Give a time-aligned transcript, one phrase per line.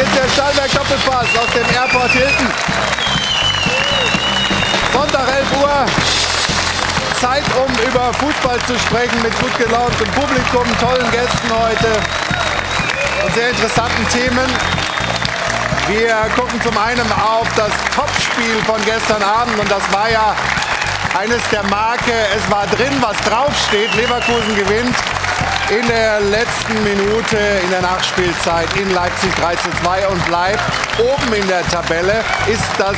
[0.00, 2.46] Ist der Stahlberg Doppelpass aus dem Airport Hilton.
[4.94, 5.86] Sonntag 11 Uhr.
[7.20, 11.92] Zeit, um über Fußball zu sprechen mit gut gelauntem Publikum, tollen Gästen heute
[13.26, 14.48] und sehr interessanten Themen.
[15.86, 20.34] Wir gucken zum einen auf das Topspiel von gestern Abend und das war ja
[21.18, 22.14] eines der Marke.
[22.34, 23.94] Es war drin, was draufsteht.
[23.96, 24.96] Leverkusen gewinnt
[25.70, 30.60] in der letzten Minute in der Nachspielzeit in Leipzig 3 zu 2 und bleibt
[30.98, 32.24] oben in der Tabelle.
[32.48, 32.96] Ist das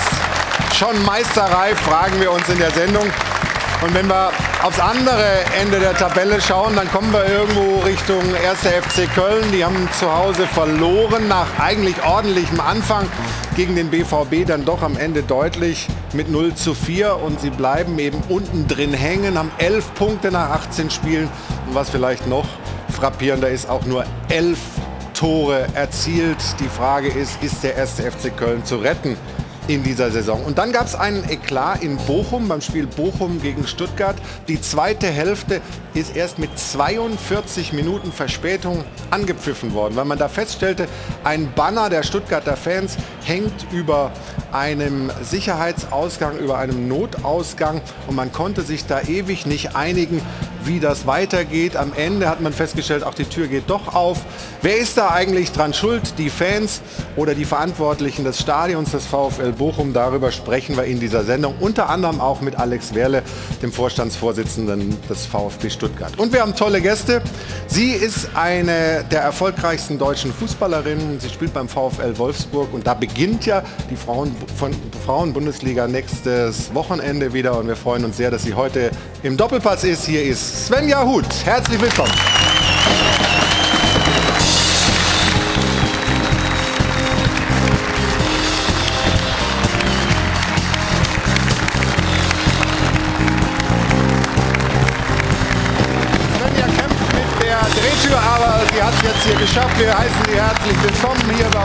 [0.75, 3.05] schon Meisterei, fragen wir uns in der Sendung.
[3.83, 4.31] Und wenn wir
[4.63, 8.61] aufs andere Ende der Tabelle schauen, dann kommen wir irgendwo Richtung 1.
[8.61, 9.45] FC Köln.
[9.53, 13.07] Die haben zu Hause verloren nach eigentlich ordentlichem Anfang
[13.57, 17.99] gegen den BVB dann doch am Ende deutlich mit 0 zu 4 und sie bleiben
[17.99, 21.29] eben unten drin hängen, haben 11 Punkte nach 18 Spielen
[21.67, 22.47] und was vielleicht noch
[23.03, 24.61] frappierender ist, auch nur 11
[25.13, 26.37] Tore erzielt.
[26.61, 27.95] Die Frage ist, ist der 1.
[27.95, 29.17] FC Köln zu retten?
[29.69, 30.43] In dieser Saison.
[30.45, 34.17] Und dann gab es einen Eklat in Bochum beim Spiel Bochum gegen Stuttgart.
[34.49, 35.61] Die zweite Hälfte
[35.95, 40.89] ist erst mit 42 Minuten Verspätung angepfiffen worden, weil man da feststellte,
[41.25, 44.11] ein Banner der Stuttgarter Fans hängt über
[44.53, 50.21] einem Sicherheitsausgang, über einem Notausgang und man konnte sich da ewig nicht einigen,
[50.65, 51.77] wie das weitergeht.
[51.77, 54.21] Am Ende hat man festgestellt, auch die Tür geht doch auf.
[54.61, 56.15] Wer ist da eigentlich dran schuld?
[56.19, 56.83] Die Fans
[57.17, 59.93] oder die Verantwortlichen des Stadions des VfL Bochum?
[59.93, 61.55] Darüber sprechen wir in dieser Sendung.
[61.61, 63.23] Unter anderem auch mit Alex Werle,
[63.63, 66.19] dem Vorstandsvorsitzenden des VfB Stuttgart.
[66.19, 67.23] Und wir haben tolle Gäste.
[67.67, 71.21] Sie ist eine der erfolgreichsten deutschen Fußballerinnen.
[71.21, 74.73] Sie spielt beim VfL Wolfsburg und da beginnt ja die Frauen von
[75.05, 78.91] Frauenbundesliga nächstes Wochenende wieder und wir freuen uns sehr, dass sie heute
[79.23, 80.07] im Doppelpass ist.
[80.07, 81.45] Hier ist Svenja Huth.
[81.45, 82.13] Herzlich willkommen.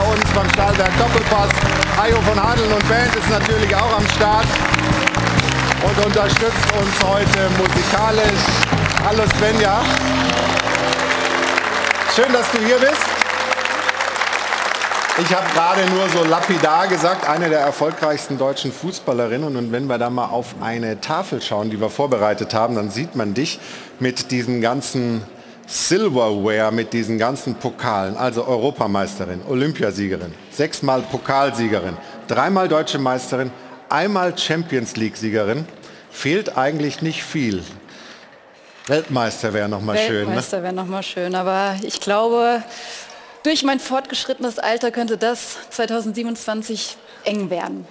[0.08, 1.50] Uns beim Stahlberg Doppelpass.
[1.96, 4.46] Hajo von Hadeln und Band ist natürlich auch am Start
[5.82, 8.42] und unterstützt uns heute musikalisch.
[9.04, 9.82] Hallo Svenja.
[12.14, 13.18] Schön, dass du hier bist.
[15.20, 19.56] Ich habe gerade nur so lapidar gesagt, eine der erfolgreichsten deutschen Fußballerinnen.
[19.56, 23.16] Und wenn wir da mal auf eine Tafel schauen, die wir vorbereitet haben, dann sieht
[23.16, 23.58] man dich
[23.98, 25.22] mit diesen ganzen
[25.68, 28.16] Silverware, mit diesen ganzen Pokalen.
[28.16, 31.96] Also Europameisterin, Olympiasiegerin, sechsmal Pokalsiegerin,
[32.26, 33.50] dreimal deutsche Meisterin,
[33.90, 35.66] einmal Champions League-Siegerin.
[36.10, 37.62] Fehlt eigentlich nicht viel.
[38.86, 40.20] Weltmeister wäre noch mal schön.
[40.20, 40.26] Ne?
[40.28, 42.62] Weltmeister wäre noch mal schön, aber ich glaube,
[43.42, 47.86] durch mein fortgeschrittenes Alter könnte das 2027 eng werden.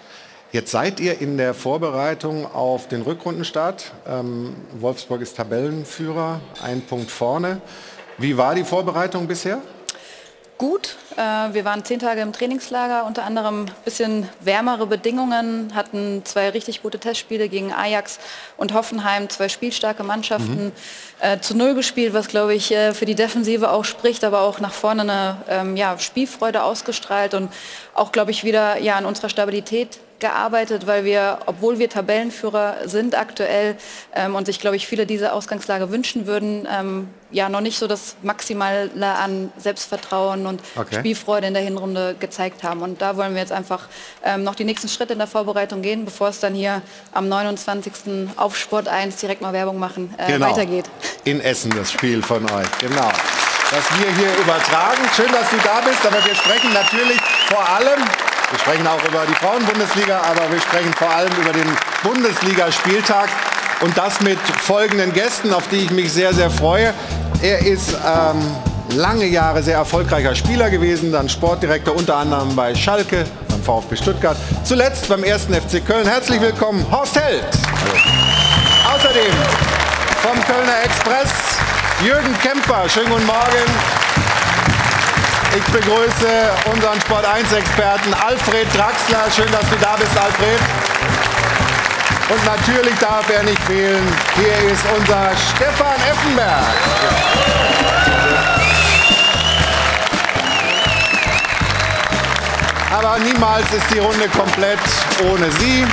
[0.53, 3.91] Jetzt seid ihr in der Vorbereitung auf den Rückrundenstart.
[4.07, 7.59] Ähm, Wolfsburg ist Tabellenführer, ein Punkt vorne.
[8.17, 9.61] Wie war die Vorbereitung bisher?
[10.57, 11.21] Gut, äh,
[11.53, 16.81] wir waren zehn Tage im Trainingslager, unter anderem ein bisschen wärmere Bedingungen, hatten zwei richtig
[16.81, 18.17] gute Testspiele gegen Ajax
[18.55, 20.71] und Hoffenheim, zwei spielstarke Mannschaften mhm.
[21.19, 24.59] äh, zu Null gespielt, was glaube ich äh, für die Defensive auch spricht, aber auch
[24.59, 27.51] nach vorne eine ähm, ja, Spielfreude ausgestrahlt und
[27.93, 33.16] auch glaube ich wieder ja, an unserer Stabilität gearbeitet, weil wir, obwohl wir Tabellenführer sind
[33.17, 33.75] aktuell
[34.16, 37.88] ähm, und sich, glaube ich, viele diese Ausgangslage wünschen würden, ähm, ja noch nicht so
[37.88, 41.00] das Maximale an Selbstvertrauen und okay.
[41.00, 42.81] Spielfreude in der Hinrunde gezeigt haben.
[42.81, 43.88] Und da wollen wir jetzt einfach
[44.23, 47.94] ähm, noch die nächsten Schritte in der Vorbereitung gehen, bevor es dann hier am 29.
[48.38, 50.50] auf Sport 1 direkt mal Werbung machen äh, genau.
[50.50, 50.85] weitergeht.
[51.25, 53.11] In Essen das Spiel von euch, genau.
[53.69, 55.01] Das wir hier übertragen.
[55.13, 57.19] Schön, dass du da bist, aber wir sprechen natürlich
[57.50, 58.01] vor allem
[58.49, 61.67] wir sprechen auch über die Frauenbundesliga, aber wir sprechen vor allem über den
[62.03, 63.29] Bundesligaspieltag
[63.81, 66.93] und das mit folgenden Gästen, auf die ich mich sehr, sehr freue.
[67.41, 73.25] Er ist ähm, lange Jahre sehr erfolgreicher Spieler gewesen, dann Sportdirektor unter anderem bei Schalke,
[73.49, 75.43] beim VfB Stuttgart, zuletzt beim 1.
[75.45, 76.07] FC Köln.
[76.07, 77.43] Herzlich willkommen, Horst Held.
[77.81, 78.95] Hallo.
[78.95, 79.33] Außerdem
[80.21, 81.29] vom Kölner Express
[82.03, 82.88] Jürgen Kemper.
[82.88, 84.06] Schönen guten Morgen.
[85.57, 89.25] Ich begrüße unseren Sport 1-Experten Alfred Draxler.
[89.36, 90.59] Schön, dass du da bist, Alfred.
[92.30, 94.04] Und natürlich darf er nicht fehlen.
[94.36, 96.63] Hier ist unser Stefan Effenberg.
[102.92, 104.80] Aber niemals ist die Runde komplett
[105.24, 105.88] ohne sie.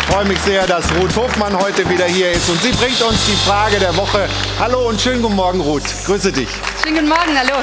[0.00, 3.24] Ich freue mich sehr, dass Ruth Hofmann heute wieder hier ist und sie bringt uns
[3.24, 4.28] die Frage der Woche.
[4.58, 5.84] Hallo und schönen guten Morgen, Ruth.
[6.04, 6.50] Grüße dich.
[6.82, 7.62] Schönen guten Morgen, hallo.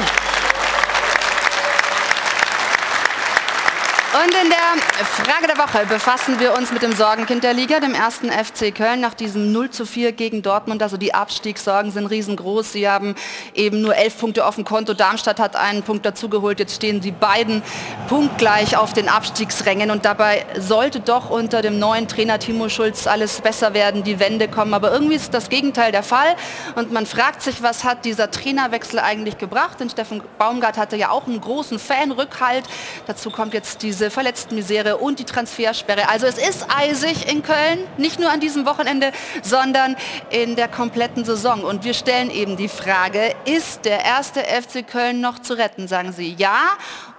[4.15, 7.93] Und in der Frage der Woche befassen wir uns mit dem Sorgenkind der Liga, dem
[7.93, 10.81] ersten FC Köln, nach diesem 0 zu 4 gegen Dortmund.
[10.81, 12.71] Also die Abstiegssorgen sind riesengroß.
[12.71, 13.15] Sie haben
[13.53, 14.93] eben nur elf Punkte auf dem Konto.
[14.93, 16.59] Darmstadt hat einen Punkt dazugeholt.
[16.59, 17.61] Jetzt stehen die beiden
[18.07, 19.91] punktgleich auf den Abstiegsrängen.
[19.91, 24.47] Und dabei sollte doch unter dem neuen Trainer Timo Schulz alles besser werden, die Wende
[24.47, 24.73] kommen.
[24.73, 26.37] Aber irgendwie ist das Gegenteil der Fall.
[26.75, 29.81] Und man fragt sich, was hat dieser Trainerwechsel eigentlich gebracht?
[29.81, 32.63] Denn Steffen Baumgart hatte ja auch einen großen Fanrückhalt.
[33.07, 36.09] Dazu kommt jetzt diese diese Verletztenmisere und die Transfersperre.
[36.09, 39.11] Also es ist eisig in Köln, nicht nur an diesem Wochenende,
[39.41, 39.95] sondern
[40.29, 41.63] in der kompletten Saison.
[41.63, 45.87] Und wir stellen eben die Frage, ist der erste FC Köln noch zu retten?
[45.87, 46.61] Sagen Sie ja,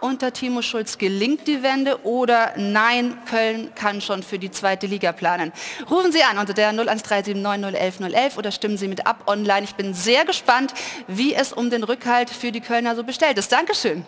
[0.00, 5.10] unter Timo Schulz gelingt die Wende oder nein, Köln kann schon für die zweite Liga
[5.10, 5.52] planen.
[5.90, 9.64] Rufen Sie an unter der 01379011011 oder stimmen Sie mit ab online.
[9.64, 10.72] Ich bin sehr gespannt,
[11.08, 13.50] wie es um den Rückhalt für die Kölner so bestellt ist.
[13.50, 14.06] Dankeschön.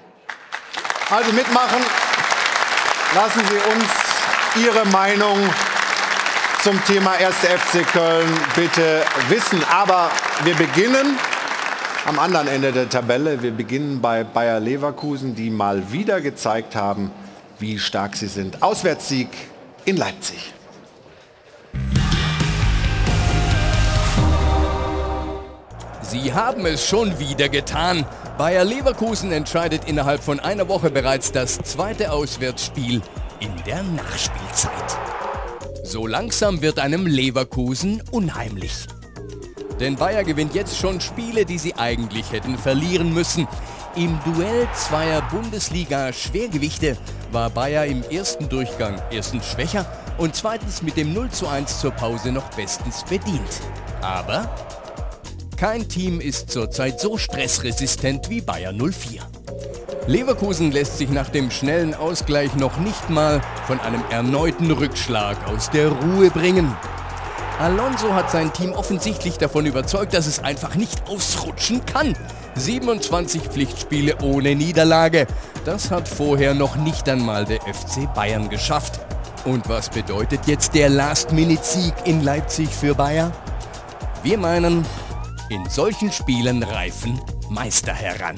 [1.11, 1.83] Also mitmachen
[3.15, 5.39] Lassen Sie uns Ihre Meinung
[6.63, 7.37] zum Thema 1.
[7.37, 9.65] FC Köln bitte wissen.
[9.71, 10.11] Aber
[10.45, 11.19] wir beginnen
[12.07, 13.43] am anderen Ende der Tabelle.
[13.43, 17.11] Wir beginnen bei Bayer Leverkusen, die mal wieder gezeigt haben,
[17.59, 18.63] wie stark sie sind.
[18.63, 19.29] Auswärtssieg
[19.87, 20.53] in Leipzig.
[26.03, 28.05] Sie haben es schon wieder getan.
[28.39, 33.03] Bayer Leverkusen entscheidet innerhalb von einer Woche bereits das zweite Auswärtsspiel
[33.41, 34.97] in der Nachspielzeit.
[35.83, 38.87] So langsam wird einem Leverkusen unheimlich.
[39.81, 43.49] Denn Bayer gewinnt jetzt schon Spiele, die sie eigentlich hätten verlieren müssen.
[43.97, 46.97] Im Duell zweier Bundesliga-Schwergewichte
[47.33, 49.85] war Bayer im ersten Durchgang erstens schwächer
[50.17, 53.61] und zweitens mit dem 0 zu 1 zur Pause noch bestens bedient.
[54.01, 54.49] Aber
[55.59, 59.23] kein Team ist zurzeit so stressresistent wie Bayer 04.
[60.07, 65.69] Leverkusen lässt sich nach dem schnellen Ausgleich noch nicht mal von einem erneuten Rückschlag aus
[65.71, 66.77] der Ruhe bringen.
[67.59, 72.17] Alonso hat sein Team offensichtlich davon überzeugt, dass es einfach nicht ausrutschen kann.
[72.55, 75.27] 27 Pflichtspiele ohne Niederlage.
[75.65, 79.01] Das hat vorher noch nicht einmal der FC Bayern geschafft.
[79.45, 83.33] Und was bedeutet jetzt der Last-Minute-Sieg in Leipzig für Bayern?
[84.23, 84.85] Wir meinen,
[85.51, 88.37] in solchen Spielen reifen Meister heran.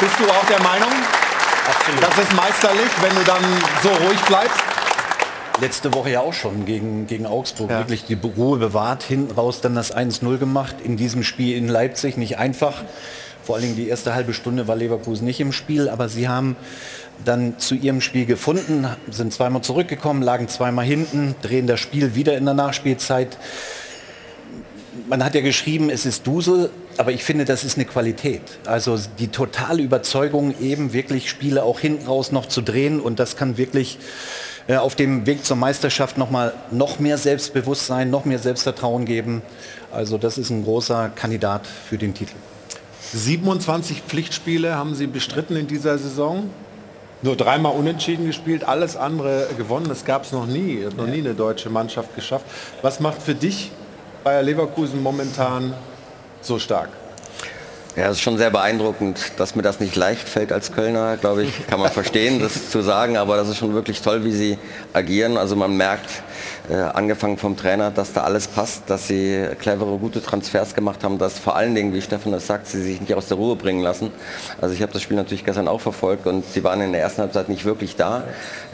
[0.00, 0.90] Bist du auch der Meinung,
[1.68, 2.02] Absolut.
[2.02, 3.42] das ist meisterlich, wenn du dann
[3.82, 4.58] so ruhig bleibst?
[5.60, 7.68] Letzte Woche ja auch schon gegen, gegen Augsburg.
[7.68, 7.78] Ja.
[7.80, 10.76] Wirklich die Ruhe bewahrt, hinten raus dann das 1-0 gemacht.
[10.82, 12.84] In diesem Spiel in Leipzig nicht einfach.
[13.48, 16.54] Vor allen Dingen die erste halbe Stunde war Leverkusen nicht im Spiel, aber sie haben
[17.24, 22.36] dann zu ihrem Spiel gefunden, sind zweimal zurückgekommen, lagen zweimal hinten, drehen das Spiel wieder
[22.36, 23.38] in der Nachspielzeit.
[25.08, 26.68] Man hat ja geschrieben, es ist Dusel,
[26.98, 28.42] aber ich finde, das ist eine Qualität.
[28.66, 33.38] Also die totale Überzeugung, eben wirklich Spiele auch hinten raus noch zu drehen und das
[33.38, 33.98] kann wirklich
[34.66, 39.40] äh, auf dem Weg zur Meisterschaft noch mal noch mehr Selbstbewusstsein, noch mehr Selbstvertrauen geben.
[39.90, 42.34] Also das ist ein großer Kandidat für den Titel.
[43.12, 46.50] 27 Pflichtspiele haben Sie bestritten in dieser Saison.
[47.22, 49.88] Nur dreimal unentschieden gespielt, alles andere gewonnen.
[49.88, 50.84] Das gab es noch nie.
[50.84, 52.44] Hat noch nie eine deutsche Mannschaft geschafft.
[52.82, 53.72] Was macht für dich
[54.22, 55.74] Bayer Leverkusen momentan
[56.42, 56.90] so stark?
[57.96, 61.42] Ja, es ist schon sehr beeindruckend, dass mir das nicht leicht fällt als Kölner, glaube
[61.42, 64.58] ich, kann man verstehen, das zu sagen, aber das ist schon wirklich toll, wie sie
[64.92, 65.36] agieren.
[65.36, 66.22] Also man merkt,
[66.70, 71.18] äh, angefangen vom Trainer, dass da alles passt, dass sie clevere, gute Transfers gemacht haben,
[71.18, 73.82] dass vor allen Dingen, wie Stefan das sagt, sie sich nicht aus der Ruhe bringen
[73.82, 74.10] lassen.
[74.60, 77.22] Also ich habe das Spiel natürlich gestern auch verfolgt und sie waren in der ersten
[77.22, 78.24] Halbzeit nicht wirklich da,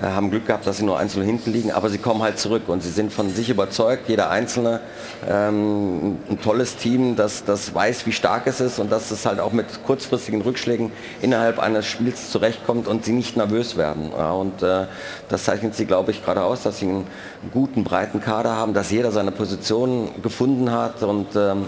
[0.02, 2.62] äh, haben Glück gehabt, dass sie nur einzeln hinten liegen, aber sie kommen halt zurück
[2.68, 4.80] und sie sind von sich überzeugt, jeder Einzelne,
[5.28, 9.38] ähm, ein tolles Team, das, das weiß, wie stark es ist und dass es halt
[9.38, 10.90] auch mit kurzfristigen Rückschlägen
[11.22, 14.10] innerhalb eines Spiels zurechtkommt und sie nicht nervös werden.
[14.16, 14.86] Ja, und äh,
[15.28, 17.06] das zeichnet sie, glaube ich, gerade aus, dass sie einen
[17.52, 21.66] guten breiten Kader haben, dass jeder seine Position gefunden hat und ähm,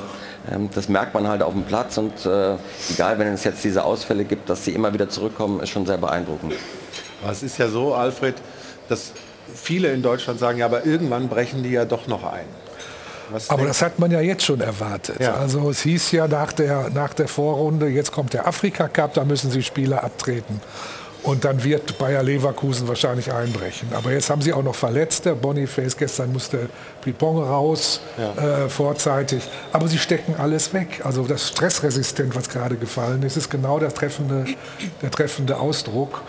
[0.50, 2.54] ähm, das merkt man halt auf dem Platz und äh,
[2.90, 5.98] egal, wenn es jetzt diese Ausfälle gibt, dass sie immer wieder zurückkommen, ist schon sehr
[5.98, 6.54] beeindruckend.
[7.22, 8.34] Aber es ist ja so, Alfred,
[8.88, 9.12] dass
[9.54, 12.46] viele in Deutschland sagen, ja, aber irgendwann brechen die ja doch noch ein.
[13.30, 15.20] Was aber das hat man ja jetzt schon erwartet.
[15.20, 15.34] Ja.
[15.34, 19.24] Also es hieß ja nach der, nach der Vorrunde, jetzt kommt der Afrika Cup, da
[19.24, 20.60] müssen sie Spieler abtreten.
[21.26, 23.88] Und dann wird Bayer Leverkusen wahrscheinlich einbrechen.
[23.92, 25.34] Aber jetzt haben sie auch noch Verletzte.
[25.34, 26.68] Boniface, gestern musste
[27.02, 28.66] Pipon raus, ja.
[28.66, 29.42] äh, vorzeitig.
[29.72, 31.00] Aber sie stecken alles weg.
[31.02, 34.44] Also das stressresistent, was gerade gefallen ist, ist genau der treffende,
[35.02, 36.22] der treffende Ausdruck.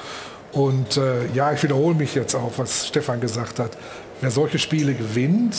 [0.52, 3.78] Und äh, ja, ich wiederhole mich jetzt auch, was Stefan gesagt hat.
[4.20, 5.56] Wer solche Spiele gewinnt,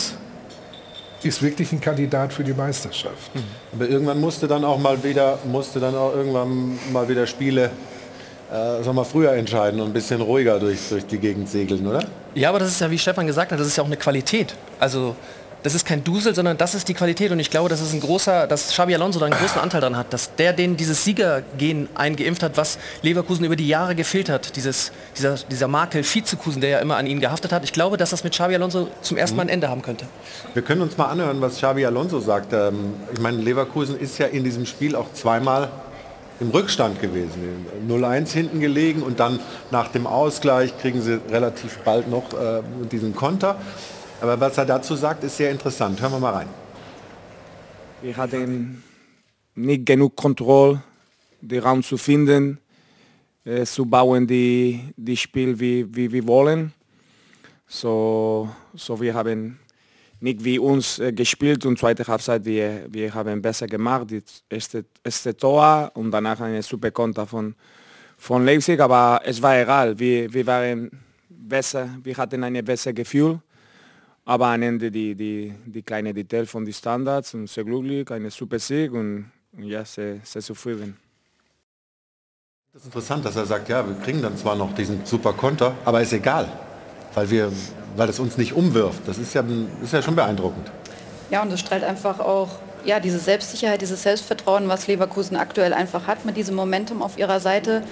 [1.22, 3.32] ist wirklich ein Kandidat für die Meisterschaft.
[3.36, 3.44] Mhm.
[3.72, 7.70] Aber irgendwann musste dann auch mal wieder, musste dann auch irgendwann mal wieder Spiele
[8.50, 12.04] äh, sagen wir, früher entscheiden und ein bisschen ruhiger durch, durch die Gegend segeln, oder?
[12.34, 14.54] Ja, aber das ist ja, wie Stefan gesagt hat, das ist ja auch eine Qualität.
[14.80, 15.14] Also
[15.62, 17.32] das ist kein Dusel, sondern das ist die Qualität.
[17.32, 19.96] Und ich glaube, dass es ein großer, dass Xabi Alonso da einen großen Anteil daran
[19.96, 24.54] hat, dass der den dieses Siegergehen eingeimpft hat, was Leverkusen über die Jahre gefehlt hat.
[24.56, 27.64] Dieses, dieser, dieser Makel Vizekusen, der ja immer an ihn gehaftet hat.
[27.64, 30.06] Ich glaube, dass das mit Xabi Alonso zum ersten Mal ein Ende haben könnte.
[30.54, 32.52] Wir können uns mal anhören, was Xabi Alonso sagt.
[32.52, 35.68] Ähm, ich meine, Leverkusen ist ja in diesem Spiel auch zweimal
[36.40, 37.66] im Rückstand gewesen.
[37.88, 39.40] 0-1 hinten gelegen und dann
[39.70, 43.60] nach dem Ausgleich kriegen sie relativ bald noch äh, diesen Konter.
[44.20, 46.00] Aber was er dazu sagt, ist sehr interessant.
[46.00, 46.48] Hören wir mal rein.
[48.02, 48.82] Wir hatten
[49.54, 50.82] nicht genug Kontrolle,
[51.40, 52.58] den Raum zu finden,
[53.44, 56.72] äh, zu bauen die, die Spiel wie, wie wir wollen.
[57.66, 59.58] So, so wir haben
[60.20, 64.84] nicht wie uns äh, gespielt und zweite Halbzeit wir, wir haben besser gemacht, das erste,
[65.04, 67.54] erste Tor und danach eine super Konter von,
[68.16, 70.90] von Leipzig, aber es war egal, wir, wir waren
[71.28, 73.40] besser, wir hatten ein besseres Gefühl,
[74.24, 78.30] aber am Ende die, die, die kleine Detail von den Standards und sehr glücklich, eine
[78.30, 80.96] super Sieg und, und ja, sehr, sehr zufrieden.
[82.72, 85.74] Das ist interessant, dass er sagt, ja, wir kriegen dann zwar noch diesen super Konter,
[85.84, 86.48] aber ist egal
[87.18, 87.52] weil, wir,
[87.98, 89.00] weil es uns nicht umwirft.
[89.06, 89.42] Das ist ja,
[89.82, 90.70] ist ja schon beeindruckend.
[91.30, 92.48] Ja, und es strahlt einfach auch
[92.84, 97.40] ja, diese Selbstsicherheit, dieses Selbstvertrauen, was Leverkusen aktuell einfach hat, mit diesem Momentum auf ihrer
[97.40, 97.82] Seite,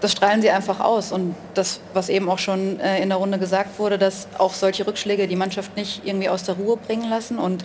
[0.00, 1.12] das strahlen sie einfach aus.
[1.12, 4.86] Und das, was eben auch schon äh, in der Runde gesagt wurde, dass auch solche
[4.86, 7.64] Rückschläge die Mannschaft nicht irgendwie aus der Ruhe bringen lassen und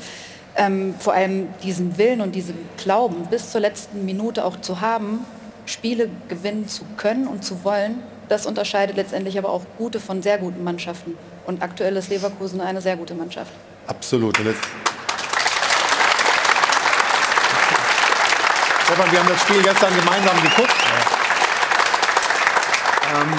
[0.58, 5.20] ähm, vor allem diesen Willen und diesen Glauben bis zur letzten Minute auch zu haben,
[5.66, 10.38] Spiele gewinnen zu können und zu wollen, das unterscheidet letztendlich aber auch gute von sehr
[10.38, 11.18] guten Mannschaften.
[11.46, 13.52] Und aktuell ist Leverkusen eine sehr gute Mannschaft.
[13.88, 14.36] Absolut.
[18.86, 20.76] Stefan, wir haben das Spiel gestern gemeinsam geguckt.
[23.14, 23.34] Ähm,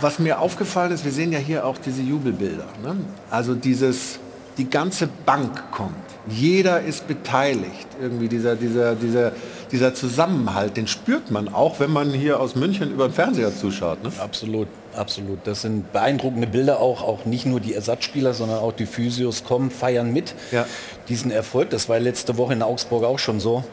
[0.00, 2.66] was mir aufgefallen ist, wir sehen ja hier auch diese Jubelbilder.
[2.82, 2.96] Ne?
[3.30, 4.18] Also dieses,
[4.56, 6.07] die ganze Bank kommt.
[6.30, 7.86] Jeder ist beteiligt.
[8.00, 9.32] Irgendwie dieser, dieser, dieser,
[9.70, 14.02] dieser Zusammenhalt, den spürt man auch, wenn man hier aus München über den Fernseher zuschaut.
[14.02, 14.10] Ne?
[14.18, 15.38] Absolut, absolut.
[15.44, 19.70] Das sind beeindruckende Bilder auch, auch nicht nur die Ersatzspieler, sondern auch die Physios kommen,
[19.70, 20.66] feiern mit ja.
[21.08, 21.70] diesen Erfolg.
[21.70, 23.64] Das war letzte Woche in Augsburg auch schon so.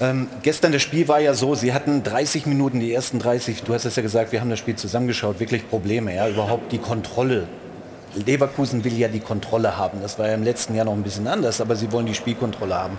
[0.00, 3.74] Ähm, gestern das Spiel war ja so, sie hatten 30 Minuten, die ersten 30, du
[3.74, 7.46] hast es ja gesagt, wir haben das Spiel zusammengeschaut, wirklich Probleme, ja, überhaupt die Kontrolle.
[8.14, 10.00] Leverkusen will ja die Kontrolle haben.
[10.02, 12.74] Das war ja im letzten Jahr noch ein bisschen anders, aber sie wollen die Spielkontrolle
[12.74, 12.98] haben.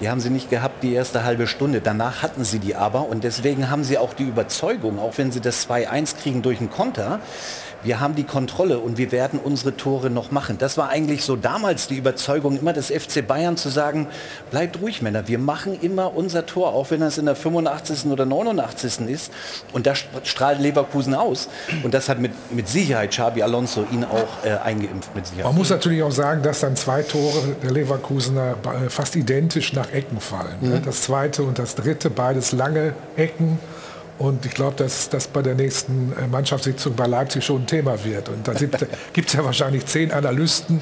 [0.00, 1.80] Die haben sie nicht gehabt die erste halbe Stunde.
[1.80, 5.40] Danach hatten sie die aber und deswegen haben sie auch die Überzeugung, auch wenn sie
[5.40, 7.20] das 2-1 kriegen durch einen Konter,
[7.84, 10.56] wir haben die Kontrolle und wir werden unsere Tore noch machen.
[10.58, 14.08] Das war eigentlich so damals die Überzeugung immer des FC Bayern zu sagen,
[14.50, 18.10] bleibt ruhig Männer, wir machen immer unser Tor, auch wenn das in der 85.
[18.10, 19.08] oder 89.
[19.08, 19.32] ist.
[19.72, 21.48] Und das strahlt Leverkusen aus.
[21.82, 25.46] Und das hat mit, mit Sicherheit Xabi Alonso ihn auch äh, eingeimpft mit Sicherheit.
[25.46, 29.92] Man muss natürlich auch sagen, dass dann zwei Tore der Leverkusener äh, fast identisch nach
[29.92, 30.56] Ecken fallen.
[30.60, 30.82] Mhm.
[30.84, 33.58] Das zweite und das dritte, beides lange Ecken.
[34.18, 38.04] Und ich glaube, dass das bei der nächsten äh, Mannschaftssitzung bei Leipzig schon ein Thema
[38.04, 38.28] wird.
[38.28, 38.52] Und da
[39.12, 40.80] gibt es ja wahrscheinlich zehn Analysten.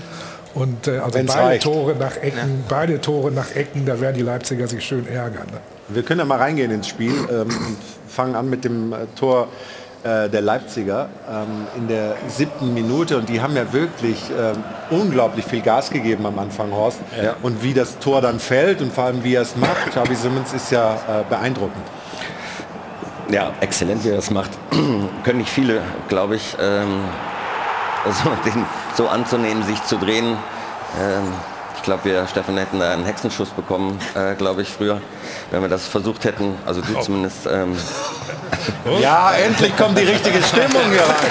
[0.55, 1.63] Und äh, also beide reicht.
[1.63, 2.65] Tore nach Ecken, ja.
[2.69, 5.47] beide Tore nach Ecken, da werden die Leipziger sich schön ärgern.
[5.47, 5.61] Ne?
[5.89, 9.49] Wir können ja mal reingehen ins Spiel ähm, und fangen an mit dem äh, Tor
[10.05, 13.17] äh, der Leipziger ähm, in der siebten Minute.
[13.17, 16.99] Und die haben ja wirklich ähm, unglaublich viel Gas gegeben am Anfang, Horst.
[17.23, 17.37] Ja.
[17.43, 20.53] Und wie das Tor dann fällt und vor allem wie er es macht, Xabi Simmons
[20.53, 20.99] ist ja äh,
[21.31, 21.85] beeindruckend.
[23.33, 24.51] Ja, exzellent, wie er das macht.
[25.25, 27.01] Können nicht viele, glaube ich, ähm,
[28.05, 30.37] also den so anzunehmen, sich zu drehen.
[31.01, 31.33] Ähm,
[31.77, 35.01] ich glaube, wir, Stefan, hätten da einen Hexenschuss bekommen, äh, glaube ich, früher,
[35.51, 36.57] wenn wir das versucht hätten.
[36.67, 37.01] Also du oh.
[37.01, 37.47] zumindest.
[37.47, 37.77] Ähm.
[39.01, 41.17] Ja, endlich kommt die richtige Stimmung hier rein.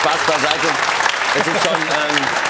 [0.00, 0.68] Spaß beiseite.
[1.38, 2.45] Es ist schon...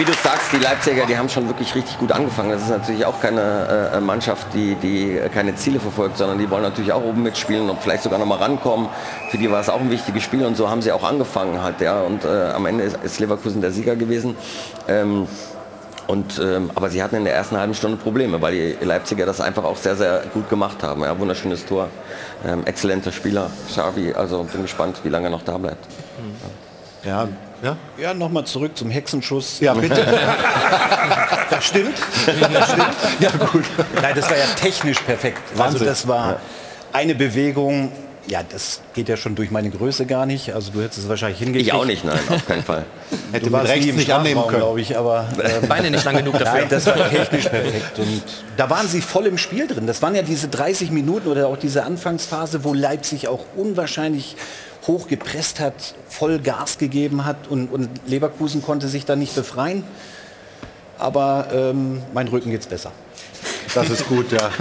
[0.00, 2.48] Wie du sagst, die Leipziger, die haben schon wirklich richtig gut angefangen.
[2.48, 6.62] Das ist natürlich auch keine äh, Mannschaft, die, die keine Ziele verfolgt, sondern die wollen
[6.62, 8.88] natürlich auch oben mitspielen und vielleicht sogar noch mal rankommen.
[9.30, 11.82] Für die war es auch ein wichtiges Spiel und so haben sie auch angefangen halt,
[11.82, 12.00] ja.
[12.00, 14.38] Und äh, am Ende ist, ist, Leverkusen der Sieger gewesen.
[14.88, 15.28] Ähm,
[16.06, 19.42] und, ähm, aber sie hatten in der ersten halben Stunde Probleme, weil die Leipziger das
[19.42, 21.02] einfach auch sehr, sehr gut gemacht haben.
[21.02, 21.88] Ja, wunderschönes Tor,
[22.46, 24.14] ähm, exzellenter Spieler, Xavi.
[24.14, 25.86] Also bin gespannt, wie lange er noch da bleibt.
[27.04, 27.28] Ja, ja,
[27.98, 29.60] ja nochmal zurück zum Hexenschuss.
[29.60, 29.96] Ja, bitte.
[31.50, 31.94] das stimmt.
[32.52, 32.96] Das stimmt.
[33.20, 33.64] Ja, gut.
[34.00, 35.38] Nein, das war ja technisch perfekt.
[35.52, 35.80] Also Wahnsinn.
[35.80, 36.40] Also das war
[36.92, 37.92] eine Bewegung,
[38.26, 40.54] ja, das geht ja schon durch meine Größe gar nicht.
[40.54, 41.66] Also du hättest es wahrscheinlich hingekriegt.
[41.68, 42.84] Ich auch nicht, nein, auf keinen Fall.
[43.32, 44.62] Hätte Du man rechts nicht annehmen Strafraum, können.
[44.62, 45.28] glaube ich, aber
[45.62, 46.60] ähm, Beine nicht lang genug dafür.
[46.60, 47.98] Nein, das war technisch perfekt.
[47.98, 48.22] Und
[48.56, 49.86] da waren sie voll im Spiel drin.
[49.86, 54.36] Das waren ja diese 30 Minuten oder auch diese Anfangsphase, wo Leipzig auch unwahrscheinlich
[54.86, 55.74] hoch gepresst hat,
[56.08, 59.84] voll Gas gegeben hat und, und Leverkusen konnte sich da nicht befreien.
[60.98, 62.92] Aber ähm, mein Rücken geht's besser.
[63.74, 64.50] Das ist gut, ja.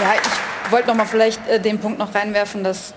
[0.00, 2.94] Ja, ich wollte noch mal vielleicht äh, den Punkt noch reinwerfen, dass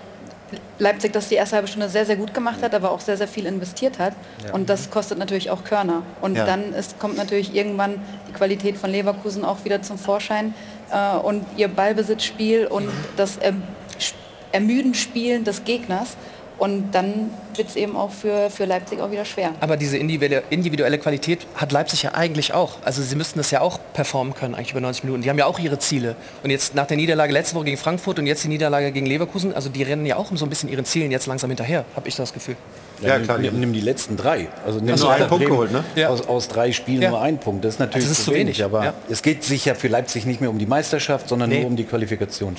[0.79, 3.27] Leipzig das die erste halbe Stunde sehr, sehr gut gemacht hat, aber auch sehr, sehr
[3.27, 4.13] viel investiert hat.
[4.53, 6.03] Und das kostet natürlich auch Körner.
[6.21, 6.45] Und Ja.
[6.45, 7.99] dann ist, kommt natürlich irgendwann
[8.29, 10.53] die Qualität von Leverkusen auch wieder zum Vorschein.
[10.91, 13.61] Äh, und ihr Ballbesitzspiel und das erm-
[13.99, 14.13] Sch-
[14.53, 16.15] ermüden Spielen des Gegners.
[16.57, 19.53] Und dann wird es eben auch für, für Leipzig auch wieder schwer.
[19.59, 22.77] Aber diese individuelle, Qualität hat Leipzig ja eigentlich auch.
[22.83, 25.21] Also sie müssten das ja auch performen können, eigentlich über 90 Minuten.
[25.21, 26.15] Die haben ja auch ihre Ziele.
[26.43, 29.53] Und jetzt nach der Niederlage letzte Woche gegen Frankfurt und jetzt die Niederlage gegen Leverkusen,
[29.53, 32.15] also die rennen ja auch so ein bisschen ihren Zielen jetzt langsam hinterher, habe ich
[32.15, 32.55] das Gefühl.
[33.01, 33.37] Ja, klar.
[33.37, 34.47] Nimm, nimm die letzten drei.
[34.65, 35.83] Also nimm Werder einen Punkt Bremen geholt, ne?
[35.95, 36.09] Ja.
[36.09, 37.09] Aus, aus drei Spielen Ja.
[37.09, 37.63] nur einen Punkt.
[37.63, 38.93] Das ist natürlich Das ist zu wenig, Aber ja.
[39.09, 41.59] es geht sicher für Leipzig nicht mehr um die Meisterschaft, sondern Nee.
[41.59, 42.55] nur um die Qualifikation.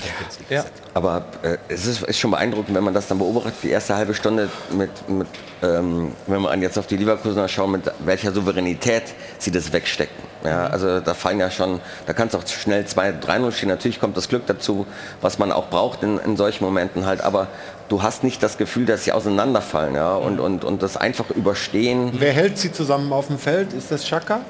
[0.48, 0.64] Ja.
[0.94, 4.14] Aber äh, es ist, ist schon beeindruckend, wenn man das dann beobachtet, die erste halbe
[4.14, 5.26] Stunde mit, mit
[5.62, 9.02] ähm, wenn man jetzt auf die Leverkusener schaut, mit welcher Souveränität
[9.38, 10.28] sie das wegstecken.
[10.44, 13.68] Ja, also da fallen ja schon, da kann es auch schnell 2-3-0 stehen.
[13.70, 14.86] Natürlich kommt das Glück dazu,
[15.20, 17.48] was man auch braucht in, in solchen Momenten halt, aber
[17.88, 22.12] du hast nicht das Gefühl, dass sie auseinanderfallen ja, und, und, und das einfach überstehen.
[22.14, 23.72] Wer hält sie zusammen auf dem Feld?
[23.72, 24.40] Ist das Schaka?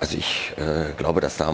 [0.00, 1.52] Also ich äh, glaube, dass da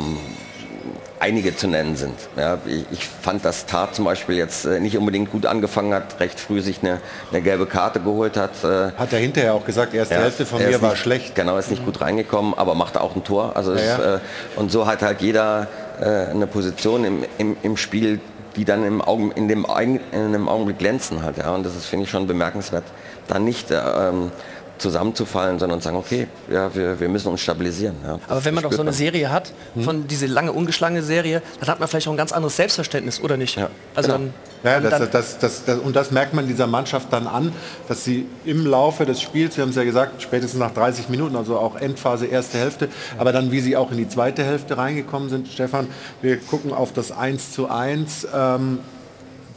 [1.21, 2.15] einige zu nennen sind.
[2.37, 6.19] Ja, ich, ich fand, dass Tat zum Beispiel jetzt äh, nicht unbedingt gut angefangen hat,
[6.19, 6.99] recht früh sich eine,
[7.31, 8.65] eine gelbe Karte geholt hat.
[8.65, 11.01] Äh, Hat er hinterher auch gesagt, erste ja, Hälfte von er mir ist war nicht,
[11.01, 11.35] schlecht.
[11.35, 13.55] Genau, ist nicht gut reingekommen, aber machte auch ein Tor.
[13.55, 14.15] Also Ja, ja.
[14.17, 14.21] Äh,
[14.57, 15.69] und so hat halt jeder
[16.01, 18.21] äh, eine Position im, im, im Spiel,
[18.57, 19.67] die dann im Augen, in, dem,
[20.13, 21.39] in dem Augenblick glänzen halt.
[21.39, 21.55] Ja.
[21.55, 22.85] Und das ist, finde ich, schon bemerkenswert,
[23.29, 24.33] da nicht äh, ähm,
[24.81, 27.97] zusammenzufallen, sondern zu sagen, okay, ja, wir, wir müssen uns stabilisieren.
[28.05, 28.19] Ja.
[28.29, 31.81] Aber wenn man doch so eine Serie hat, von diese lange ungeschlagene Serie, dann hat
[31.81, 33.57] man vielleicht auch ein ganz anderes Selbstverständnis, oder nicht?
[33.57, 34.31] Ja, Also genau.
[34.63, 37.53] dann, Ja, das, dann, das, das, das, und das merkt man dieser Mannschaft dann an,
[37.89, 41.37] dass sie im Laufe des Spiels, wir haben es ja gesagt, spätestens nach 30 Minuten,
[41.37, 42.89] also auch Endphase, erste Hälfte,
[43.19, 45.89] aber dann wie sie auch in die zweite Hälfte reingekommen sind, Stefan,
[46.23, 48.79] wir gucken auf das 1 zu 1, ähm,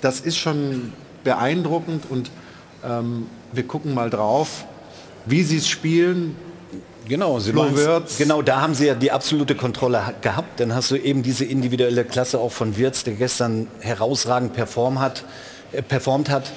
[0.02, 0.92] das ist schon
[1.24, 2.30] beeindruckend und
[2.86, 4.66] ähm, wir gucken mal drauf,
[5.26, 6.36] wie sie es spielen.
[7.08, 8.18] Genau, sie Wirtz.
[8.18, 10.60] genau, da haben sie ja die absolute Kontrolle ha- gehabt.
[10.62, 15.26] Dann hast du eben diese individuelle Klasse auch von Wirtz, der gestern herausragend perform hat,
[15.74, 16.52] äh, performt hat.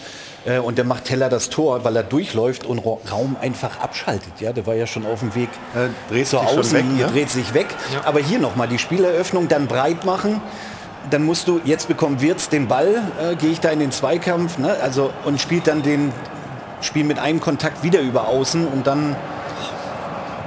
[0.44, 4.34] Äh, und der macht Teller das Tor, weil er durchläuft und Ra- Raum einfach abschaltet.
[4.38, 7.06] Ja, der war ja schon auf dem Weg Äh, dreht zur Außen, weg, ne?
[7.12, 7.66] dreht sich weg.
[8.04, 10.40] Aber hier nochmal die Spieleröffnung, dann breit machen.
[11.10, 14.58] Dann musst du, jetzt bekommt Wirtz den Ball, äh, gehe ich da in den Zweikampf,
[14.58, 14.76] ne?
[14.80, 16.12] also, und spielt dann den
[16.80, 19.16] Spiel mit einem Kontakt wieder über Außen und dann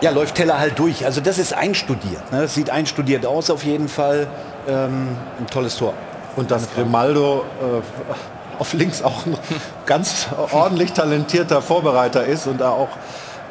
[0.02, 1.06] ja, läuft Teller halt durch.
[1.06, 2.32] Also das ist einstudiert.
[2.32, 2.42] Ne?
[2.44, 4.28] Das sieht einstudiert aus auf jeden Fall.
[4.68, 5.94] Ähm, ein tolles Tor.
[6.36, 9.38] Und dass Grimaldo äh, auf links auch ein
[9.86, 12.90] ganz ordentlich talentierter Vorbereiter ist und da auch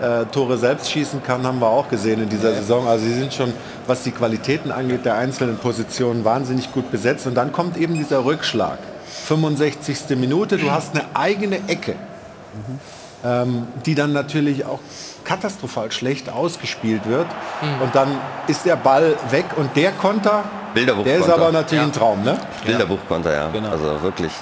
[0.01, 2.87] äh, Tore selbst schießen kann, haben wir auch gesehen in dieser Saison.
[2.87, 3.53] Also sie sind schon,
[3.87, 7.27] was die Qualitäten angeht, der einzelnen Positionen wahnsinnig gut besetzt.
[7.27, 8.79] Und dann kommt eben dieser Rückschlag.
[9.27, 10.17] 65.
[10.17, 11.97] Minute, du hast eine eigene Ecke,
[13.25, 14.81] ähm, die dann natürlich auch
[15.25, 17.27] katastrophal schlecht ausgespielt wird.
[17.83, 18.09] Und dann
[18.47, 20.45] ist der Ball weg und der Konter,
[20.75, 22.39] der ist aber natürlich ein Traum, ne?
[22.65, 23.71] Bilderbuchkonter, ja.
[23.71, 24.33] Also wirklich.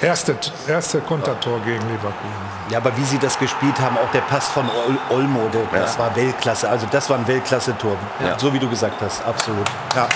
[0.00, 0.34] Erste,
[0.66, 2.60] erste Kontertor gegen Leverkusen.
[2.70, 5.98] Ja, aber wie sie das gespielt haben, auch der Pass von Ol Olmo, der, das
[5.98, 6.70] war Weltklasse.
[6.70, 7.96] Also das war ein Weltklasse-Tor.
[8.24, 8.38] Ja.
[8.38, 9.66] So wie du gesagt hast, absolut.
[9.94, 10.08] Ja.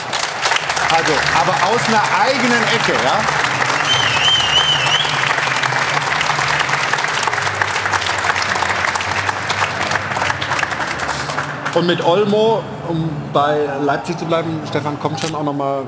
[0.96, 3.18] Also, aber aus einer eigenen Ecke, ja?
[11.74, 15.82] Und mit Olmo, um bei Leipzig zu bleiben, Stefan, kommt schon auch noch mal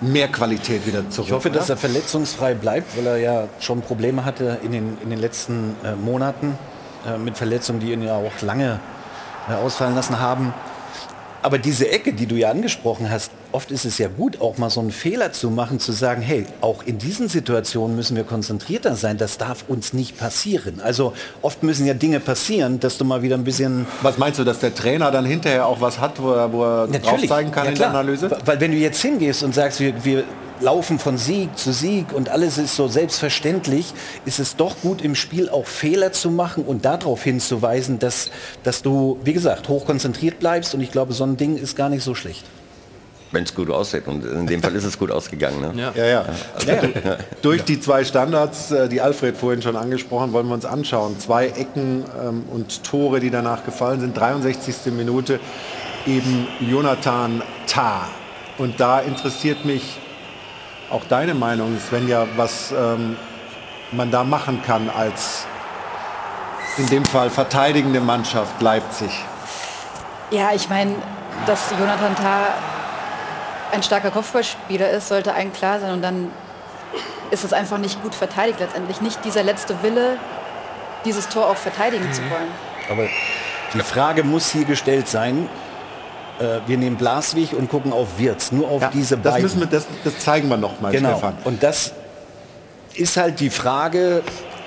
[0.00, 1.26] mehr Qualität wieder zurück.
[1.26, 1.74] Ich hoffe, dass oder?
[1.74, 5.96] er verletzungsfrei bleibt, weil er ja schon Probleme hatte in den, in den letzten äh,
[5.96, 6.56] Monaten
[7.04, 8.78] äh, mit Verletzungen, die ihn ja auch lange
[9.48, 10.54] äh, ausfallen lassen haben.
[11.42, 14.70] Aber diese Ecke, die du ja angesprochen hast, oft ist es ja gut, auch mal
[14.70, 18.96] so einen Fehler zu machen, zu sagen, hey, auch in diesen Situationen müssen wir konzentrierter
[18.96, 20.80] sein, das darf uns nicht passieren.
[20.80, 24.44] Also oft müssen ja Dinge passieren, dass du mal wieder ein bisschen Was meinst du,
[24.44, 27.64] dass der Trainer dann hinterher auch was hat, wo er, wo er drauf zeigen kann
[27.66, 27.90] ja in der.
[27.90, 28.30] Analyse?
[28.44, 30.24] Weil wenn du jetzt hingehst und sagst, wir, wir
[30.60, 33.92] laufen von Sieg zu Sieg und alles ist so selbstverständlich,
[34.24, 38.30] ist es doch gut im Spiel auch Fehler zu machen und darauf hinzuweisen, dass,
[38.62, 42.02] dass du, wie gesagt, hochkonzentriert bleibst und ich glaube, so ein Ding ist gar nicht
[42.02, 42.44] so schlecht.
[43.32, 44.06] Wenn es gut aussieht.
[44.06, 45.60] Und in dem Fall ist es gut ausgegangen.
[45.60, 45.72] Ne?
[45.74, 45.92] Ja.
[45.94, 47.16] Ja, ja.
[47.42, 51.18] Durch die zwei Standards, äh, die Alfred vorhin schon angesprochen, wollen wir uns anschauen.
[51.18, 54.16] Zwei Ecken ähm, und Tore, die danach gefallen sind.
[54.16, 54.92] 63.
[54.92, 55.40] Minute
[56.06, 58.08] eben Jonathan Tah.
[58.58, 59.98] Und da interessiert mich
[60.90, 63.16] auch deine Meinung, Svenja, was ähm,
[63.92, 65.46] man da machen kann als
[66.78, 69.10] in dem Fall verteidigende Mannschaft Leipzig.
[70.30, 70.94] Ja, ich meine,
[71.46, 72.54] dass Jonathan Tah
[73.72, 75.92] ein starker Kopfballspieler ist, sollte allen klar sein.
[75.92, 76.30] Und dann
[77.30, 79.00] ist es einfach nicht gut verteidigt letztendlich.
[79.00, 80.16] Nicht dieser letzte Wille,
[81.04, 82.48] dieses Tor auch verteidigen zu wollen.
[82.90, 83.08] Aber
[83.74, 85.48] die Frage muss hier gestellt sein,
[86.38, 89.42] äh, wir nehmen Blaswig und gucken auf Wirtz, nur auf Ja, diese das, beiden.
[89.42, 91.12] müssen wir, das, das zeigen wir noch mal, Genau.
[91.12, 91.34] Stefan.
[91.44, 91.92] Und das
[92.94, 94.22] ist halt die Frage,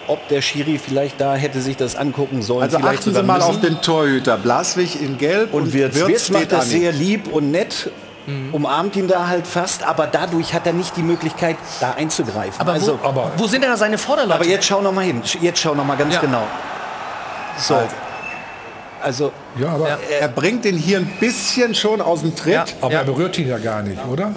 [0.07, 2.63] ob der Schiri vielleicht da hätte sich das angucken sollen.
[2.63, 3.49] Also vielleicht achten Sie mal müssen.
[3.49, 4.37] auf den Torhüter.
[4.37, 7.91] Blaswig in Gelb und Wirtz, Wirtz steht macht das an sehr lieb und nett,
[8.29, 8.53] Mhm.
[8.53, 12.59] umarmt ihn da halt fast, aber dadurch hat er nicht die Möglichkeit, da einzugreifen.
[12.59, 14.35] Aber, also, wo, aber- wo sind denn da seine Vorderleute?
[14.35, 15.21] aber jetzt schau noch mal hin.
[15.41, 16.21] Jetzt schau noch mal ganz Ja.
[16.21, 16.43] genau.
[17.57, 17.75] So.
[17.75, 17.87] Also.
[19.01, 19.97] Also Ja, aber, Ja.
[20.19, 22.53] Er bringt ihn hier ein bisschen schon aus dem Tritt.
[22.53, 22.65] Ja.
[22.81, 24.33] aber er berührt ihn ja gar nicht, oder?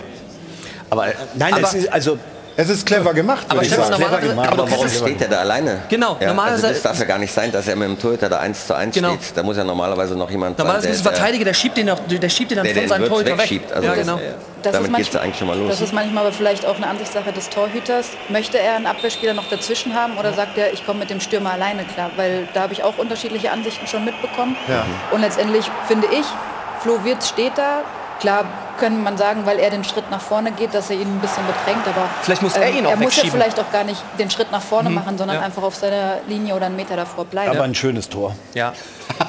[0.88, 2.18] aber nein, Aber- es ist also
[2.56, 3.94] Es ist clever gemacht, Aber ich sagen.
[3.94, 5.82] Clever gemacht, aber Aber warum steht er da alleine?
[5.88, 8.28] Genau, ja, normalerweise- Also das darf ja gar nicht sein, dass er mit dem Torhüter
[8.28, 9.14] da 1 zu 1 Genau.
[9.14, 9.36] steht.
[9.36, 11.98] Da muss ja normalerweise noch jemand Normalerweise sein, ist ein Verteidiger, der schiebt den, noch-
[12.06, 13.38] der schiebt den dann der, von der seinem Torhüter weg.
[13.38, 13.72] wegschiebt.
[13.72, 14.20] Also ja, das, genau.
[14.62, 15.70] Das damit ist geht es ja eigentlich schon mal los.
[15.70, 18.08] Das ist manchmal aber vielleicht auch eine Ansichtssache des Torhüters.
[18.28, 21.52] Möchte er einen Abwehrspieler noch dazwischen haben oder sagt er, ich komme mit dem Stürmer
[21.52, 22.10] alleine klar?
[22.16, 24.56] Weil da habe ich auch unterschiedliche Ansichten schon mitbekommen.
[24.68, 24.84] Ja.
[25.10, 26.26] Und letztendlich finde ich,
[26.80, 27.80] Flo Wirtz steht da.
[28.22, 28.44] Klar
[28.78, 31.44] kann man sagen, weil er den Schritt nach vorne geht, dass er ihn ein bisschen
[31.44, 34.00] bedrängt, aber ähm, Vielleicht muss er ihn auch er muss ja vielleicht auch gar nicht
[34.16, 35.42] den Schritt nach vorne machen, sondern ja.
[35.42, 37.50] einfach auf seiner Linie oder einen Meter davor bleiben.
[37.50, 38.36] aber ein schönes Tor.
[38.54, 38.74] Ja.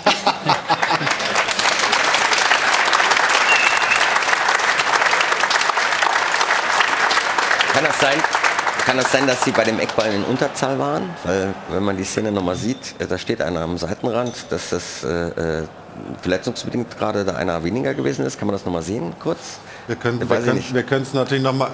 [7.73, 8.19] Kann das sein?
[8.85, 11.09] Kann das sein, dass sie bei dem Eckball in Unterzahl waren?
[11.23, 15.03] Weil wenn man die Szene nochmal sieht, äh, da steht einer am Seitenrand, dass das
[15.03, 15.67] äh, äh,
[16.21, 18.37] verletzungsbedingt gerade da einer weniger gewesen ist.
[18.39, 19.59] Kann man das nochmal sehen kurz?
[19.87, 21.69] Wir können können es natürlich noch mal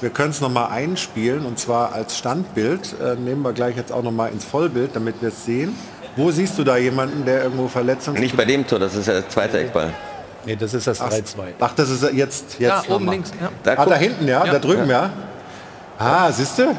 [0.00, 3.92] wir können es noch mal einspielen und zwar als Standbild äh, nehmen wir gleich jetzt
[3.92, 5.76] auch noch mal ins Vollbild, damit wir es sehen.
[6.16, 9.14] Wo siehst du da jemanden, der irgendwo Verletzungs Nicht bei dem Tor, das ist ja
[9.14, 9.92] der zweite Eckball.
[10.46, 11.34] Nee, das ist das 3-2.
[11.60, 13.12] Ach, das ist jetzt jetzt Ja, noch oben mal.
[13.12, 13.30] links.
[13.40, 13.50] Ja.
[13.62, 15.10] Da, Ah, da hinten, ja, da drüben, ja.
[15.98, 16.74] Ah, siehst du?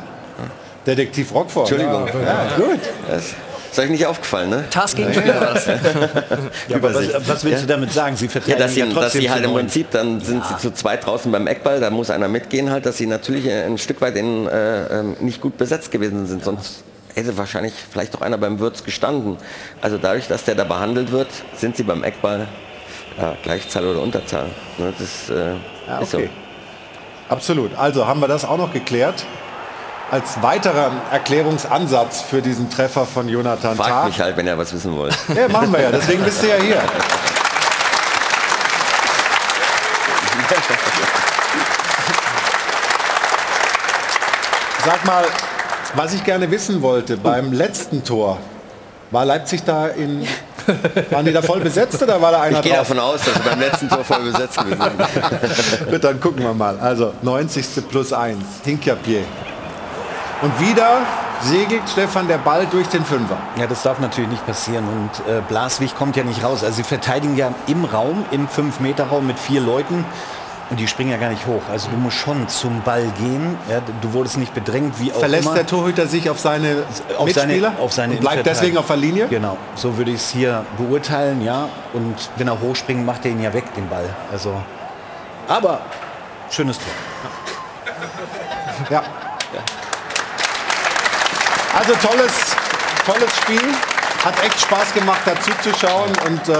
[0.85, 1.69] Detektiv Rockford.
[1.71, 2.07] Entschuldigung.
[2.25, 2.79] Ja, gut.
[3.07, 3.35] das
[3.71, 4.65] ist euch nicht aufgefallen, ne?
[4.73, 5.65] War das.
[6.67, 8.15] Ja, aber was, was willst du damit sagen?
[8.15, 9.53] Sie Ja, verteidigen dass sie, ja dass trotzdem sie halt im.
[9.53, 12.97] Prinzip, dann sind sie zu zweit draußen beim Eckball, da muss einer mitgehen halt, dass
[12.97, 16.83] sie natürlich ein Stück weit in, äh, ähm, nicht gut besetzt gewesen sind, sonst
[17.15, 19.37] hätte wahrscheinlich vielleicht auch einer beim Würz gestanden.
[19.81, 22.47] Also dadurch, dass der da behandelt wird, sind sie beim Eckball
[23.17, 24.47] ja, Gleichzahl oder Unterzahl.
[24.77, 25.53] Ne, das äh,
[25.87, 26.17] Ja, ist so.
[26.17, 26.29] okay.
[27.29, 27.71] Absolut.
[27.77, 29.25] Also haben wir das auch noch geklärt.
[30.11, 34.05] Als weiterer Erklärungsansatz für diesen Treffer von Jonathan Fragt Tah.
[34.07, 35.17] mich halt, wenn ihr was wissen wollt.
[35.33, 35.89] Ja, machen wir ja.
[35.89, 36.81] Deswegen bist du ja hier.
[44.85, 45.23] Sag mal,
[45.95, 48.37] was ich gerne wissen wollte, beim letzten Tor,
[49.11, 50.27] war Leipzig da in...
[51.09, 52.87] Waren die da voll besetzt oder war da einer Ich gehe drauf?
[52.87, 55.89] davon aus, dass sie beim letzten Tor voll besetzt gewesen sind.
[55.91, 56.77] Gut, dann gucken wir mal.
[56.79, 57.87] Also 90.
[57.89, 59.23] plus 1, Hinkapier.
[60.41, 61.01] Und wieder
[61.41, 63.37] segelt Stefan der Ball durch den Fünfer.
[63.57, 64.85] Ja, das darf natürlich nicht passieren.
[64.87, 66.63] Und äh, Blaswig kommt ja nicht raus.
[66.63, 70.03] Also sie verteidigen ja im Raum, im 5-Meter-Raum mit vier Leuten.
[70.71, 71.61] Und die springen ja gar nicht hoch.
[71.69, 73.57] Also du musst schon zum Ball gehen.
[73.69, 75.53] Ja, du wurdest nicht bedrängt, wie auch Verlässt immer.
[75.53, 76.85] der Torhüter sich auf seine
[77.17, 79.27] auf Mitspieler seine, auf seine und bleibt deswegen auf der Linie?
[79.27, 81.67] Genau, so würde ich es hier beurteilen, ja.
[81.93, 84.09] Und wenn er hochspringt, macht er ihn ja weg, den Ball.
[84.31, 84.53] Also,
[85.47, 85.81] aber
[86.49, 86.87] schönes Tor.
[88.89, 89.03] Ja.
[91.81, 92.31] Also tolles,
[93.05, 93.73] tolles Spiel.
[94.23, 96.09] Hat echt Spaß gemacht, dazu zu schauen.
[96.27, 96.57] Und äh,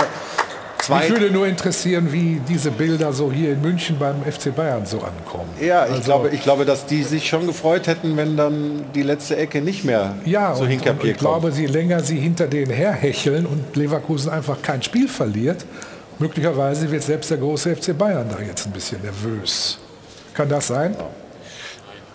[0.80, 4.86] zwei, Mich würde nur interessieren, wie diese Bilder so hier in München beim FC Bayern
[4.88, 5.50] so ankommen.
[5.60, 9.04] ja, ich, Also- glaube, ich glaube, dass die sich schon gefreut hätten, wenn dann die
[9.04, 11.42] letzte Ecke nicht mehr Ja, zu und, und Hinkapier ich kommt.
[11.42, 15.66] glaube, je länger sie hinter denen herhecheln und Leverkusen einfach kein Spiel verliert,
[16.18, 19.78] möglicherweise wird selbst der große FC Bayern da jetzt ein bisschen nervös.
[20.34, 20.96] Kann das sein?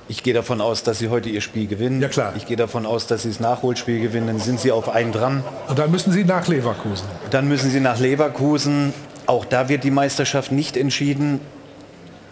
[0.09, 2.01] Ich gehe davon aus, dass sie heute ihr Spiel gewinnen.
[2.01, 2.35] Ja, klar.
[2.37, 4.29] Ich gehe davon aus, dass sie das Nachholspiel gewinnen.
[4.29, 5.43] Dann sind sie auf einen dran.
[5.69, 7.07] Und dann müssen sie nach Leverkusen.
[7.31, 8.93] Dann müssen sie nach Leverkusen.
[9.27, 11.41] Auch da wird die Meisterschaft nicht entschieden.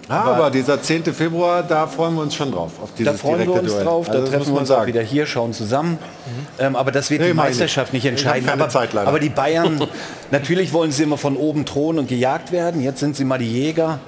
[0.08, 1.04] Ah, aber, dieser 10.
[1.14, 2.72] Februar, da freuen wir uns schon drauf.
[2.82, 3.84] Auf da freuen wir uns Duell.
[3.84, 5.92] drauf, also da treffen wir uns auch wieder hier, schauen zusammen.
[5.92, 6.46] Mhm.
[6.58, 8.48] Ähm, aber das wird nee, die Meisterschaft nicht entscheiden.
[8.48, 8.68] Aber,
[9.06, 9.80] aber, die Bayern,
[10.30, 12.82] natürlich wollen sie immer von oben thronen und gejagt werden.
[12.82, 13.98] Jetzt sind sie mal die Jäger.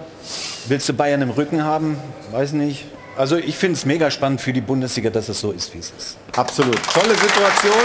[0.68, 1.96] Willst du Bayern im Rücken haben?
[2.30, 2.84] Weiß nicht.
[3.16, 5.92] Also ich finde es mega spannend für die Bundesliga, dass es so ist, wie es
[5.96, 6.16] ist.
[6.36, 6.78] Absolut.
[6.92, 7.82] Tolle Situation.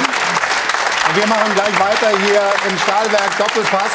[1.08, 3.91] Und wir machen gleich weiter hier im Stahlwerk Doppelpass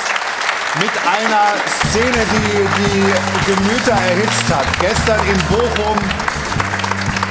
[0.81, 1.55] mit einer
[1.89, 4.67] Szene, die die Gemüter erhitzt hat.
[4.81, 5.99] Gestern in Bochum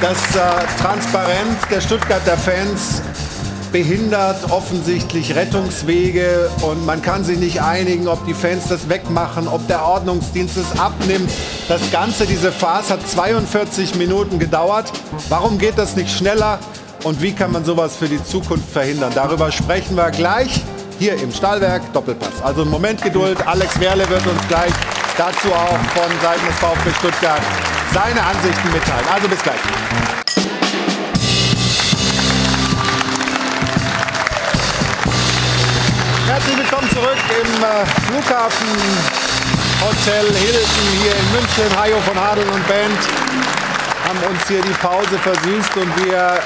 [0.02, 3.02] das äh, Transparent der Stuttgarter Fans
[3.75, 9.67] behindert offensichtlich Rettungswege und man kann sich nicht einigen, ob die Fans das wegmachen, ob
[9.67, 11.29] der Ordnungsdienst es abnimmt.
[11.67, 14.93] Das Ganze, diese Farce hat 42 Minuten gedauert.
[15.27, 16.57] Warum geht das nicht schneller
[17.03, 19.11] und wie kann man sowas für die Zukunft verhindern?
[19.13, 20.61] Darüber sprechen wir gleich
[20.97, 22.41] hier im Stahlwerk Doppelpass.
[22.41, 23.45] Also einen Moment Geduld.
[23.45, 24.71] Alex Werle wird uns gleich
[25.17, 27.41] dazu auch von Seiten des VfB Stuttgart
[27.93, 29.05] seine Ansichten mitteilen.
[29.13, 29.59] Also bis gleich.
[36.36, 38.67] Herzlich willkommen zurück im äh, Flughafen
[39.80, 41.80] Hotel Hilton hier in München.
[41.80, 43.00] Hajo von Hadeln und Band
[44.04, 46.39] haben uns hier die Pause versüßt und wir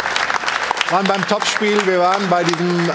[0.92, 1.76] waren beim Topspiel.
[1.88, 2.92] Wir waren bei diesem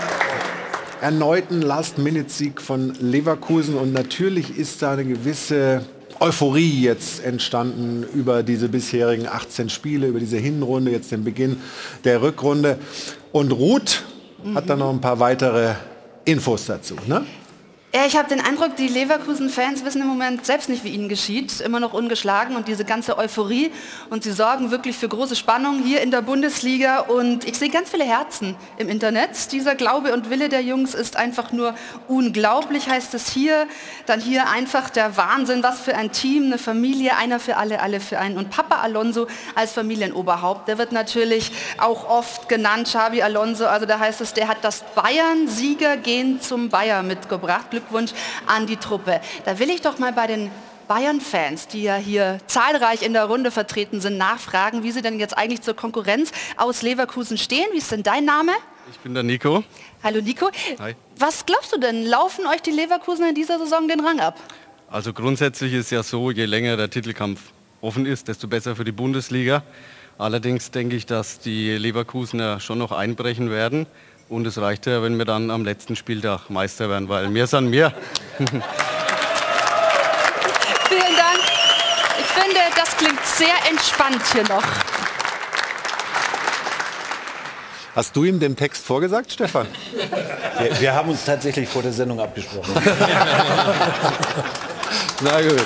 [1.00, 5.84] erneuten Last-Minute-Sieg von Leverkusen und natürlich ist da eine gewisse
[6.20, 11.60] Euphorie jetzt entstanden über diese bisherigen 18 Spiele, über diese Hinrunde, jetzt den Beginn
[12.04, 12.78] der Rückrunde.
[13.32, 14.04] Und Ruth
[14.44, 14.54] mhm.
[14.54, 15.74] hat da noch ein paar weitere
[16.24, 16.96] Infos dazu.
[17.06, 17.22] Ne?
[17.96, 21.60] Ja, ich habe den Eindruck, die Leverkusen-Fans wissen im Moment selbst nicht, wie ihnen geschieht.
[21.60, 23.70] Immer noch ungeschlagen und diese ganze Euphorie.
[24.10, 26.98] Und sie sorgen wirklich für große Spannung hier in der Bundesliga.
[27.02, 29.52] Und ich sehe ganz viele Herzen im Internet.
[29.52, 31.76] Dieser Glaube und Wille der Jungs ist einfach nur
[32.08, 33.68] unglaublich, heißt es hier.
[34.06, 35.62] Dann hier einfach der Wahnsinn.
[35.62, 38.38] Was für ein Team, eine Familie, einer für alle, alle für einen.
[38.38, 43.66] Und Papa Alonso als Familienoberhaupt, der wird natürlich auch oft genannt, Xavi Alonso.
[43.66, 47.72] Also da heißt es, der hat das Bayern-Sieger gehen zum Bayer mitgebracht.
[47.84, 48.12] Glückwunsch
[48.46, 49.20] an die Truppe.
[49.44, 50.50] Da will ich doch mal bei den
[50.88, 55.36] Bayern-Fans, die ja hier zahlreich in der Runde vertreten sind, nachfragen, wie sie denn jetzt
[55.36, 57.66] eigentlich zur Konkurrenz aus Leverkusen stehen.
[57.72, 58.52] Wie ist denn dein Name?
[58.90, 59.64] Ich bin der Nico.
[60.02, 60.50] Hallo Nico.
[60.78, 60.94] Hi.
[61.18, 62.04] Was glaubst du denn?
[62.04, 64.38] Laufen euch die Leverkusen in dieser Saison den Rang ab?
[64.90, 67.40] Also grundsätzlich ist ja so, je länger der Titelkampf
[67.80, 69.62] offen ist, desto besser für die Bundesliga.
[70.18, 73.86] Allerdings denke ich, dass die Leverkusener schon noch einbrechen werden.
[74.28, 77.68] Und es reicht ja, wenn wir dann am letzten Spieltag Meister werden, weil mir sind
[77.70, 77.92] mir.
[78.38, 78.60] Vielen
[81.16, 81.40] Dank.
[82.18, 84.64] Ich finde, das klingt sehr entspannt hier noch.
[87.94, 89.68] Hast du ihm den Text vorgesagt, Stefan?
[90.58, 92.72] Wir, wir haben uns tatsächlich vor der Sendung abgesprochen.
[95.20, 95.64] Na gut.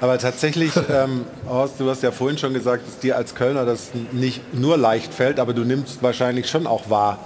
[0.00, 3.90] Aber tatsächlich, ähm, Horst, du hast ja vorhin schon gesagt, dass dir als Kölner das
[4.12, 7.18] nicht nur leicht fällt, aber du nimmst wahrscheinlich schon auch wahr,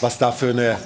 [0.00, 0.76] was da für eine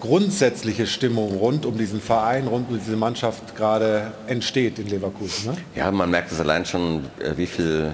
[0.00, 5.52] grundsätzliche Stimmung rund um diesen Verein, rund um diese Mannschaft gerade entsteht in Leverkusen.
[5.52, 5.56] Ne?
[5.76, 7.92] Ja, man merkt es allein schon, äh, wie viel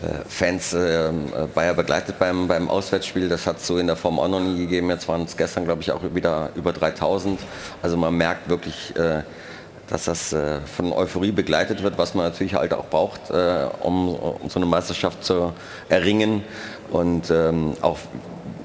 [0.00, 1.10] äh, Fans äh,
[1.52, 3.28] Bayer begleitet beim, beim Auswärtsspiel.
[3.28, 4.90] Das hat es so in der Form auch noch nie gegeben.
[4.90, 7.40] Jetzt waren es gestern, glaube ich, auch wieder über 3000.
[7.82, 9.22] Also man merkt wirklich, äh,
[9.90, 14.14] dass das äh, von Euphorie begleitet wird, was man natürlich halt auch braucht, äh, um,
[14.14, 15.52] um, so eine Meisterschaft zu
[15.88, 16.42] erringen.
[16.90, 17.98] Und ähm, auch,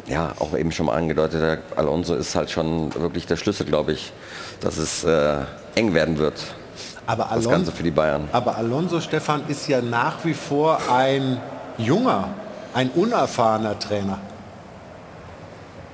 [0.06, 3.94] ja, auch eben schon mal angedeutet, der Alonso ist halt schon wirklich der Schlüssel, glaube
[3.94, 4.14] ich,
[4.62, 5.38] dass es äh,
[5.74, 6.36] eng werden wird.
[7.08, 8.30] Aber Alonso, das Ganze für die Bayern.
[8.32, 11.42] Aber Alonso, Stefan, ist ja nach wie vor ein
[11.80, 12.30] junger,
[12.76, 14.20] ein unerfahrener Trainer.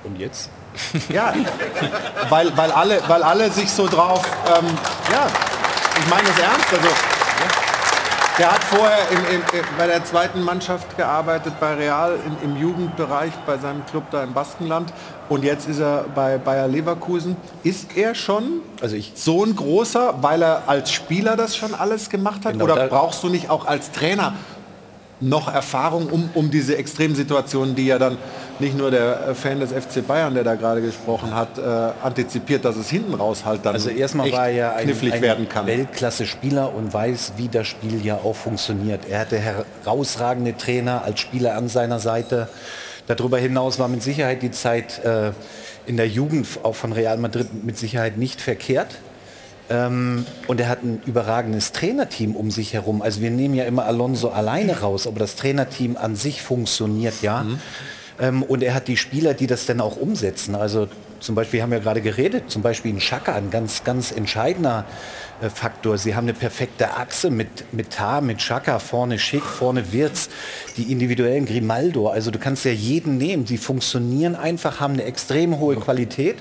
[0.04, 0.50] Und jetzt?
[1.08, 1.34] Ja,
[2.28, 4.66] weil, weil, alle, weil alle sich so drauf, ähm,
[5.12, 5.26] ja,
[5.98, 6.72] ich meine es ernst.
[6.72, 6.88] Also,
[8.38, 9.42] der hat vorher in, in,
[9.76, 14.32] bei der zweiten Mannschaft gearbeitet, bei Real in, im Jugendbereich, bei seinem Club da im
[14.32, 14.92] Baskenland.
[15.28, 17.36] Und jetzt ist er bei Bayer Leverkusen.
[17.62, 22.08] Ist er schon also ich, so ein großer, weil er als Spieler das schon alles
[22.08, 22.54] gemacht hat?
[22.54, 24.34] Genau, Oder brauchst du nicht auch als Trainer
[25.20, 28.18] noch Erfahrung, um, um diese Extremsituationen, die ja dann
[28.60, 31.62] nicht nur der Fan des FC Bayern, der da gerade gesprochen hat, äh,
[32.02, 35.22] antizipiert, dass es hinten raus halt dann also erstmal war er ja ein, knifflig ein
[35.22, 35.66] werden kann.
[35.66, 39.02] Weltklasse-Spieler und weiß, wie das Spiel ja auch funktioniert.
[39.08, 42.48] Er hatte herausragende Trainer als Spieler an seiner Seite.
[43.06, 45.32] Darüber hinaus war mit Sicherheit die Zeit äh,
[45.86, 48.98] in der Jugend auch von Real Madrid mit Sicherheit nicht verkehrt.
[49.70, 53.02] Ähm, und er hat ein überragendes Trainerteam um sich herum.
[53.02, 57.42] Also wir nehmen ja immer Alonso alleine raus, aber das Trainerteam an sich funktioniert ja.
[57.42, 57.60] Mhm.
[58.22, 60.54] Ähm, und er hat die Spieler, die das dann auch umsetzen.
[60.54, 64.12] Also zum Beispiel, wir haben ja gerade geredet, zum Beispiel in Schaka, ein ganz, ganz
[64.12, 64.84] entscheidender
[65.40, 65.98] äh, Faktor.
[65.98, 70.30] Sie haben eine perfekte Achse mit, Tar, mit Schaka, vorne Schick, vorne Wirtz,
[70.76, 72.08] die individuellen Grimaldo.
[72.08, 73.44] Also du kannst ja jeden nehmen.
[73.44, 76.36] Sie funktionieren einfach, haben eine extrem hohe Qualität.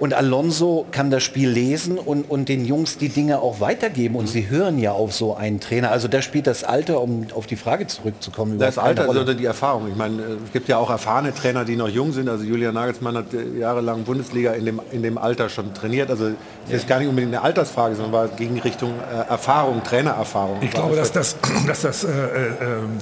[0.00, 4.16] Und Alonso kann das Spiel lesen und, und den Jungs die Dinge auch weitergeben.
[4.16, 5.90] Und sie hören ja auf so einen Trainer.
[5.90, 8.58] Also da spielt das Alter, um auf die Frage zurückzukommen.
[8.58, 9.20] Das Alter Rolle.
[9.20, 9.88] oder die Erfahrung.
[9.88, 12.30] Ich meine, es gibt ja auch erfahrene Trainer, die noch jung sind.
[12.30, 16.08] Also Julian Nagelsmann hat äh, jahrelang Bundesliga in dem, in dem Alter schon trainiert.
[16.08, 16.30] Also
[16.66, 20.62] es ist gar nicht unbedingt eine Altersfrage, sondern war gegen Richtung äh, Erfahrung, Trainererfahrung.
[20.62, 21.36] Ich glaube, dass das,
[21.66, 22.52] dass das, äh, äh,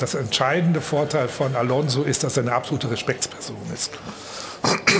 [0.00, 3.92] das entscheidende Vorteil von Alonso ist, dass er eine absolute Respektsperson ist.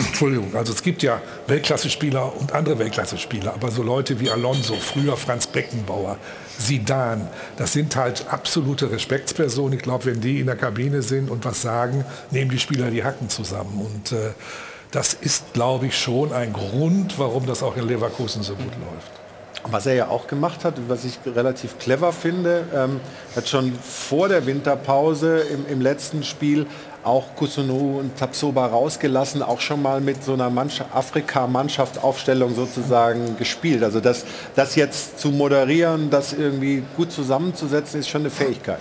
[0.07, 5.17] Entschuldigung, also es gibt ja Weltklasse-Spieler und andere Weltklasse-Spieler, aber so Leute wie Alonso, früher
[5.17, 6.19] Franz Beckenbauer,
[6.59, 9.79] Sidan, das sind halt absolute Respektspersonen.
[9.79, 13.05] Ich glaube, wenn die in der Kabine sind und was sagen, nehmen die Spieler die
[13.05, 13.81] Hacken zusammen.
[13.81, 14.33] Und äh,
[14.91, 19.13] das ist, glaube ich, schon ein Grund, warum das auch in Leverkusen so gut läuft.
[19.71, 23.01] Was er ja auch gemacht hat, was ich relativ clever finde, ähm,
[23.37, 26.67] hat schon vor der Winterpause im, im letzten Spiel
[27.05, 30.53] auch Kusunu und Tapsoba rausgelassen, auch schon mal mit so einer
[30.93, 33.83] Afrika-Mannschaft Aufstellung sozusagen gespielt.
[33.83, 38.79] Also das, das jetzt zu moderieren, das irgendwie gut zusammenzusetzen, ist schon eine Fähigkeit.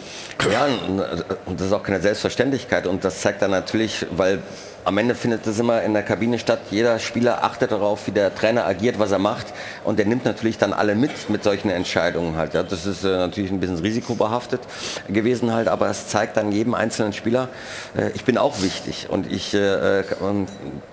[0.52, 4.44] Ja, und und das ist auch keine Selbstverständlichkeit und das zeigt dann natürlich, weil
[4.86, 6.60] am Ende findet das immer in der Kabine statt.
[6.72, 9.48] Jeder Spieler achtet darauf, wie der Trainer agiert, was er macht
[9.84, 12.54] und der nimmt natürlich dann alle mit mit solchen Entscheidungen halt.
[12.54, 14.62] Ja, das ist äh, natürlich ein bisschen risikobehaftet
[15.10, 17.50] gewesen halt, aber es zeigt dann jedem einzelnen Spieler,
[17.98, 20.04] äh, ich bin auch wichtig und ich äh, äh,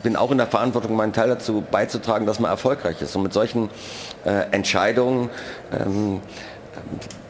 [0.03, 3.15] bin auch in der Verantwortung, meinen Teil dazu beizutragen, dass man erfolgreich ist.
[3.17, 3.71] Und mit solchen
[4.25, 5.31] äh, Entscheidungen
[5.73, 6.21] ähm,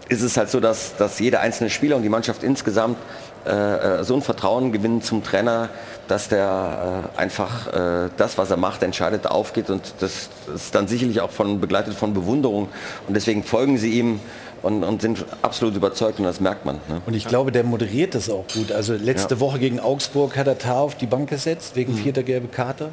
[0.09, 2.99] ist es halt so, dass, dass jeder einzelne Spieler und die Mannschaft insgesamt
[3.45, 5.69] äh, so ein Vertrauen gewinnen zum Trainer,
[6.09, 10.89] dass der äh, einfach äh, das, was er macht, entscheidet, aufgeht und das ist dann
[10.89, 12.69] sicherlich auch von, begleitet von Bewunderung.
[13.07, 14.21] Und deswegen folgen sie ihm
[14.65, 16.77] und, und sind absolut überzeugt und das merkt man.
[16.89, 17.01] Ne?
[17.07, 18.73] Und ich glaube, der moderiert das auch gut.
[18.73, 19.41] Also letzte Ja.
[19.41, 22.89] Woche gegen Augsburg hat er Tar auf die Bank gesetzt, wegen vierter gelbe Karte.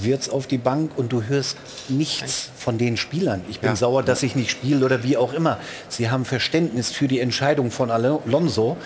[0.00, 1.56] Wirt's auf die Bank und du hörst
[1.88, 3.42] nichts von den Spielern.
[3.50, 3.76] Ich bin Ja.
[3.76, 5.58] sauer, dass ich nicht spiele oder wie auch immer.
[5.88, 8.76] Sie haben Verständnis für die Entscheidung von Alonso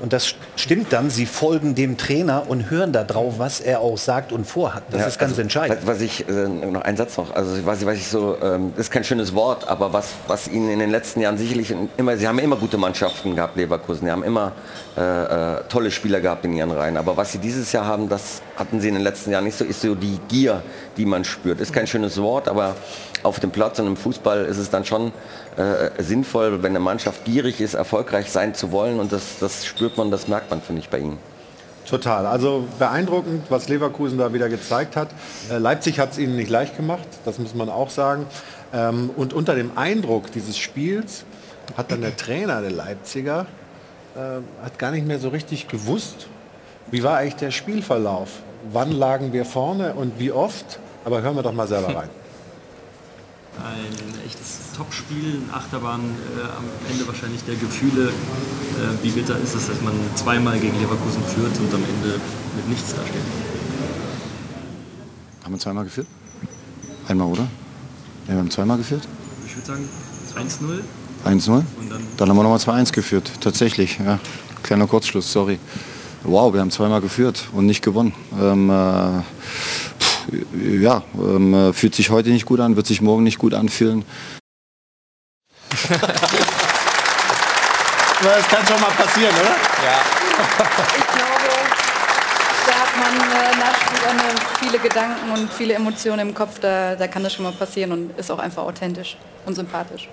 [0.00, 1.10] und das stimmt dann.
[1.10, 4.82] Sie folgen dem Trainer und hören da drauf, was er auch sagt und vorhat.
[4.90, 5.78] Das Ja, ist ganz also, entscheidend.
[5.84, 8.86] Was ich, äh, noch ein Satz noch, also was, ich- was ich so, ähm, das
[8.86, 12.16] ist kein schönes Wort, aber was, was ihnen in den letzten Jahren sicherlich in- immer,
[12.16, 14.52] sie haben immer gute Mannschaften gehabt, Leverkusen, sie haben immer
[14.96, 18.42] äh, äh, tolle Spieler gehabt in ihren Reihen, aber was sie dieses Jahr haben, das
[18.56, 20.62] hatten sie in den letzten Jahren nicht so, ist so die Gier,
[20.96, 21.60] die man spürt.
[21.60, 22.76] Ist kein schönes Wort, aber
[23.22, 25.12] auf dem Platz und im Fußball ist es dann schon
[25.56, 29.96] äh, sinnvoll, wenn eine Mannschaft gierig ist, erfolgreich sein zu wollen und das, das spürt
[29.96, 31.18] man, das merkt man, finde ich, bei ihnen.
[31.88, 32.26] Total.
[32.26, 35.08] Also beeindruckend, was Leverkusen da wieder gezeigt hat.
[35.50, 38.26] Äh, Leipzig hat es ihnen nicht leicht gemacht, das muss man auch sagen.
[38.72, 41.24] Ähm, Und unter dem Eindruck dieses Spiels
[41.76, 43.46] hat dann der Trainer der Leipziger
[44.14, 46.26] äh, hat gar nicht mehr so richtig gewusst,
[46.90, 48.28] wie war eigentlich der Spielverlauf.
[48.70, 50.78] Wann lagen wir vorne und wie oft?
[51.04, 52.10] Aber hören wir doch mal selber rein.
[53.58, 58.08] Ein echtes Topspiel, Achterbahn äh, am Ende wahrscheinlich der Gefühle.
[58.08, 62.20] Äh, wie bitter ist es, dass man zweimal gegen Leverkusen führt und am Ende
[62.56, 63.22] mit nichts dasteht?
[65.44, 66.06] Haben wir zweimal geführt?
[67.08, 67.48] Einmal, oder?
[68.26, 69.06] Ja, wir haben zweimal geführt.
[69.44, 69.88] Ich würde sagen
[70.36, 70.82] 1-0.
[71.24, 71.50] 1-0.
[71.50, 71.66] Und
[72.16, 73.30] dann haben wir nochmal 2-1 geführt.
[73.40, 74.18] Tatsächlich, ja.
[74.62, 75.58] Kleiner Kurzschluss, sorry.
[76.24, 78.14] Wow, wir haben zweimal geführt und nicht gewonnen.
[78.40, 79.22] Ähm, äh,
[79.98, 80.26] pff,
[80.80, 84.04] ja, ähm, äh, fühlt sich heute nicht gut an, wird sich morgen nicht gut anfühlen.
[88.22, 89.56] Das kann schon mal passieren, oder?
[90.96, 91.42] Ich glaube,
[92.66, 94.24] da hat man äh, nach Spielende
[94.60, 96.60] viele Gedanken und viele Emotionen im Kopf.
[96.60, 100.08] Da, da kann das schon mal passieren und ist auch einfach authentisch und sympathisch.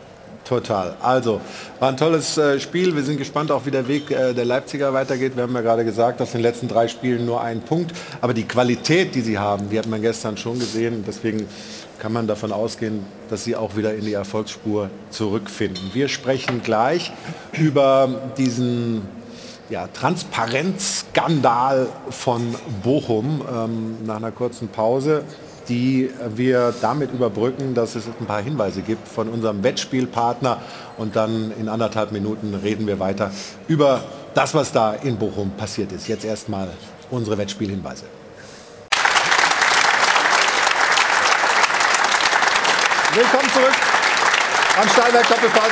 [0.50, 0.96] Total.
[1.00, 1.40] Also,
[1.78, 2.96] war ein tolles äh, Spiel.
[2.96, 5.36] Wir sind gespannt auch, wie der Weg äh, der Leipziger weitergeht.
[5.36, 7.96] Wir haben ja gerade gesagt, dass in den letzten drei Spielen nur ein Punkt.
[8.20, 11.04] Aber die Qualität, die sie haben, die hat man gestern schon gesehen.
[11.08, 11.48] Deswegen
[12.00, 15.92] kann man davon ausgehen, dass sie auch wieder in die Erfolgsspur zurückfinden.
[15.94, 17.12] Wir sprechen gleich
[17.52, 19.04] über diesen
[19.70, 25.26] ja, Transparenzskandal von Bochum ähm, nach einer kurzen Pause,
[25.70, 30.58] die wir damit überbrücken, dass es ein paar Hinweise gibt von unserem Wettspielpartner
[30.98, 33.32] und dann in anderthalb Minuten reden wir weiter
[33.68, 34.04] über
[34.34, 36.08] das, was da in Bochum passiert ist.
[36.08, 36.70] Jetzt erstmal
[37.12, 38.06] unsere Wettspielhinweise.
[43.14, 43.74] Willkommen zurück
[44.82, 45.72] am Steinberg Doppelpass.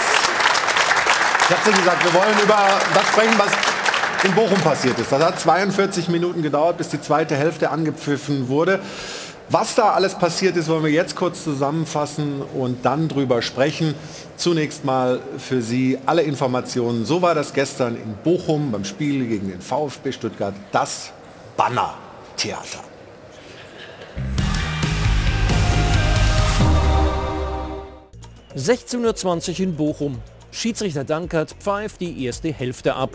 [1.50, 2.58] Ich habe ja gesagt, wir wollen über
[2.94, 3.52] das sprechen, was
[4.24, 5.12] in Bochum passiert ist.
[5.12, 8.80] Das hat 42 Minuten gedauert, bis die zweite Hälfte angepfiffen wurde.
[9.50, 13.96] Was da alles passiert ist, wollen wir jetzt kurz zusammenfassen und dann drüber sprechen.
[14.36, 17.06] Zunächst mal für Sie alle Informationen.
[17.06, 20.54] So war das gestern in Bochum beim Spiel gegen den VfB Stuttgart.
[20.74, 21.14] Das
[21.56, 22.80] Banner-Theater.
[28.54, 30.18] Uhr 16.20 in Bochum.
[30.52, 33.12] Schiedsrichter Dankert pfeift die erste Hälfte ab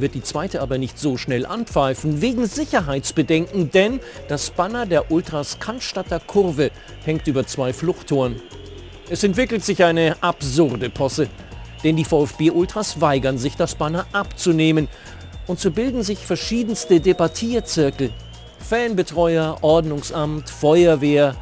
[0.00, 5.58] wird die zweite aber nicht so schnell anpfeifen, wegen Sicherheitsbedenken, denn das Banner der Ultras
[5.58, 6.70] Cannstatter Kurve
[7.04, 8.40] hängt über zwei Fluchttoren.
[9.10, 11.28] Es entwickelt sich eine absurde Posse,
[11.82, 14.88] denn die VfB-Ultras weigern sich, das Banner abzunehmen.
[15.46, 18.10] Und so bilden sich verschiedenste Debattierzirkel.
[18.58, 21.36] Fanbetreuer, Ordnungsamt, Feuerwehr.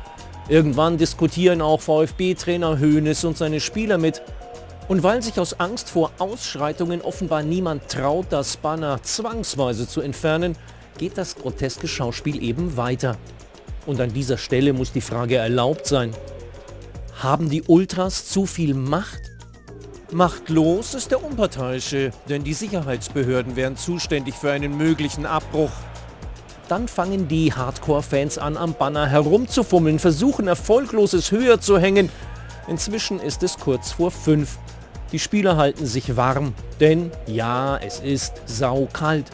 [0.49, 4.23] Irgendwann diskutieren auch VfB-Trainer Hoeneß und seine Spieler mit.
[4.89, 10.57] Und weil sich aus Angst vor Ausschreitungen offenbar niemand traut, das Banner zwangsweise zu entfernen,
[10.99, 13.17] geht das groteske Schauspiel eben weiter.
[13.85, 16.13] Und an dieser Stelle muss die Frage erlaubt sein.
[17.21, 19.21] Haben die Ultras zu viel Macht?
[20.13, 25.73] Machtlos ist der Unparteiische, denn die Sicherheitsbehörden wären zuständig für einen möglichen Abbruch.
[26.69, 32.11] Dann fangen die Hardcore-Fans an, am Banner herumzufummeln, versuchen erfolgloses höher zu hängen.
[32.69, 34.59] Inzwischen ist es kurz vor fünf.
[35.13, 39.27] Die Spieler halten sich warm, denn ja, es ist saukalt.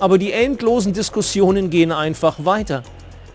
[0.00, 2.82] Aber die endlosen Diskussionen gehen einfach weiter.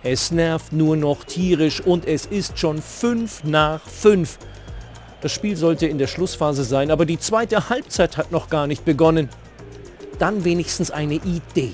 [0.03, 4.39] Es nervt nur noch tierisch und es ist schon fünf nach fünf.
[5.22, 8.86] Das Spiel sollte in der Schlussphase sein, aber die zweite Halbzeit hat noch gar nicht
[8.86, 9.30] begonnen.
[10.17, 11.74] Dann wenigstens eine Idee.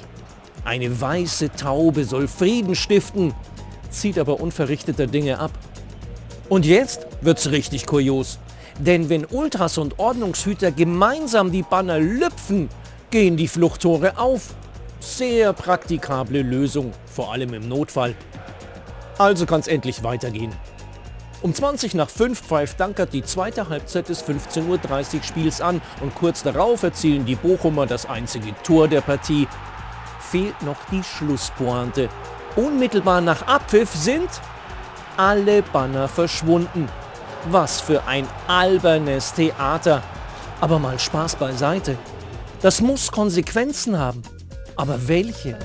[0.65, 3.33] Eine weiße Taube soll Frieden stiften,
[3.91, 5.51] zieht aber unverrichteter Dinge ab.
[6.49, 8.39] Und jetzt wird's richtig kurios.
[8.79, 12.69] Denn wenn Ultras und Ordnungshüter gemeinsam die Banner lüpfen,
[13.09, 14.53] gehen die Fluchttore auf.
[14.99, 18.15] Sehr praktikable Lösung, vor allem im Notfall.
[19.17, 20.51] Also kann es endlich weitergehen.
[21.41, 26.15] Um 20 nach 5 pfeift Dankert die zweite Halbzeit des 15.30 Uhr Spiels an und
[26.15, 29.47] kurz darauf erzielen die Bochumer das einzige Tor der Partie.
[30.19, 32.09] Fehlt noch die Schlusspointe.
[32.55, 34.29] Unmittelbar nach Abpfiff sind
[35.17, 36.89] alle Banner verschwunden.
[37.49, 40.01] Was für ein albernes Theater.
[40.61, 41.95] Aber mal Spaß beiseite.
[42.61, 44.23] Das muss Konsequenzen haben.
[44.75, 45.57] Aber welche?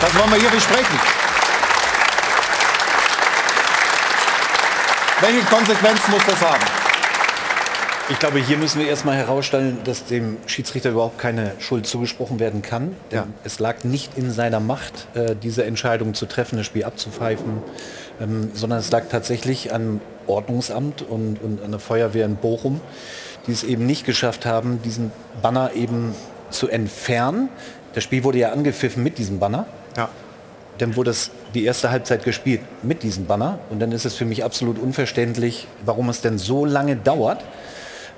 [0.00, 1.00] Das wollen wir hier besprechen.
[5.20, 6.64] Welche Konsequenzen muss das haben?
[8.08, 12.60] Ich glaube, hier müssen wir erstmal herausstellen, dass dem Schiedsrichter überhaupt keine Schuld zugesprochen werden
[12.60, 12.96] kann.
[13.10, 13.26] Ja.
[13.44, 17.62] Es lag nicht in seiner Macht, äh, diese Entscheidung zu treffen, das Spiel abzupfeifen,
[18.22, 22.80] ähm, sondern es lag tatsächlich am Ordnungsamt und, und an der Feuerwehr in Bochum,
[23.46, 25.10] die es eben nicht geschafft haben, diesen
[25.42, 26.14] Banner eben
[26.50, 27.48] zu entfernen.
[27.94, 29.66] Das Spiel wurde ja angepfiffen mit diesem Banner.
[29.96, 30.08] Ja.
[30.78, 33.58] Dann wurde es die erste Halbzeit gespielt mit diesem Banner.
[33.70, 37.44] Und dann ist es für mich absolut unverständlich, warum es denn so lange dauert,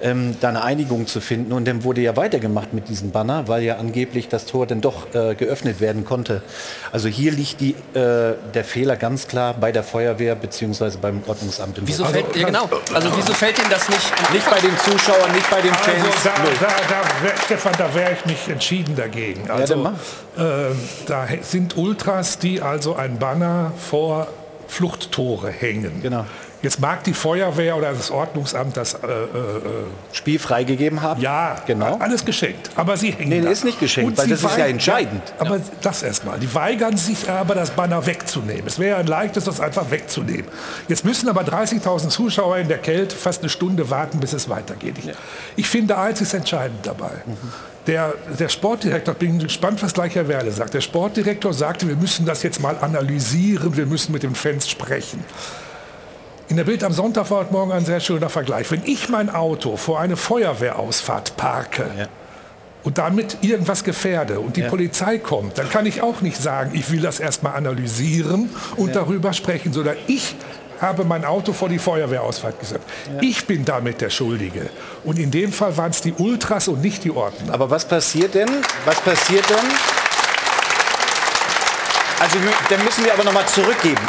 [0.05, 1.52] ähm, da eine Einigung zu finden.
[1.52, 5.14] Und dann wurde ja weitergemacht mit diesem Banner, weil ja angeblich das Tor dann doch
[5.14, 6.42] äh, geöffnet werden konnte.
[6.92, 10.98] Also hier liegt die, äh, der Fehler ganz klar bei der Feuerwehr bzw.
[11.00, 11.80] beim Ordnungsamt.
[11.84, 12.68] Wieso fällt, also, ja, genau.
[12.92, 14.12] also wieso fällt Ihnen das nicht?
[14.32, 16.05] Nicht bei den Zuschauern, nicht bei den also Fans.
[16.05, 19.50] Also da, da, da wär, Stefan, da wäre ich mich entschieden dagegen.
[19.50, 19.90] Also,
[20.36, 20.74] ja, äh,
[21.07, 24.28] da sind Ultras, die also ein Banner vor
[24.68, 26.02] Fluchttore hängen.
[26.02, 26.26] Genau.
[26.64, 29.60] Jetzt mag die Feuerwehr oder das Ordnungsamt das äh, äh, äh
[30.14, 31.20] Spiel freigegeben haben.
[31.20, 31.98] Ja, genau.
[31.98, 32.70] Alles geschenkt.
[32.74, 33.28] Aber sie hängen.
[33.28, 33.50] Nee, da.
[33.50, 35.22] ist nicht geschenkt, weil das ist ja entscheidend.
[35.28, 35.62] Ja, aber ja.
[35.82, 36.38] das erstmal.
[36.38, 38.66] Die weigern sich aber, das Banner wegzunehmen.
[38.66, 40.46] Es wäre ein leichtes, das einfach wegzunehmen.
[40.88, 44.94] Jetzt müssen aber 30.000 Zuschauer in der Kälte fast eine Stunde warten, bis es weitergeht.
[44.98, 45.14] Ich, ja.
[45.56, 47.10] ich finde, eins ist entscheidend dabei.
[47.26, 47.36] Mhm.
[47.86, 50.72] Der, der, Sportdirektor, bin gespannt, was gleich Herr Werle sagt.
[50.72, 55.22] Der Sportdirektor sagte, wir müssen das jetzt mal analysieren, wir müssen mit den Fans sprechen.
[56.49, 58.70] In der Bild am Sonntag war heute Morgen ein sehr schöner Vergleich.
[58.70, 62.07] Wenn ich mein Auto vor eine Feuerwehrausfahrt parke ja.
[62.82, 64.68] und damit irgendwas gefährde und die ja.
[64.68, 68.95] Polizei kommt, dann kann ich auch nicht sagen, ich will das erstmal analysieren und ja.
[68.95, 70.34] darüber sprechen, sondern ich
[70.82, 72.84] habe mein Auto vor die Feuerwehrausfahrt gesetzt.
[73.22, 74.68] Ich bin damit der Schuldige.
[75.03, 77.55] Und in dem Fall waren es die Ultras und nicht die Ordner.
[77.55, 78.51] Aber was passiert denn?
[78.84, 79.57] Was passiert denn?
[82.20, 82.36] Also
[82.68, 84.03] dann müssen wir aber noch mal zurückgeben.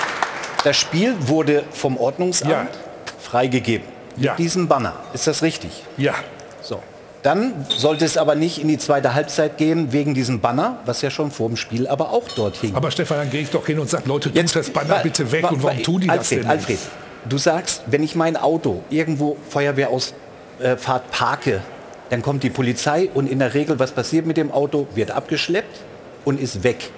[0.66, 2.68] Das Spiel wurde vom Ordnungsamt ja.
[3.22, 3.88] freigegeben.
[4.18, 4.32] Ja.
[4.32, 4.94] Mit diesem Banner.
[5.14, 5.84] Ist das richtig?
[5.96, 6.16] Ja.
[6.64, 6.82] So.
[7.22, 11.12] Dann sollte es aber nicht in die zweite Halbzeit gehen wegen diesem Banner, was ja
[11.12, 12.76] schon vor dem Spiel aber auch dort hing.
[12.76, 15.52] Aber Stefan, dann gehe ich doch hin und sage, Leute, tut das Banner bitte weg.
[15.52, 16.80] und warum tun die Alfred, das denn Alfred,
[17.30, 21.62] du sagst, wenn ich mein Auto irgendwo Feuerwehrausfahrt parke,
[22.10, 25.82] dann kommt die Polizei und in der Regel, was passiert mit dem Auto, wird abgeschleppt
[26.24, 26.90] und ist weg.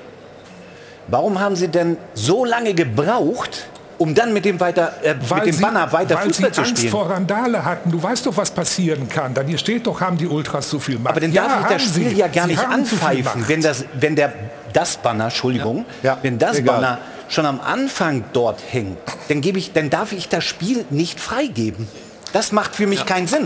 [1.07, 5.53] Warum haben Sie denn so lange gebraucht, um dann mit dem, weiter, äh, mit dem
[5.53, 6.91] sie, Banner weiter weil Fußball sie zu Angst spielen?
[6.91, 7.91] vor Randale hatten.
[7.91, 9.33] Du weißt doch, was passieren kann.
[9.33, 11.11] Dann hier steht doch, haben die Ultras zu viel Macht.
[11.11, 12.15] Aber dann ja, darf ich das Spiel sie.
[12.15, 14.33] ja gar Sie nicht anpfeifen, wenn das, wenn der,
[14.73, 15.85] das Banner, Entschuldigung,
[16.21, 16.75] wenn das egal.
[16.75, 16.97] Banner
[17.29, 18.97] schon am Anfang dort hängt,
[19.27, 21.87] dann, gebe ich, dann darf ich das Spiel nicht freigeben.
[22.33, 23.43] Das macht für mich keinen Sinn.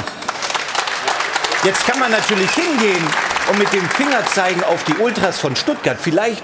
[1.64, 3.04] Jetzt kann man natürlich hingehen
[3.50, 5.98] und mit dem Finger zeigen auf die Ultras von Stuttgart.
[6.00, 6.44] Vielleicht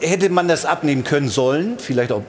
[0.00, 2.22] hätte man das abnehmen können sollen, vielleicht auch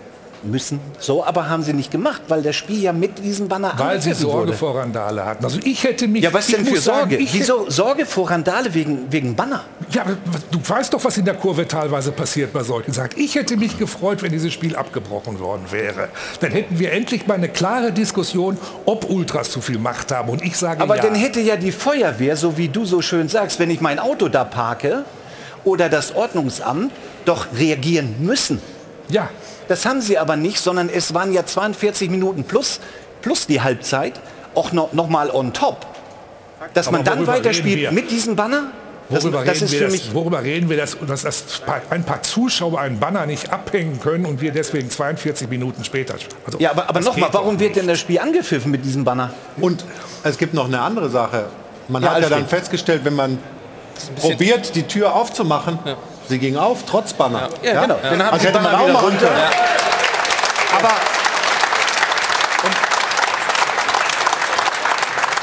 [0.43, 0.79] müssen.
[0.99, 4.13] So, aber haben sie nicht gemacht, weil das Spiel ja mit diesem Banner Weil sie
[4.13, 4.53] Sorge wurde.
[4.53, 5.43] vor Randale hatten.
[5.43, 6.23] Also ich hätte mich...
[6.23, 7.17] Ja, was denn für sagen, Sorge?
[7.17, 9.63] ich Wieso Sorge vor Randale wegen, wegen Banner?
[9.91, 10.05] Ja,
[10.51, 13.11] du weißt doch, was in der Kurve teilweise passiert bei solchen Sachen.
[13.17, 16.09] Ich hätte mich gefreut, wenn dieses Spiel abgebrochen worden wäre.
[16.39, 20.29] Dann hätten wir endlich mal eine klare Diskussion, ob Ultras zu viel Macht haben.
[20.29, 21.03] Und ich sage Aber ja.
[21.03, 24.27] dann hätte ja die Feuerwehr, so wie du so schön sagst, wenn ich mein Auto
[24.27, 25.05] da parke
[25.63, 26.91] oder das Ordnungsamt,
[27.25, 28.61] doch reagieren müssen.
[29.09, 29.29] Ja.
[29.67, 32.79] Das haben sie aber nicht, sondern es waren ja 42 Minuten plus,
[33.21, 34.19] plus die Halbzeit,
[34.55, 35.85] auch noch, noch mal on top.
[36.73, 38.71] Dass Aber man dann weiterspielt mit diesem Banner,
[39.11, 40.13] das, Worüber, das reden das, mich...
[40.13, 41.43] worüber reden wir, dass, dass, dass
[41.89, 46.15] ein paar Zuschauer einen Banner nicht abhängen können und wir deswegen 42 Minuten später...
[46.45, 49.33] Also, Ja, aber, aber das nochmal, warum wird denn das Spiel angepfiffen mit diesem Banner?
[49.59, 49.83] Und
[50.23, 51.47] es gibt noch eine andere Sache.
[51.89, 52.41] Man Ja, hat ja Alfred.
[52.43, 53.37] dann festgestellt, wenn man
[54.19, 55.79] probiert, die Tür aufzumachen,
[56.27, 57.49] sie ging auf, trotz Banner.
[57.63, 57.97] Ja, genau.
[58.01, 59.27] Dann haben also hätte man auch machen runter.
[59.27, 59.41] können.
[60.77, 60.89] Aber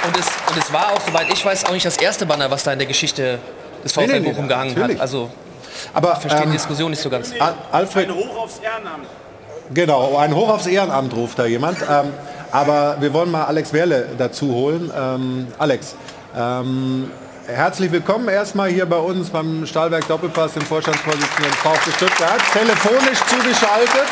[0.06, 2.62] Und es, und es war auch, soweit ich weiß, auch nicht das erste Banner, was
[2.62, 3.38] da in der Geschichte
[3.84, 4.96] des VfL Nee, nee, nee, Bochum gehangen natürlich.
[4.96, 5.02] hat.
[5.02, 5.28] Also
[5.92, 7.32] Aber ich verstehe ähm, die Diskussion nicht so ganz.
[7.38, 9.06] Al- Alfred, Hoch aufs Ehrenamt.
[9.74, 11.78] genau, ein Hoch aufs Ehrenamt ruft da jemand.
[11.82, 12.12] Ähm,
[12.52, 14.90] aber wir wollen mal Alex Werle dazu holen.
[14.96, 15.94] Ähm, Alex,
[16.34, 17.10] ähm,
[17.48, 24.06] herzlich willkommen erstmal hier bei uns beim Stahlwerk Doppelpass, dem Vorstandsvorsitzenden VfB Stuttgart, telefonisch zugeschaltet.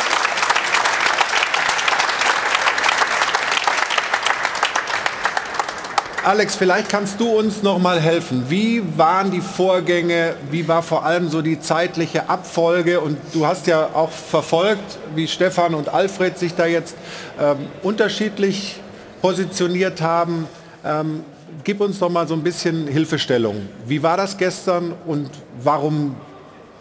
[6.24, 8.47] Alex, vielleicht kannst du uns noch mal helfen.
[8.49, 10.34] Wie waren die Vorgänge?
[10.51, 13.01] Wie war vor allem so die zeitliche Abfolge?
[13.01, 16.97] Und du hast ja auch verfolgt, wie Stefan und Alfred sich da jetzt
[17.39, 18.80] ähm, unterschiedlich
[19.20, 20.49] positioniert haben.
[20.84, 21.22] Ähm,
[21.66, 23.68] gib uns doch mal so ein bisschen Hilfestellung.
[23.86, 25.28] Wie war das gestern und
[25.64, 26.14] warum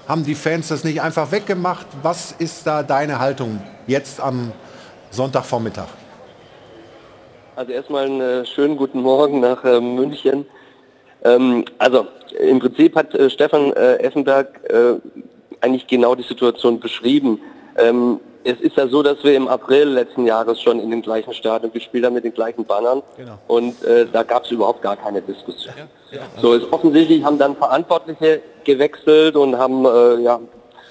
[0.07, 1.88] haben die Fans das nicht einfach weggemacht?
[2.03, 4.51] Was ist da deine Haltung jetzt am
[5.09, 5.88] Sonntagvormittag?
[7.55, 10.45] Also erstmal einen äh, schönen guten Morgen nach äh, München.
[11.23, 12.05] Ähm, also
[12.39, 14.59] im Prinzip hat äh, Stefan Effenberg
[15.61, 17.39] eigentlich genau die Situation beschrieben.
[18.47, 21.73] Es ist ja so, dass wir im April letzten Jahres schon in den gleichen Stadien
[21.73, 23.01] gespielt haben mit den gleichen Bannern
[23.47, 25.73] und äh, da gab es überhaupt gar keine Diskussion.
[26.39, 30.39] So ist offensichtlich haben dann Verantwortliche gewechselt und haben äh, ja,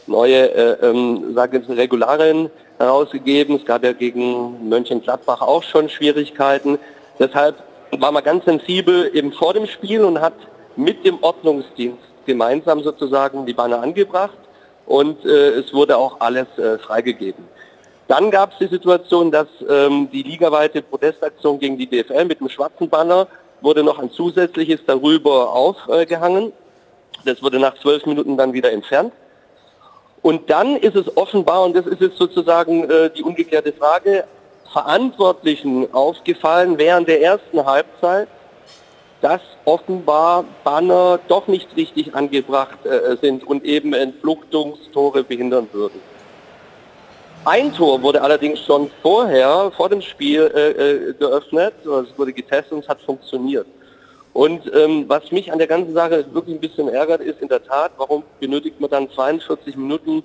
[0.09, 3.55] neue äh, ähm, sag jetzt, Regularien herausgegeben.
[3.57, 6.79] Es gab ja gegen Mönchengladbach auch schon Schwierigkeiten.
[7.21, 7.55] Deshalb
[7.93, 10.35] war man ganz sensibel eben vor dem Spiel und hat
[10.75, 14.39] mit dem Ordnungsdienst gemeinsam sozusagen die Banner angebracht
[14.87, 17.45] und äh, es wurde auch alles äh, freigegeben.
[18.09, 22.49] Dann gab es die Situation, dass ähm, die ligaweite Protestaktion gegen die DFL mit dem
[22.49, 23.27] schwarzen Banner
[23.63, 26.53] wurde noch ein zusätzliches darüber aufgehangen.
[27.25, 29.13] Das wurde nach zwölf Minuten dann wieder entfernt.
[30.21, 34.25] Und dann ist es offenbar, und das ist jetzt sozusagen äh, die umgekehrte Frage,
[34.73, 38.29] Verantwortlichen aufgefallen während der ersten Halbzeit,
[39.25, 45.99] dass offenbar Banner doch nicht richtig angebracht äh, sind und eben Entfluchtungstore behindern würden.
[47.47, 52.35] Ein Tor wurde allerdings schon vorher, vor dem Spiel äh, äh, geöffnet, also es wurde
[52.35, 53.67] getestet und es hat funktioniert.
[54.35, 57.65] Und ähm, was mich an der ganzen Sache wirklich ein bisschen ärgert, ist in der
[57.65, 60.23] Tat, warum benötigt man dann 42 Minuten,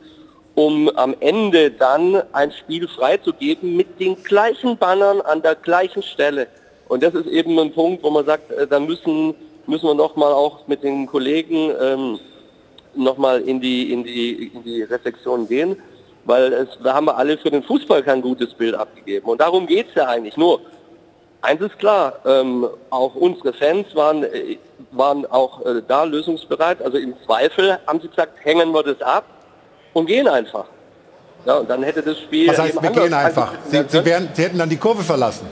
[0.56, 6.48] um am Ende dann ein Spiel freizugeben mit den gleichen Bannern an der gleichen Stelle.
[6.90, 9.34] Und das ist eben ein Punkt, wo man sagt, äh, da müssen,
[9.68, 12.20] müssen wir nochmal auch mit den Kollegen ähm,
[12.96, 15.78] nochmal in die, in, die, in die Reflexion gehen,
[16.26, 19.30] weil es, da haben wir alle für den Fußball kein gutes Bild abgegeben.
[19.30, 20.60] Und darum geht es ja eigentlich nur.
[21.42, 24.58] Eins ist klar, ähm, auch unsere Fans waren, äh,
[24.92, 26.82] waren auch äh, da lösungsbereit.
[26.82, 29.26] Also im Zweifel haben sie gesagt, hängen wir das ab
[29.94, 30.66] und gehen einfach.
[31.46, 32.50] Ja, und dann hätte das Spiel...
[32.50, 33.54] Was heißt, wir gehen einfach?
[33.70, 35.48] Sie, sie, wären, sie hätten dann die Kurve verlassen.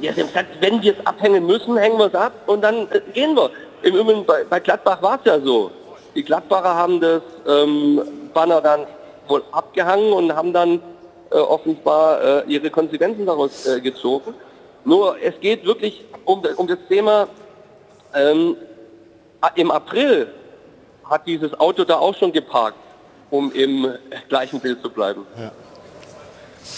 [0.00, 2.90] Ja, sie haben gesagt, wenn wir es abhängen müssen, hängen wir es ab und dann
[2.90, 3.50] äh, gehen wir.
[3.82, 5.70] Im Übrigen bei, bei Gladbach war es ja so.
[6.14, 8.86] Die Gladbacher haben das ähm, Banner dann
[9.28, 10.80] wohl abgehangen und haben dann
[11.30, 14.34] äh, offenbar äh, ihre Konsequenzen daraus äh, gezogen.
[14.84, 17.28] Nur es geht wirklich um, um das Thema,
[18.14, 18.56] ähm,
[19.54, 20.28] im April
[21.04, 22.78] hat dieses Auto da auch schon geparkt.
[23.30, 23.94] um im
[24.28, 25.26] gleichen Bild zu bleiben.
[25.38, 25.50] Ja.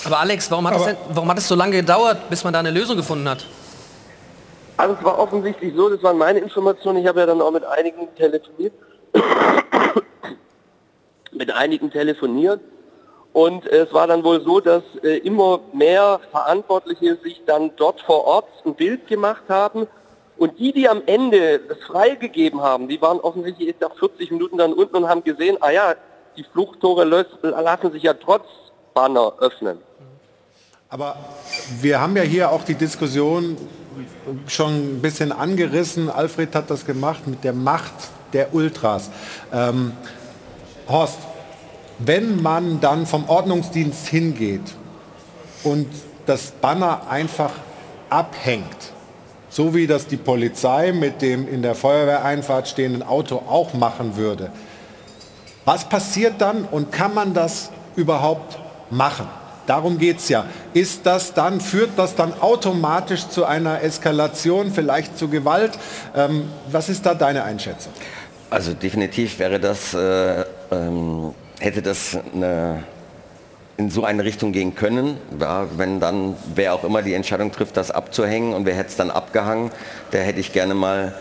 [0.05, 2.61] Aber Alex, warum hat, es denn, warum hat es so lange gedauert, bis man da
[2.61, 3.45] eine Lösung gefunden hat?
[4.77, 7.65] Also es war offensichtlich so, das waren meine Informationen, ich habe ja dann auch mit
[7.65, 8.73] einigen telefoniert,
[11.33, 12.61] mit einigen telefoniert.
[13.33, 18.25] Und es war dann wohl so, dass äh, immer mehr Verantwortliche sich dann dort vor
[18.25, 19.87] Ort ein Bild gemacht haben.
[20.39, 24.73] Und die, die am Ende das freigegeben haben, die waren offensichtlich nach 40 Minuten dann
[24.73, 25.95] unten und haben gesehen, ah ja,
[26.37, 28.47] die Fluchttore lassen sich ja trotz
[28.99, 29.79] Banner öffnen.
[30.89, 31.15] Aber
[31.81, 33.57] wir haben ja hier auch die Diskussion
[34.49, 36.11] schon ein bisschen angerissen.
[36.11, 37.93] Alfred hat das gemacht mit der Macht
[38.33, 39.11] der Ultras.
[39.53, 39.93] Ähm,
[40.89, 41.19] Horst,
[42.01, 44.75] wenn man dann vom Ordnungsdienst hingeht
[45.63, 45.87] und
[46.27, 47.53] das Banner einfach
[48.11, 48.93] abhängt,
[49.49, 54.51] so wie das die Polizei mit dem in der Feuerwehreinfahrt stehenden Auto auch machen würde,
[55.65, 58.59] was passiert dann und kann man das überhaupt
[58.91, 59.27] machen?
[59.67, 60.47] Darum geht es ja.
[60.73, 65.73] Ist das dann, führt das dann automatisch zu einer Eskalation, vielleicht zu Gewalt?
[66.17, 67.93] Ähm, was ist da deine Einschätzung?
[68.49, 72.85] Also definitiv wäre das, äh, ähm, hätte das eine,
[73.77, 75.19] in so eine Richtung gehen können.
[75.39, 78.97] Ja, wenn dann, wer auch immer die Entscheidung trifft, das abzuhängen und wer hätte es
[78.97, 79.71] dann abgehangen,
[80.13, 81.15] der hätte ich gerne mal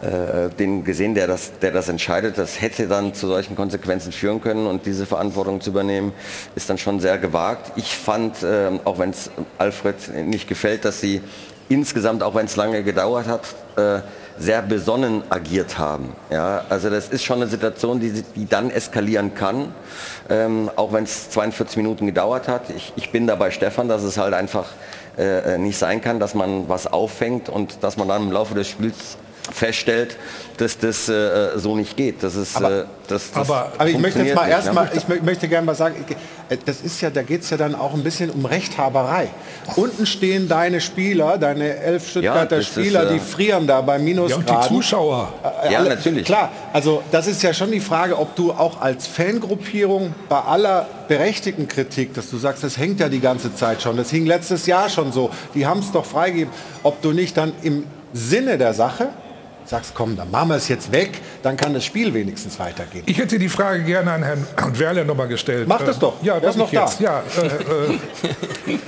[0.00, 2.38] äh, den gesehen, der das, der das entscheidet.
[2.38, 6.12] Das hätte dann zu solchen Konsequenzen führen können und diese Verantwortung zu übernehmen,
[6.54, 7.72] ist dann schon sehr gewagt.
[7.76, 9.96] Ich fand, äh, auch wenn es Alfred
[10.26, 11.20] nicht gefällt, dass sie
[11.68, 14.00] insgesamt, auch wenn es lange gedauert hat, äh,
[14.38, 16.12] sehr besonnen agiert haben.
[16.30, 19.74] Ja, also das ist schon eine Situation, die, die dann eskalieren kann,
[20.30, 22.70] ähm, auch wenn es 42 Minuten gedauert hat.
[22.70, 24.66] Ich, ich bin da bei Stefan, dass es halt einfach
[25.18, 28.68] äh, nicht sein kann, dass man was auffängt und dass man dann im Laufe des
[28.68, 29.18] Spiels
[29.50, 30.16] feststellt,
[30.56, 32.22] dass das äh, so nicht geht.
[32.22, 35.48] Das ist, aber, äh, das, das aber, aber ich möchte jetzt mal erstmal, ich möchte
[35.48, 36.04] gerne mal sagen,
[36.48, 39.28] äh, das ist ja, da geht es ja dann auch ein bisschen um Rechthaberei.
[39.76, 43.98] Unten stehen deine Spieler, deine elf Stuttgarter ja, Spieler, ist, äh, die frieren da bei
[43.98, 44.46] Minusgraden.
[44.46, 45.32] Ja, und die Zuschauer.
[45.62, 46.24] Äh, ja, natürlich.
[46.24, 50.86] Klar, also das ist ja schon die Frage, ob du auch als Fangruppierung bei aller
[51.06, 54.66] berechtigten Kritik, dass du sagst, das hängt ja die ganze Zeit schon, das hing letztes
[54.66, 58.74] Jahr schon so, die haben es doch freigegeben, ob du nicht dann im Sinne der
[58.74, 59.08] Sache
[59.68, 63.04] sagst, komm, dann machen wir es jetzt weg, dann kann das Spiel wenigstens weitergehen.
[63.06, 64.46] Ich hätte die Frage gerne an Herrn
[64.78, 65.68] Werle nochmal gestellt.
[65.68, 66.14] Mach das doch.
[66.22, 67.00] Ja, das noch jetzt.
[67.00, 67.04] da.
[67.04, 68.78] Ja, äh, äh,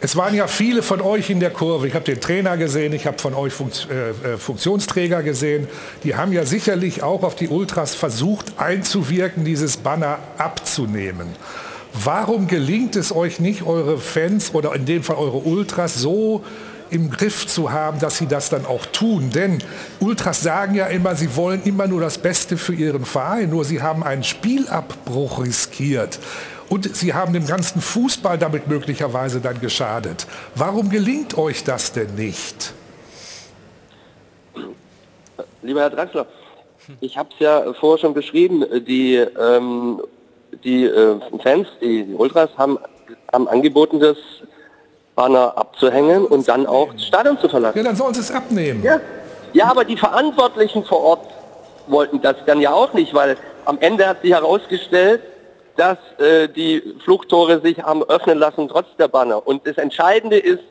[0.00, 1.88] es waren ja viele von euch in der Kurve.
[1.88, 5.68] Ich habe den Trainer gesehen, ich habe von euch Funkt, äh, äh, Funktionsträger gesehen.
[6.04, 11.28] Die haben ja sicherlich auch auf die Ultras versucht einzuwirken, dieses Banner abzunehmen.
[11.92, 16.42] Warum gelingt es euch nicht, eure Fans oder in dem Fall eure Ultras so
[16.92, 19.30] im Griff zu haben, dass sie das dann auch tun.
[19.30, 19.58] Denn
[19.98, 23.80] Ultras sagen ja immer, sie wollen immer nur das Beste für ihren Verein, nur sie
[23.80, 26.18] haben einen Spielabbruch riskiert.
[26.68, 30.26] Und sie haben dem ganzen Fußball damit möglicherweise dann geschadet.
[30.54, 32.72] Warum gelingt euch das denn nicht?
[35.62, 36.26] Lieber Herr Draxler,
[37.00, 40.02] ich habe es ja vorher schon beschrieben, die, ähm,
[40.64, 42.78] die äh, Fans, die, die Ultras haben,
[43.32, 44.16] haben angeboten, das
[45.14, 47.78] Banner abzuhängen und dann auch das Stadion zu verlassen.
[47.78, 48.82] Ja, dann sollen sie es abnehmen.
[48.82, 49.00] Ja.
[49.52, 51.26] ja, aber die Verantwortlichen vor Ort
[51.86, 55.20] wollten das dann ja auch nicht, weil am Ende hat sich herausgestellt,
[55.76, 59.46] dass äh, die Fluchttore sich haben öffnen lassen trotz der Banner.
[59.46, 60.62] Und das Entscheidende ist,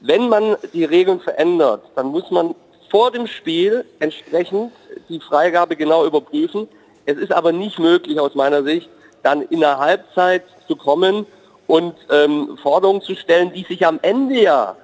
[0.00, 2.54] wenn man die Regeln verändert, dann muss man
[2.90, 4.72] vor dem Spiel entsprechend
[5.08, 6.68] die Freigabe genau überprüfen.
[7.06, 8.88] Es ist aber nicht möglich aus meiner Sicht,
[9.22, 11.26] dann in der Halbzeit zu kommen
[11.72, 14.76] und ähm, Forderungen zu stellen, die sich am Ende ja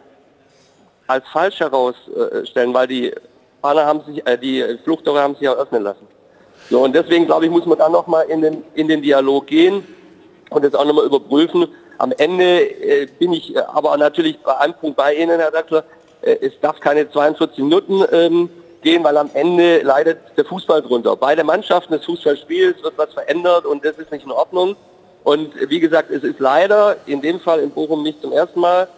[1.07, 3.12] als falsch herausstellen, weil die
[3.61, 6.07] Fahner haben sich, äh, die Fluchttore haben sich eröffnen lassen.
[6.70, 9.86] So, und deswegen glaube ich, muss man da nochmal in den, in den Dialog gehen
[10.49, 11.68] und das auch nochmal überprüfen.
[11.99, 15.84] Am Ende äh, bin ich äh, aber natürlich bei einem Punkt bei Ihnen, Herr Dackler,
[16.22, 18.49] äh, es darf keine 42 Minuten ähm,
[18.80, 21.16] gehen, weil am Ende leidet der Fußball drunter.
[21.16, 24.74] Beide Mannschaften des Fußballspiels wird was verändert und das ist nicht in Ordnung.
[25.29, 28.89] Und wie gesagt, es ist leider in dem Fall in Bochum nicht zum ersten Mal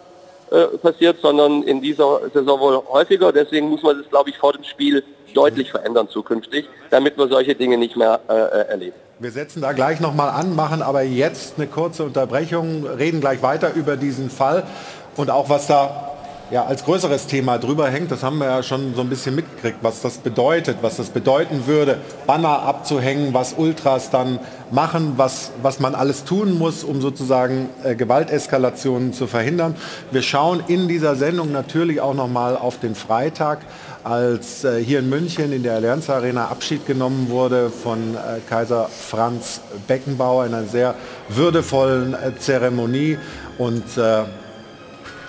[0.49, 3.33] äh, passiert, sondern in dieser Saison wohl häufiger.
[3.33, 5.03] Deswegen muss man das, glaube ich, vor dem Spiel
[5.33, 8.95] deutlich verändern zukünftig, damit wir solche Dinge nicht mehr äh, äh erleben.
[9.19, 13.73] Wir setzen da gleich nochmal an, machen aber jetzt eine kurze Unterbrechung, reden gleich weiter
[13.73, 14.63] über diesen Fall
[15.17, 16.13] und auch was da
[16.51, 18.11] ja, als größeres Thema drüber hängt.
[18.11, 21.65] Das haben wir ja schon so ein bisschen mitgekriegt, was das bedeutet, was das bedeuten
[21.65, 21.97] würde,
[22.27, 24.39] Banner abzuhängen, was Ultras dann
[24.69, 29.75] machen, was, was man alles tun muss, um sozusagen äh, Gewalteskalationen zu verhindern.
[30.11, 33.59] Wir schauen in dieser Sendung natürlich auch noch mal auf den Freitag,
[34.03, 38.89] als äh, hier in München in der Allianz Arena Abschied genommen wurde von äh, Kaiser
[38.89, 40.95] Franz Beckenbauer in einer sehr
[41.29, 43.17] würdevollen äh, Zeremonie.
[43.57, 44.23] Und äh,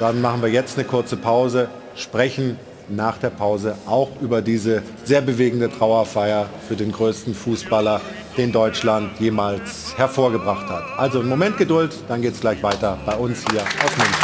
[0.03, 5.20] dann machen wir jetzt eine kurze Pause, sprechen nach der Pause auch über diese sehr
[5.20, 8.00] bewegende Trauerfeier für den größten Fußballer,
[8.36, 10.82] den Deutschland jemals hervorgebracht hat.
[10.98, 14.16] Also einen Moment Geduld, dann geht es gleich weiter bei uns hier aus München.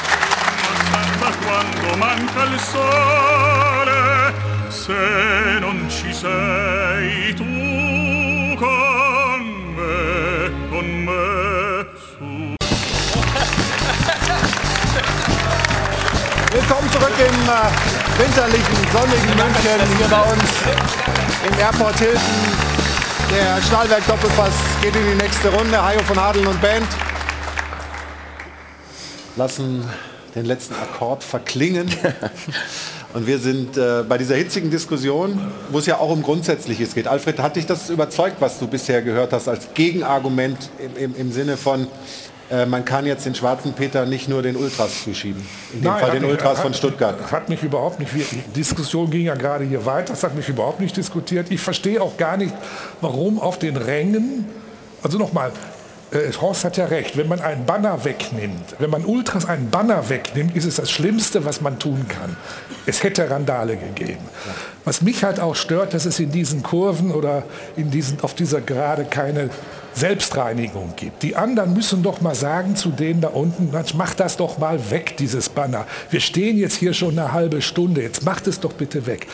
[16.68, 20.42] Willkommen zurück im äh, winterlichen, sonnigen München hier bei uns
[21.50, 22.20] im Airport Hilton.
[23.30, 24.52] Der Stahlwerk Doppelpass
[24.82, 25.82] geht in die nächste Runde.
[25.82, 26.86] Hajo von Hadeln und Band
[29.36, 29.82] lassen
[30.34, 31.90] den letzten Akkord verklingen.
[33.14, 35.40] Und wir sind äh, bei dieser hitzigen Diskussion,
[35.70, 37.08] wo es ja auch um Grundsätzliches geht.
[37.08, 41.32] Alfred, hat dich das überzeugt, was du bisher gehört hast, als Gegenargument im, im, im
[41.32, 41.86] Sinne von,
[42.50, 45.42] äh, man kann jetzt den schwarzen Peter nicht nur den Ultras zuschieben.
[45.72, 47.30] In dem Nein, Fall den mich- Ultras hat- von Stuttgart.
[47.32, 50.80] Hat mich überhaupt nicht, die Diskussion ging ja gerade hier weiter, das hat mich überhaupt
[50.80, 51.50] nicht diskutiert.
[51.50, 52.54] Ich verstehe auch gar nicht,
[53.00, 54.46] warum auf den Rängen,
[55.02, 55.52] also nochmal,
[56.10, 60.08] äh, Horst hat ja recht, wenn man einen Banner wegnimmt, wenn man Ultras einen Banner
[60.08, 62.34] wegnimmt, ist es das Schlimmste, was man tun kann.
[62.86, 64.20] Es hätte Randale gegeben.
[64.86, 67.42] Was mich halt auch stört, dass es in diesen Kurven oder
[67.76, 69.50] in diesen, auf dieser Gerade keine
[69.98, 71.22] Selbstreinigung gibt.
[71.22, 75.16] Die anderen müssen doch mal sagen zu denen da unten, mach das doch mal weg,
[75.18, 75.86] dieses Banner.
[76.10, 79.26] Wir stehen jetzt hier schon eine halbe Stunde, jetzt macht es doch bitte weg.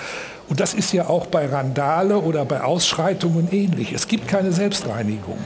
[0.48, 3.92] Und das ist ja auch bei Randale oder bei Ausschreitungen ähnlich.
[3.92, 5.38] Es gibt keine Selbstreinigung.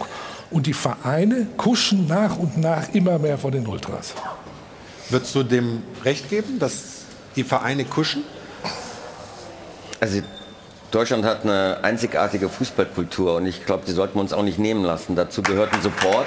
[0.50, 4.14] Und die Vereine kuschen nach und nach immer mehr vor den Ultras.
[5.10, 7.02] Würdest du dem recht geben, dass
[7.36, 8.22] die Vereine kuschen?
[10.00, 10.22] Also
[10.90, 14.84] Deutschland hat eine einzigartige Fußballkultur und ich glaube, die sollten wir uns auch nicht nehmen
[14.84, 15.16] lassen.
[15.16, 16.26] Dazu gehört ein Support.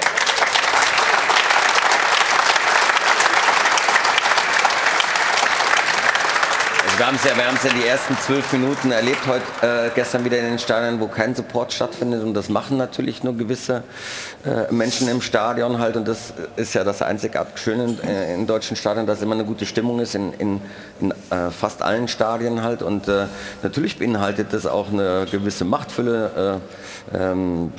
[6.92, 9.90] Also wir haben es ja, wir haben's ja die ersten zwölf Minuten erlebt heute äh,
[9.94, 13.82] gestern wieder in den Stadien, wo kein Support stattfindet und das machen natürlich nur gewisse
[14.44, 18.46] äh, Menschen im Stadion halt und das ist ja das einzigartig Schöne in, äh, in
[18.46, 20.60] deutschen Stadien, dass immer eine gute Stimmung ist in, in,
[21.00, 23.24] in äh, fast allen Stadien halt und äh,
[23.62, 26.60] natürlich beinhaltet das auch eine gewisse Machtfülle.
[27.14, 27.72] Äh, ähm,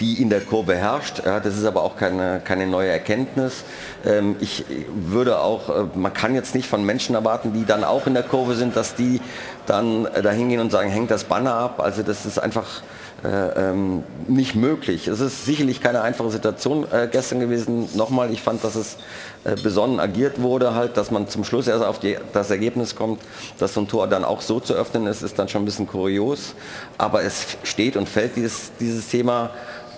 [0.00, 1.22] die in der Kurve herrscht.
[1.24, 3.64] Ja, das ist aber auch keine, keine neue Erkenntnis.
[4.04, 8.06] Ähm, ich würde auch, äh, man kann jetzt nicht von Menschen erwarten, die dann auch
[8.06, 9.20] in der Kurve sind, dass die
[9.66, 11.80] dann äh, dahin gehen und sagen, hängt das Banner ab.
[11.80, 12.82] Also das ist einfach
[13.24, 15.08] äh, ähm, nicht möglich.
[15.08, 17.88] Es ist sicherlich keine einfache Situation äh, gestern gewesen.
[17.94, 18.98] Nochmal, ich fand, dass es
[19.44, 23.20] äh, besonnen agiert wurde, halt, dass man zum Schluss erst auf die, das Ergebnis kommt,
[23.58, 25.86] dass so ein Tor dann auch so zu öffnen ist, ist dann schon ein bisschen
[25.86, 26.54] kurios.
[26.98, 29.50] Aber es steht und fällt dieses, dieses Thema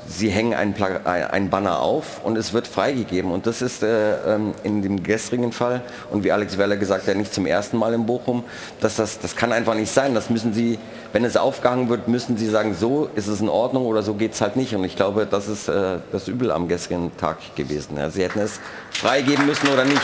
[0.09, 3.31] Sie hängen einen, Pla ein ein Banner auf und es wird freigegeben.
[3.31, 7.17] Und das ist äh, ähm, in dem gestrigen Fall, und wie Alex Weller gesagt hat,
[7.17, 8.45] nicht zum ersten Mal in Bochum,
[8.81, 10.15] dass das, das kann einfach nicht sein.
[10.15, 10.79] Das müssen Sie,
[11.13, 14.33] wenn es aufgehangen wird, müssen Sie sagen, so ist es in Ordnung oder so geht
[14.33, 14.75] es halt nicht.
[14.75, 17.97] Und ich glaube, das ist äh, das Übel am gestrigen Tag gewesen.
[17.97, 20.03] Ja, Sie hätten es freigeben müssen oder nicht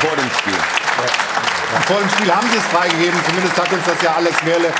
[0.00, 0.58] vor dem Spiel.
[1.86, 4.72] Vor dem Spiel haben sie es freigegeben, zumindest hat uns das ja Alex Werle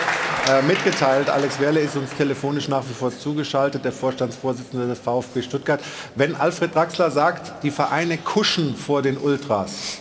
[0.49, 1.31] äh, mitgeteilt.
[1.31, 5.81] Alex Werle ist uns telefonisch nach wie vor zugeschaltet, der Vorstandsvorsitzende des VfB Stuttgart.
[6.15, 9.99] Wenn Alfred Draxler sagt, die Vereine kuschen vor den Ultras,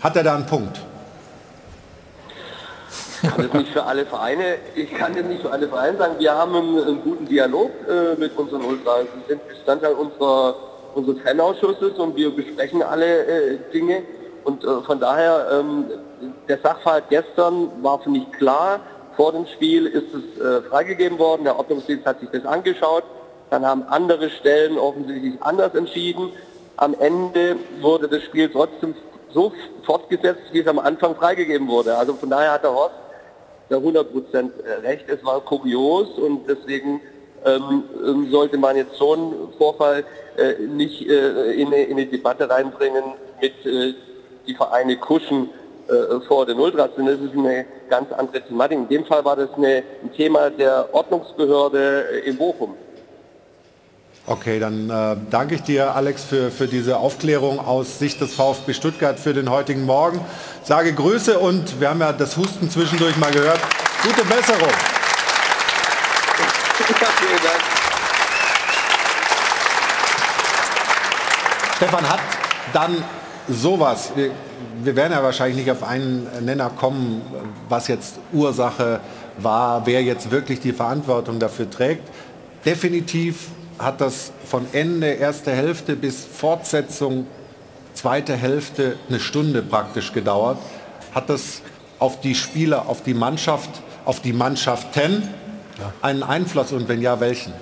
[0.00, 0.80] hat er da einen Punkt?
[3.22, 6.14] Ich kann das nicht für alle Vereine, ich kann das nicht für alle Vereine sagen.
[6.18, 9.04] Wir haben einen, einen guten Dialog äh, mit unseren Ultras.
[9.14, 10.54] Sie sind Bestandteil unserer,
[10.94, 14.02] unseres Fanausschusses und wir besprechen alle äh, Dinge.
[14.44, 15.86] Und äh, von daher, ähm,
[16.48, 18.80] der Sachverhalt gestern war für mich klar.
[19.16, 21.44] Vor dem Spiel ist es äh, freigegeben worden.
[21.44, 23.04] Der Ordnungsdienst hat sich das angeschaut.
[23.50, 26.30] Dann haben andere Stellen offensichtlich anders entschieden.
[26.76, 28.94] Am Ende wurde das Spiel trotzdem
[29.32, 29.52] so
[29.84, 31.96] fortgesetzt, wie es am Anfang freigegeben wurde.
[31.96, 32.94] Also von daher hat der Horst
[33.68, 34.50] da 100%
[34.82, 35.08] recht.
[35.08, 37.00] Es war kurios und deswegen
[37.44, 40.04] ähm, ähm, sollte man jetzt so einen Vorfall
[40.36, 43.04] äh, nicht äh, in, eine, in eine Debatte reinbringen
[43.40, 43.94] mit äh,
[44.46, 45.50] die Vereine kuschen
[45.88, 48.78] äh, vor den Ultras, denn das ist eine ganz andere Thematik.
[48.78, 52.74] In dem Fall war das eine, ein Thema der Ordnungsbehörde äh, in Bochum.
[54.26, 58.74] Okay, dann äh, danke ich dir, Alex, für, für diese Aufklärung aus Sicht des VfB
[58.74, 60.20] Stuttgart für den heutigen Morgen.
[60.64, 63.60] Sage Grüße und wir haben ja das Husten zwischendurch mal gehört.
[64.02, 64.72] Gute Besserung.
[71.76, 72.20] Stefan hat
[72.72, 73.04] dann
[73.48, 74.12] sowas.
[74.82, 77.22] Wir, werden ja wahrscheinlich nicht auf einen Nenner kommen,
[77.68, 79.00] was jetzt Ursache
[79.38, 82.08] war, wer jetzt wirklich die Verantwortung dafür trägt.
[82.64, 83.48] Definitiv
[83.78, 87.26] hat das von Ende erste Hälfte bis Fortsetzung
[87.94, 90.58] zweite Hälfte eine Stunde praktisch gedauert.
[91.14, 91.62] Hat das
[91.98, 93.70] auf die Spieler, auf die Mannschaft,
[94.04, 95.28] auf die Mannschaften
[96.02, 97.52] einen Einfluss und wenn ja, welchen?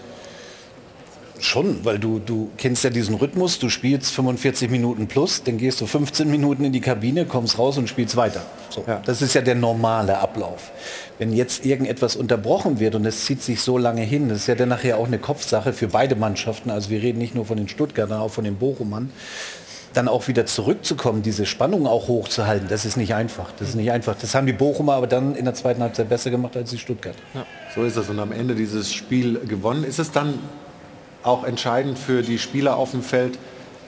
[1.45, 5.79] Schon, weil du, du kennst ja diesen Rhythmus, du spielst 45 Minuten plus, dann gehst
[5.83, 8.41] du 15 Minuten in die Kabine, kommst raus und spielst weiter.
[8.71, 9.03] So, ja.
[9.05, 10.73] Das ist ja der normale Ablauf.
[11.19, 14.55] Wenn jetzt irgendetwas unterbrochen wird und es zieht sich so lange hin, das ist ja
[14.55, 17.69] dann nachher auch eine Kopfsache für beide Mannschaften, also wir reden nicht nur von den
[17.69, 19.13] Stuttgartern, auch von den Bochumern,
[19.93, 23.53] dann auch wieder zurückzukommen, diese Spannung auch hochzuhalten, das ist nicht einfach.
[23.59, 24.17] Das ist nicht einfach.
[24.19, 27.17] Das haben die Bochumer aber dann in der zweiten Halbzeit besser gemacht als die Stuttgart.
[27.35, 27.45] Ja.
[27.75, 29.85] So ist es und am Ende dieses Spiel gewonnen.
[29.85, 30.39] Ist es dann
[31.25, 33.39] auch entscheidend für die Spieler auf dem Feld,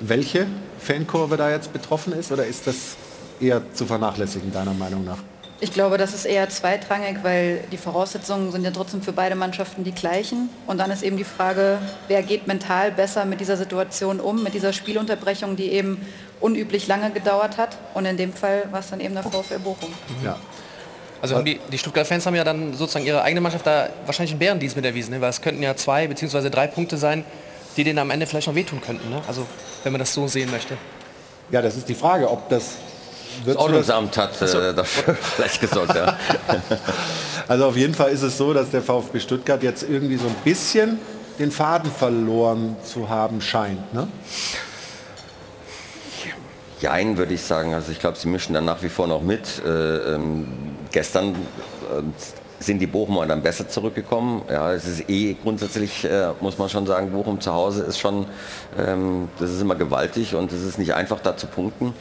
[0.00, 0.46] welche
[0.78, 2.96] Fankurve da jetzt betroffen ist oder ist das
[3.40, 5.18] eher zu vernachlässigen, deiner Meinung nach?
[5.58, 9.84] Ich glaube, das ist eher zweitrangig, weil die Voraussetzungen sind ja trotzdem für beide Mannschaften
[9.84, 10.50] die gleichen.
[10.66, 11.78] Und dann ist eben die Frage,
[12.08, 15.98] wer geht mental besser mit dieser Situation um, mit dieser Spielunterbrechung, die eben
[16.40, 17.78] unüblich lange gedauert hat.
[17.94, 19.94] Und in dem Fall war es dann eben der VfL Bochum.
[20.22, 20.38] Ja.
[21.34, 24.76] Also die, die Stuttgart-Fans haben ja dann sozusagen ihre eigene Mannschaft da wahrscheinlich einen Bärendienst
[24.76, 25.20] mit erwiesen, ne?
[25.20, 26.50] weil es könnten ja zwei bzw.
[26.50, 27.24] drei Punkte sein,
[27.76, 29.10] die denen am Ende vielleicht noch wehtun könnten.
[29.10, 29.20] Ne?
[29.26, 29.46] Also
[29.82, 30.76] wenn man das so sehen möchte.
[31.50, 32.72] Ja, das ist die Frage, ob das
[33.44, 36.16] das Ordnungsamt hat äh, dafür vielleicht gesorgt, ja.
[37.48, 40.34] Also auf jeden Fall ist es so, dass der VfB Stuttgart jetzt irgendwie so ein
[40.42, 40.98] bisschen
[41.38, 43.92] den Faden verloren zu haben scheint.
[43.94, 44.08] Ne?
[46.86, 47.74] Jein, würde ich sagen.
[47.74, 49.60] Also ich glaube, sie mischen dann nach wie vor noch mit.
[49.66, 50.46] Äh, ähm,
[50.92, 51.34] gestern äh,
[52.60, 54.42] sind die Bochumer dann besser zurückgekommen.
[54.48, 58.26] Ja, es ist eh grundsätzlich, äh, muss man schon sagen, Bochum zu Hause ist schon,
[58.78, 61.92] ähm, das ist immer gewaltig und es ist nicht einfach da zu punkten.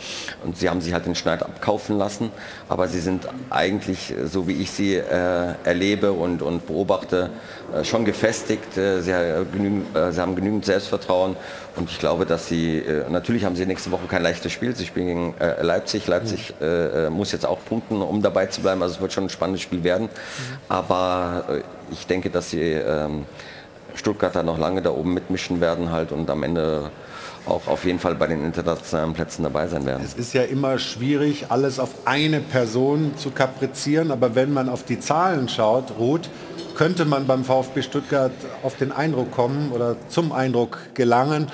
[0.44, 2.30] Und sie haben sich halt den Schneid abkaufen lassen,
[2.70, 7.32] aber sie sind eigentlich, so wie ich sie äh, erlebe und, und beobachte,
[7.74, 8.78] äh, schon gefestigt.
[8.78, 9.12] Äh, sie,
[9.52, 11.36] genügend, sie haben genügend Selbstvertrauen
[11.76, 14.76] und ich glaube, dass sie, äh, natürlich haben sie nächste Woche kein leichtes Spiel.
[14.76, 16.08] Sie spielen gegen Leipzig.
[16.08, 17.14] Leipzig mhm.
[17.14, 18.82] muss jetzt auch punkten, um dabei zu bleiben.
[18.82, 20.08] Also es wird schon ein spannendes Spiel werden.
[20.08, 20.58] Mhm.
[20.70, 21.62] Aber äh,
[21.92, 23.26] ich denke, dass die ähm,
[23.96, 26.92] Stuttgarter noch lange da oben mitmischen werden halt und am Ende
[27.46, 30.04] auch auf jeden Fall bei den internationalen Plätzen dabei sein werden.
[30.04, 34.84] Es ist ja immer schwierig, alles auf eine Person zu kaprizieren, aber wenn man auf
[34.84, 36.30] die Zahlen schaut, Ruth,
[36.76, 38.32] könnte man beim VfB Stuttgart
[38.64, 41.48] auf den Eindruck kommen oder zum Eindruck gelangen,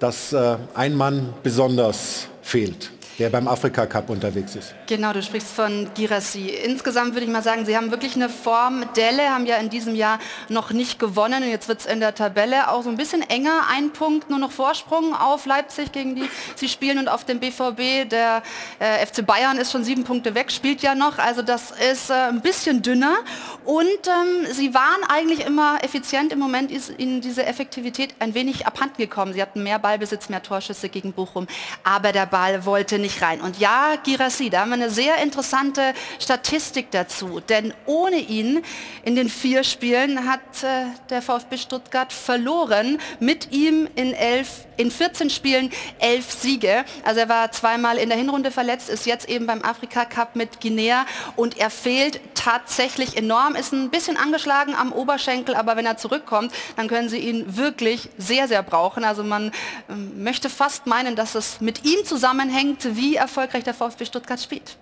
[0.00, 4.74] dass äh, ein Mann besonders fehlt der beim Afrika Cup unterwegs ist.
[4.86, 6.48] Genau, du sprichst von Girassi.
[6.48, 8.84] Insgesamt würde ich mal sagen, sie haben wirklich eine Form.
[8.96, 12.14] Delle haben ja in diesem Jahr noch nicht gewonnen und jetzt wird es in der
[12.14, 13.62] Tabelle auch so ein bisschen enger.
[13.70, 18.08] Ein Punkt nur noch Vorsprung auf Leipzig, gegen die sie spielen und auf dem BVB.
[18.10, 18.42] Der
[18.80, 21.18] äh, FC Bayern ist schon sieben Punkte weg, spielt ja noch.
[21.18, 23.16] Also das ist äh, ein bisschen dünner
[23.64, 26.32] und ähm, sie waren eigentlich immer effizient.
[26.32, 29.32] Im Moment ist ihnen diese Effektivität ein wenig abhanden gekommen.
[29.34, 31.46] Sie hatten mehr Ballbesitz, mehr Torschüsse gegen Bochum,
[31.84, 33.40] aber der Ball wollte nicht rein.
[33.40, 37.40] Und ja, Girassi, da haben wir eine sehr interessante Statistik dazu.
[37.40, 38.62] Denn ohne ihn
[39.04, 42.98] in den vier Spielen hat äh, der VfB Stuttgart verloren.
[43.20, 46.84] Mit ihm in, elf, in 14 Spielen elf Siege.
[47.04, 50.60] Also er war zweimal in der Hinrunde verletzt, ist jetzt eben beim Afrika Cup mit
[50.60, 55.96] Guinea und er fehlt tatsächlich enorm, ist ein bisschen angeschlagen am Oberschenkel, aber wenn er
[55.96, 59.04] zurückkommt, dann können sie ihn wirklich sehr, sehr brauchen.
[59.04, 59.52] Also man
[59.88, 64.76] ähm, möchte fast meinen, dass es mit ihm zusammenhängt, wie erfolgreich der VfB Stuttgart spielt.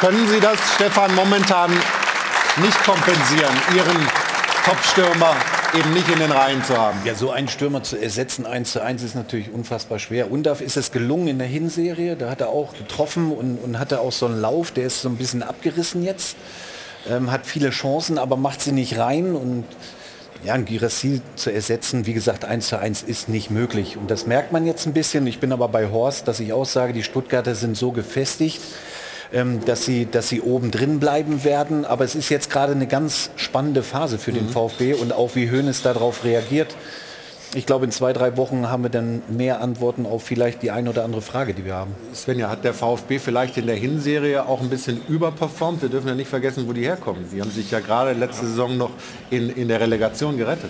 [0.00, 4.08] Können Sie das, Stefan, momentan nicht kompensieren, Ihren
[4.64, 5.34] Top-Stürmer
[5.74, 6.98] eben nicht in den Reihen zu haben?
[7.04, 10.30] Ja, so einen Stürmer zu ersetzen, 1 zu 1, ist natürlich unfassbar schwer.
[10.30, 14.00] Undaf ist es gelungen in der Hinserie, da hat er auch getroffen und, und hatte
[14.00, 16.36] auch so einen Lauf, der ist so ein bisschen abgerissen jetzt.
[17.08, 19.64] Ähm, hat viele Chancen, aber macht sie nicht rein und
[20.46, 23.96] ja, ein Girassi zu ersetzen, wie gesagt, eins zu eins ist nicht möglich.
[23.96, 25.26] Und das merkt man jetzt ein bisschen.
[25.26, 28.60] Ich bin aber bei Horst, dass ich auch sage, die Stuttgarter sind so gefestigt,
[29.32, 31.84] ähm, dass, sie, dass sie oben drin bleiben werden.
[31.84, 34.36] Aber es ist jetzt gerade eine ganz spannende Phase für mhm.
[34.36, 36.74] den VfB und auch wie Hoeneß darauf reagiert
[37.56, 40.90] ich glaube, in zwei, drei Wochen haben wir dann mehr Antworten auf vielleicht die eine
[40.90, 41.94] oder andere Frage, die wir haben.
[42.14, 45.80] Svenja, hat der VfB vielleicht in der Hinserie auch ein bisschen überperformt?
[45.80, 47.26] Wir dürfen ja nicht vergessen, wo die herkommen.
[47.26, 48.90] Sie haben sich ja gerade letzte Saison noch
[49.30, 50.68] in, in der Relegation gerettet.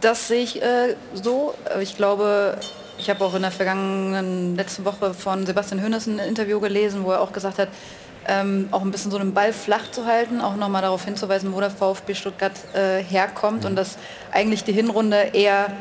[0.00, 1.54] Das sehe ich äh, so.
[1.80, 2.56] Ich glaube,
[2.96, 7.10] ich habe auch in der vergangenen letzten Woche von Sebastian Hönes ein Interview gelesen, wo
[7.10, 7.68] er auch gesagt hat,
[8.28, 11.60] ähm, auch ein bisschen so einen Ball flach zu halten, auch nochmal darauf hinzuweisen, wo
[11.60, 13.70] der VfB Stuttgart äh, herkommt mhm.
[13.70, 13.96] und dass
[14.30, 15.72] eigentlich die Hinrunde eher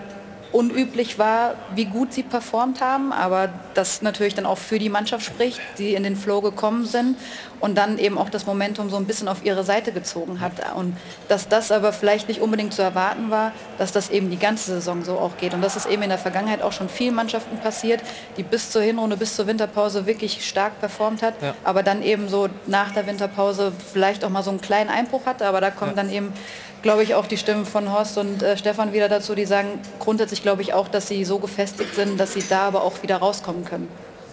[0.51, 5.25] unüblich war, wie gut sie performt haben, aber das natürlich dann auch für die Mannschaft
[5.25, 7.17] spricht, die in den Flow gekommen sind
[7.59, 10.53] und dann eben auch das Momentum so ein bisschen auf ihre Seite gezogen hat.
[10.75, 10.95] Und
[11.27, 15.03] dass das aber vielleicht nicht unbedingt zu erwarten war, dass das eben die ganze Saison
[15.03, 15.53] so auch geht.
[15.53, 18.01] Und das ist eben in der Vergangenheit auch schon vielen Mannschaften passiert,
[18.37, 21.55] die bis zur Hinrunde, bis zur Winterpause wirklich stark performt hat, ja.
[21.63, 25.45] aber dann eben so nach der Winterpause vielleicht auch mal so einen kleinen Einbruch hatte,
[25.47, 26.03] aber da kommt ja.
[26.03, 26.33] dann eben
[26.81, 30.41] glaube ich, auch die Stimmen von Horst und äh, Stefan wieder dazu, die sagen grundsätzlich,
[30.41, 33.65] glaube ich, auch, dass sie so gefestigt sind, dass sie da aber auch wieder rauskommen
[33.65, 33.87] können.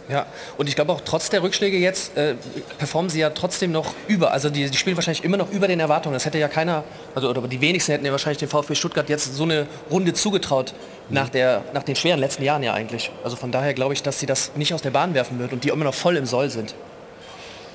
[0.09, 0.27] Ja,
[0.59, 2.35] und ich glaube auch trotz der Rückschläge jetzt äh,
[2.77, 4.33] performen sie ja trotzdem noch über.
[4.33, 6.13] Also die, die, spielen wahrscheinlich immer noch über den Erwartungen.
[6.13, 6.85] Das hätte ja keiner,
[7.15, 10.75] also oder die wenigsten hätten ja wahrscheinlich dem VfB Stuttgart jetzt so eine Runde zugetraut
[11.09, 13.11] nach, der, nach den schweren letzten Jahren ja eigentlich.
[13.25, 15.65] Also von daher glaube ich, dass sie das nicht aus der Bahn werfen wird und
[15.65, 16.75] die immer noch voll im Soll sind.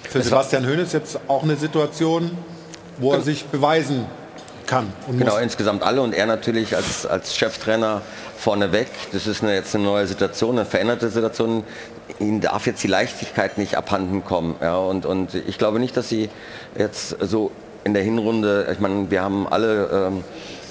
[0.04, 2.38] Für Sebastian Höhnes jetzt auch eine Situation,
[3.00, 4.06] wo er sich beweisen
[4.70, 4.94] kann.
[5.12, 5.42] genau, muss.
[5.42, 8.02] insgesamt alle und er natürlich als, als Cheftrainer
[8.38, 8.88] vorneweg.
[9.12, 11.64] Das ist eine, jetzt eine neue Situation, eine veränderte Situation.
[12.20, 14.56] Ihnen darf jetzt die Leichtigkeit nicht abhanden kommen.
[14.62, 16.30] Ja, und, und ich glaube nicht, dass sie
[16.78, 17.52] jetzt so
[17.84, 20.24] in der Hinrunde, ich meine, wir haben alle ähm,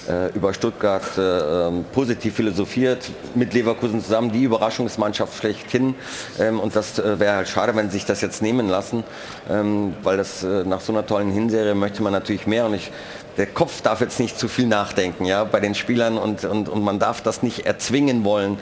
[0.09, 5.94] äh, über Stuttgart äh, ähm, positiv philosophiert, mit Leverkusen zusammen, die Überraschungsmannschaft schlechthin.
[6.38, 9.05] Ähm, und das äh, wäre halt schade, wenn sie sich das jetzt nehmen lassen,
[9.51, 12.66] ähm, weil das äh, nach so einer tollen Hinserie möchte man natürlich mehr.
[12.66, 12.90] Und ich
[13.39, 16.82] der Kopf darf jetzt nicht zu viel nachdenken ja, bei den Spielern und, und, und
[16.82, 18.59] man darf das nicht erzwingen wollen.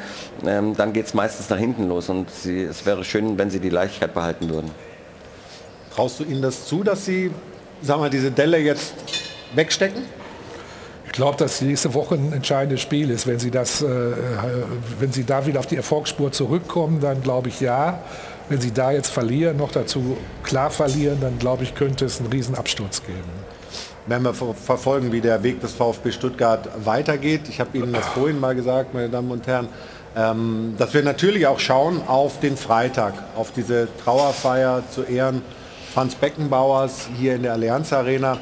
[0.47, 3.59] Ähm, dann geht es meistens nach hinten los und sie, es wäre schön, wenn sie
[3.59, 4.70] die Leichtigkeit behalten würden.
[5.95, 7.31] Traust du ihnen das zu, dass sie
[7.81, 8.93] sagen wir, diese Delle jetzt
[9.55, 10.03] wegstecken?
[11.07, 13.27] Ich glaube, dass nächste Woche ein entscheidendes Spiel ist.
[13.27, 13.87] Wenn sie, das, äh,
[14.99, 18.03] wenn sie da wieder auf die Erfolgsspur zurückkommen, dann glaube ich ja.
[18.51, 22.31] Wenn sie da jetzt verlieren, noch dazu klar verlieren, dann glaube ich, könnte es einen
[22.31, 23.45] Riesenabsturz geben
[24.07, 27.42] werden wir verfolgen, wie der Weg des VfB Stuttgart weitergeht.
[27.48, 29.68] Ich habe Ihnen das vorhin mal gesagt, meine Damen und Herren,
[30.16, 35.42] ähm, dass wir natürlich auch schauen auf den Freitag, auf diese Trauerfeier zu Ehren
[35.92, 38.38] Franz Beckenbauers hier in der Allianz Arena.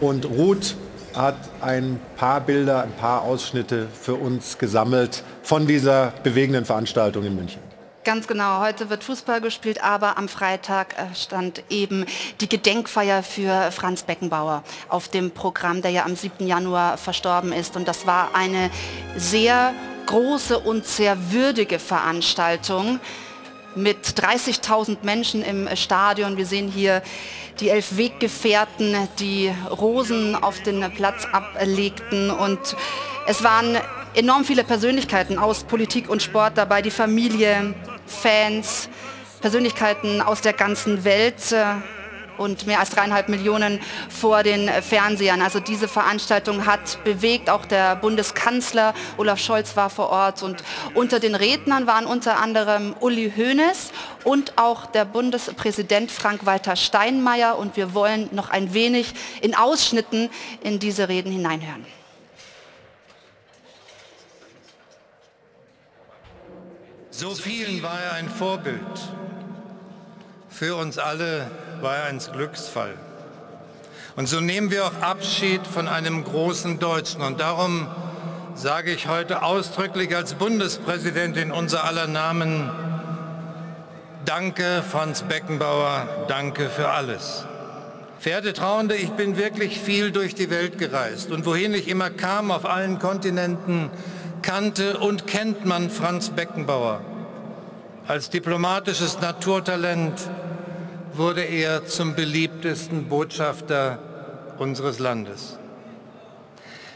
[0.00, 0.76] Und Ruth
[1.14, 7.36] hat ein paar Bilder, ein paar Ausschnitte für uns gesammelt von dieser bewegenden Veranstaltung in
[7.36, 7.71] München.
[8.04, 12.04] Ganz genau, heute wird Fußball gespielt, aber am Freitag äh, stand eben
[12.40, 16.44] die Gedenkfeier für Franz Beckenbauer auf dem Programm, der ja am 7.
[16.44, 17.76] Januar verstorben ist.
[17.76, 18.70] Und das war eine
[19.16, 19.72] sehr
[20.06, 22.98] große und sehr würdige Veranstaltung
[23.76, 26.36] mit 30.000 Menschen im Stadion.
[26.36, 27.02] Wir sehen hier
[27.60, 32.58] die elf Weggefährten, die Rosen auf den Platz ablegten und
[33.28, 33.78] es waren
[34.14, 37.74] enorm viele Persönlichkeiten aus Politik und Sport dabei, die Familie,
[38.06, 38.88] Fans,
[39.40, 41.64] Persönlichkeiten aus der ganzen Welt äh,
[42.38, 45.42] und mehr als dreieinhalb Millionen vor den Fernsehern.
[45.42, 47.50] Also diese Veranstaltung hat bewegt.
[47.50, 50.62] Auch der Bundeskanzler Olaf Scholz war vor Ort und
[50.94, 53.92] unter den Rednern waren unter anderem Uli Hoeneß
[54.24, 57.58] und auch der Bundespräsident Frank-Walter Steinmeier.
[57.58, 60.30] Und wir wollen noch ein wenig in Ausschnitten
[60.62, 61.84] in diese Reden hineinhören.
[67.22, 68.80] So vielen war er ein Vorbild.
[70.50, 71.48] Für uns alle
[71.80, 72.94] war er ein Glücksfall.
[74.16, 77.22] Und so nehmen wir auch Abschied von einem großen Deutschen.
[77.22, 77.86] Und darum
[78.56, 82.68] sage ich heute ausdrücklich als Bundespräsident in unser aller Namen,
[84.24, 87.46] danke Franz Beckenbauer, danke für alles.
[88.18, 92.50] Verehrte Trauende, ich bin wirklich viel durch die Welt gereist und wohin ich immer kam,
[92.50, 93.90] auf allen Kontinenten,
[94.42, 97.00] kannte und kennt man Franz Beckenbauer.
[98.08, 100.20] Als diplomatisches Naturtalent
[101.14, 103.98] wurde er zum beliebtesten Botschafter
[104.58, 105.56] unseres Landes.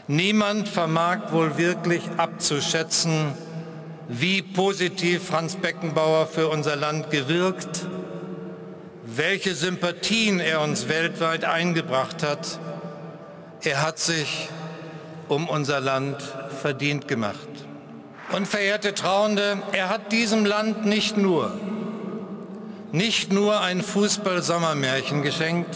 [0.07, 3.33] Niemand vermag wohl wirklich abzuschätzen,
[4.09, 7.85] wie positiv Franz Beckenbauer für unser Land gewirkt,
[9.05, 12.59] welche Sympathien er uns weltweit eingebracht hat.
[13.61, 14.49] Er hat sich
[15.29, 16.21] um unser Land
[16.61, 17.66] verdient gemacht.
[18.31, 21.51] Und verehrte Trauende, er hat diesem Land nicht nur,
[22.91, 25.75] nicht nur ein Fußball-Sommermärchen geschenkt,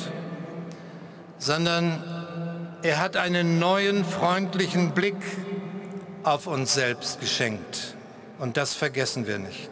[1.38, 2.04] sondern
[2.84, 5.16] er hat einen neuen freundlichen Blick
[6.24, 7.96] auf uns selbst geschenkt.
[8.38, 9.70] Und das vergessen wir nicht.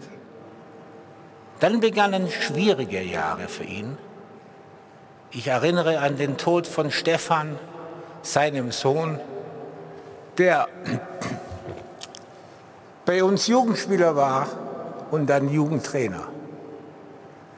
[1.60, 3.98] Dann begannen schwierige Jahre für ihn.
[5.32, 7.60] Ich erinnere an den Tod von Stefan,
[8.22, 9.20] seinem Sohn,
[10.38, 10.68] der
[13.10, 14.48] bei uns Jugendspieler war
[15.10, 16.28] und dann Jugendtrainer.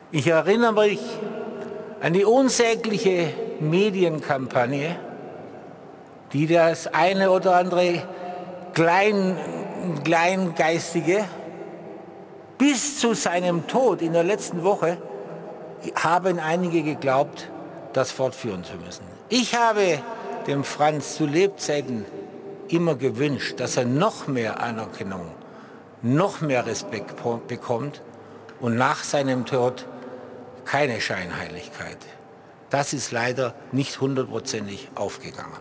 [0.09, 1.01] Ich erinnere mich
[1.99, 4.95] an die unsägliche Medienkampagne,
[6.31, 8.01] die das eine oder andere
[8.73, 9.35] Klein,
[10.05, 11.25] Kleingeistige
[12.57, 14.99] bis zu seinem Tod in der letzten Woche
[15.95, 17.49] haben einige geglaubt,
[17.91, 19.03] das fortführen zu müssen.
[19.27, 19.99] Ich habe
[20.47, 22.05] dem Franz zu Lebzeiten
[22.69, 25.40] immer gewünscht, dass er noch mehr Anerkennung,
[26.01, 27.15] noch mehr Respekt
[27.47, 28.01] bekommt
[28.59, 29.85] und nach seinem Tod
[30.65, 31.97] keine Scheinheiligkeit.
[32.69, 35.59] Das ist leider nicht hundertprozentig aufgegangen.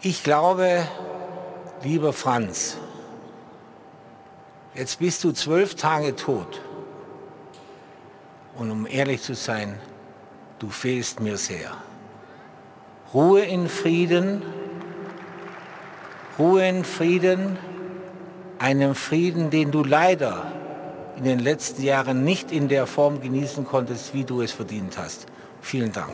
[0.00, 0.86] Ich glaube,
[1.82, 2.78] lieber Franz,
[4.74, 6.60] jetzt bist du zwölf Tage tot.
[8.56, 9.78] Und um ehrlich zu sein,
[10.58, 11.76] du fehlst mir sehr.
[13.12, 14.42] Ruhe in Frieden,
[16.38, 17.58] Ruhe in Frieden,
[18.58, 20.52] einem Frieden, den du leider
[21.16, 25.26] in den letzten Jahren nicht in der Form genießen konntest, wie du es verdient hast.
[25.60, 26.10] Vielen Dank.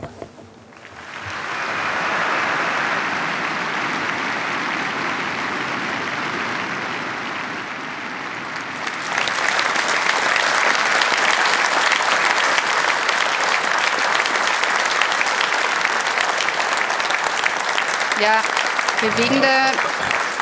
[18.21, 18.41] Ja,
[19.01, 19.47] bewegende,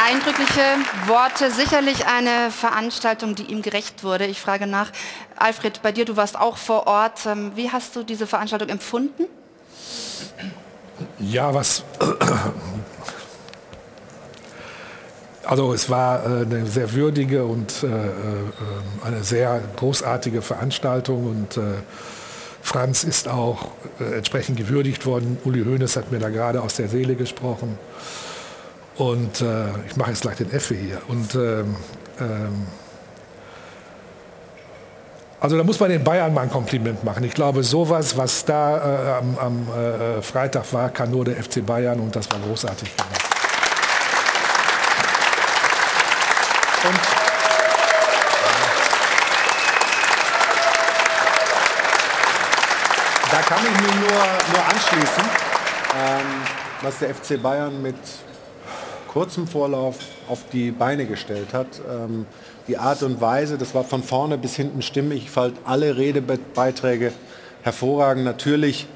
[0.04, 0.62] eindrückliche
[1.08, 1.52] Worte.
[1.52, 4.26] Sicherlich eine Veranstaltung, die ihm gerecht wurde.
[4.26, 4.92] Ich frage nach,
[5.38, 7.26] Alfred, bei dir, du warst auch vor Ort.
[7.26, 9.26] Ähm, wie hast du diese Veranstaltung empfunden?
[11.20, 11.84] Ja, was...
[15.46, 18.12] Also es war äh, eine sehr würdige und äh, äh,
[19.06, 21.60] eine sehr großartige Veranstaltung und
[22.62, 23.68] Franz ist auch
[24.00, 25.38] entsprechend gewürdigt worden.
[25.44, 27.78] Uli Hoeneß hat mir da gerade aus der Seele gesprochen.
[28.96, 31.02] Und äh, ich mache jetzt gleich den Effe hier.
[31.08, 31.76] Und ähm,
[32.20, 32.68] ähm,
[35.40, 37.24] also da muss man den Bayern mal ein Kompliment machen.
[37.24, 41.66] Ich glaube, sowas, was da äh, am, am äh, Freitag war, kann nur der FC
[41.66, 43.24] Bayern und das war großartig gemacht.
[46.86, 47.24] Und
[53.34, 55.24] Da kann ich mich nur, nur anschließen,
[55.98, 56.26] ähm,
[56.84, 57.96] was der FC Bayern mit
[59.14, 61.68] kurzem Vorlauf auf die Beine gestellt hat.
[61.90, 62.26] Ähm,
[62.68, 65.26] die Art und Weise, das war von vorne bis hinten stimmig.
[65.26, 67.12] Ich fand alle Redebeiträge
[67.62, 68.26] hervorragend.
[68.26, 68.88] Natürlich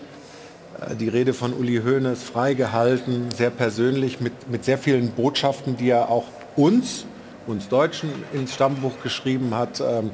[0.81, 5.77] äh, die Rede von Uli Hoeneß frei gehalten, sehr persönlich, mit, mit sehr vielen Botschaften,
[5.77, 7.05] die er auch uns,
[7.45, 9.81] uns Deutschen ins Stammbuch geschrieben hat.
[9.81, 10.09] Ähm,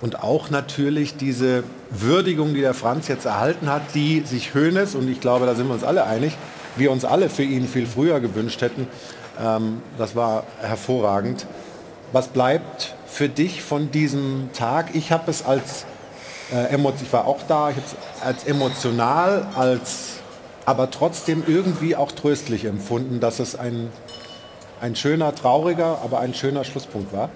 [0.00, 5.10] und auch natürlich diese Würdigung, die der Franz jetzt erhalten hat, die sich Hoeneß, und
[5.10, 6.38] ich glaube, da sind wir uns alle einig,
[6.76, 8.86] wir uns alle für ihn viel früher gewünscht hätten.
[9.40, 11.46] Ähm, das war hervorragend.
[12.12, 14.94] Was bleibt für dich von diesem Tag?
[14.94, 15.84] Ich habe es als,
[16.52, 17.76] äh, ich war auch da, ich
[18.24, 20.20] als emotional, als
[20.66, 23.88] aber trotzdem irgendwie auch tröstlich empfunden, dass es ein,
[24.80, 27.30] ein schöner, trauriger, aber ein schöner Schlusspunkt war.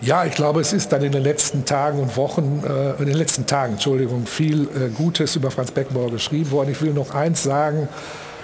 [0.00, 3.16] Ja, ich glaube, es ist dann in den letzten Tagen und Wochen, äh, in den
[3.16, 6.70] letzten Tagen, Entschuldigung, viel äh, Gutes über Franz Beckenbauer geschrieben worden.
[6.72, 7.88] Ich will noch eins sagen,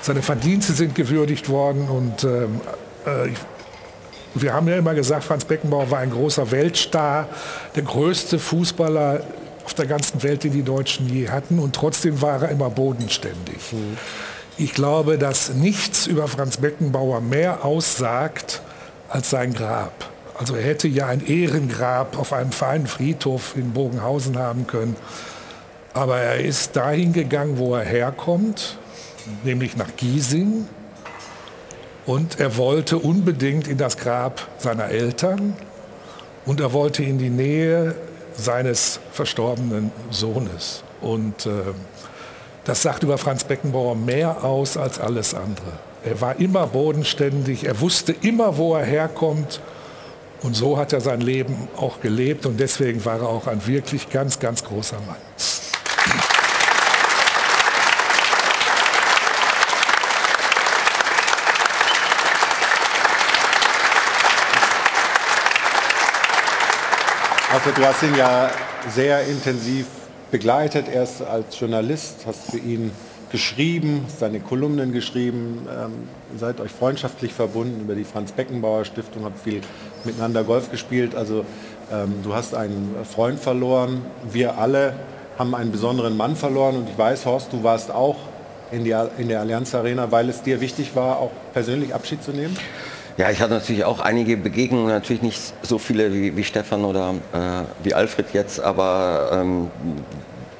[0.00, 2.60] seine Verdienste sind gewürdigt worden und ähm,
[3.04, 3.28] äh,
[4.34, 7.28] wir haben ja immer gesagt, Franz Beckenbauer war ein großer Weltstar,
[7.74, 9.22] der größte Fußballer
[9.64, 13.72] auf der ganzen Welt, den die Deutschen je hatten und trotzdem war er immer bodenständig.
[13.72, 13.96] Mhm.
[14.56, 18.60] Ich glaube, dass nichts über Franz Beckenbauer mehr aussagt
[19.08, 20.10] als sein Grab.
[20.38, 24.96] Also er hätte ja ein Ehrengrab auf einem feinen Friedhof in Bogenhausen haben können.
[25.94, 28.78] Aber er ist dahin gegangen, wo er herkommt,
[29.44, 30.66] nämlich nach Giesing.
[32.06, 35.54] Und er wollte unbedingt in das Grab seiner Eltern
[36.46, 37.94] und er wollte in die Nähe
[38.34, 40.82] seines verstorbenen Sohnes.
[41.02, 41.50] Und äh,
[42.64, 45.72] das sagt über Franz Beckenbauer mehr aus als alles andere.
[46.04, 49.60] Er war immer bodenständig, er wusste immer, wo er herkommt
[50.42, 54.08] und so hat er sein Leben auch gelebt und deswegen war er auch ein wirklich
[54.08, 55.16] ganz, ganz großer Mann.
[67.50, 68.50] Also du hast ihn ja
[68.90, 69.86] sehr intensiv
[70.30, 72.90] begleitet, erst als Journalist, hast für ihn
[73.32, 75.92] geschrieben, seine Kolumnen geschrieben, ähm,
[76.38, 79.62] seid euch freundschaftlich verbunden über die Franz Beckenbauer Stiftung, habt viel
[80.04, 81.14] miteinander Golf gespielt.
[81.14, 81.46] Also
[81.90, 84.92] ähm, du hast einen Freund verloren, wir alle
[85.38, 88.16] haben einen besonderen Mann verloren und ich weiß, Horst, du warst auch
[88.72, 92.32] in, die, in der Allianz Arena, weil es dir wichtig war, auch persönlich Abschied zu
[92.32, 92.58] nehmen?
[93.18, 97.14] Ja, ich hatte natürlich auch einige Begegnungen, natürlich nicht so viele wie, wie Stefan oder
[97.32, 99.72] äh, wie Alfred jetzt, aber ähm,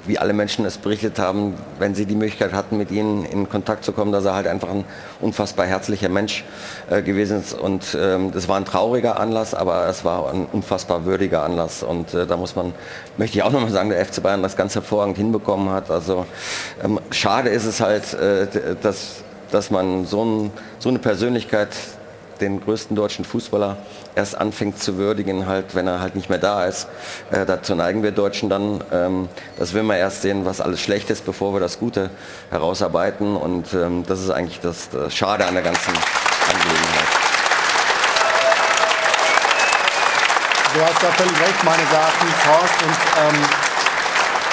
[0.06, 3.84] wie alle Menschen es berichtet haben, wenn sie die Möglichkeit hatten, mit ihnen in Kontakt
[3.84, 4.84] zu kommen, dass er halt einfach ein
[5.20, 6.42] unfassbar herzlicher Mensch
[6.90, 7.52] äh, gewesen ist.
[7.52, 11.84] Und ähm, das war ein trauriger Anlass, aber es war ein unfassbar würdiger Anlass.
[11.84, 12.74] Und äh, da muss man,
[13.18, 15.92] möchte ich auch nochmal sagen, der FC Bayern das ganz hervorragend hinbekommen hat.
[15.92, 16.26] Also
[16.82, 18.48] ähm, schade ist es halt, äh,
[18.82, 19.22] dass,
[19.52, 21.68] dass man so, ein, so eine Persönlichkeit
[22.40, 23.76] den größten deutschen Fußballer
[24.14, 26.88] erst anfängt zu würdigen, halt, wenn er halt nicht mehr da ist.
[27.30, 28.82] Äh, dazu neigen wir Deutschen dann.
[28.92, 29.28] Ähm,
[29.58, 32.10] das will man erst sehen, was alles schlecht ist, bevor wir das Gute
[32.50, 33.36] herausarbeiten.
[33.36, 37.28] Und ähm, das ist eigentlich das, das Schade an der ganzen Angelegenheit.
[40.74, 42.82] Du hast da völlig recht, meine Daten, Horst.
[42.82, 43.42] Und ähm,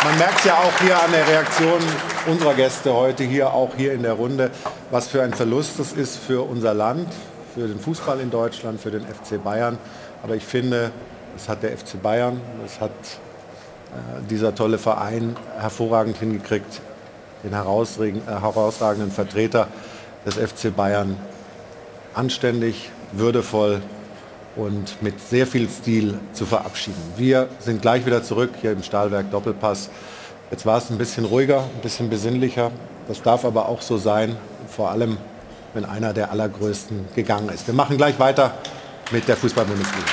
[0.06, 1.80] man merkt ja auch hier an der Reaktion
[2.28, 4.52] unserer Gäste heute hier, auch hier in der Runde,
[4.92, 7.08] was für ein Verlust das ist für unser Land,
[7.56, 9.78] für den Fußball in Deutschland, für den FC Bayern.
[10.22, 10.92] Aber ich finde,
[11.38, 16.82] es hat der FC Bayern, es hat äh, dieser tolle Verein hervorragend hingekriegt,
[17.44, 19.70] den äh, herausragenden Vertreter
[20.26, 21.16] des FC Bayern
[22.14, 23.82] anständig, würdevoll
[24.58, 27.02] und mit sehr viel Stil zu verabschieden.
[27.16, 29.90] Wir sind gleich wieder zurück hier im Stahlwerk Doppelpass.
[30.52, 32.72] Jetzt war es ein bisschen ruhiger, ein bisschen besinnlicher.
[33.08, 34.36] Das darf aber auch so sein,
[34.68, 35.18] vor allem
[35.76, 37.68] wenn einer der allergrößten gegangen ist.
[37.68, 38.54] Wir machen gleich weiter
[39.12, 40.06] mit der Fußball-Bundesliga.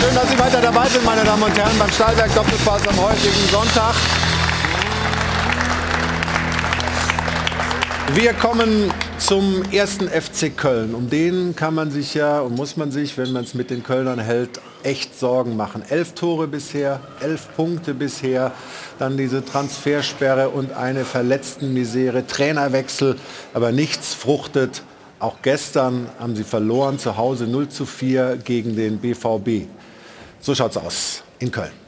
[0.00, 3.48] Schön, dass Sie weiter dabei sind, meine Damen und Herren, beim Stahlwerk Doppelpass am heutigen
[3.50, 3.94] Sonntag.
[8.14, 10.94] Wir kommen zum ersten FC Köln.
[10.94, 13.82] Um den kann man sich ja und muss man sich, wenn man es mit den
[13.82, 15.82] Kölnern hält, echt Sorgen machen.
[15.88, 18.52] Elf Tore bisher, elf Punkte bisher,
[18.98, 23.16] dann diese Transfersperre und eine Verletztenmisere, Trainerwechsel,
[23.52, 24.82] aber nichts fruchtet.
[25.18, 29.66] Auch gestern haben sie verloren zu Hause 0 zu 4 gegen den BVB.
[30.40, 31.85] So schaut's aus in Köln.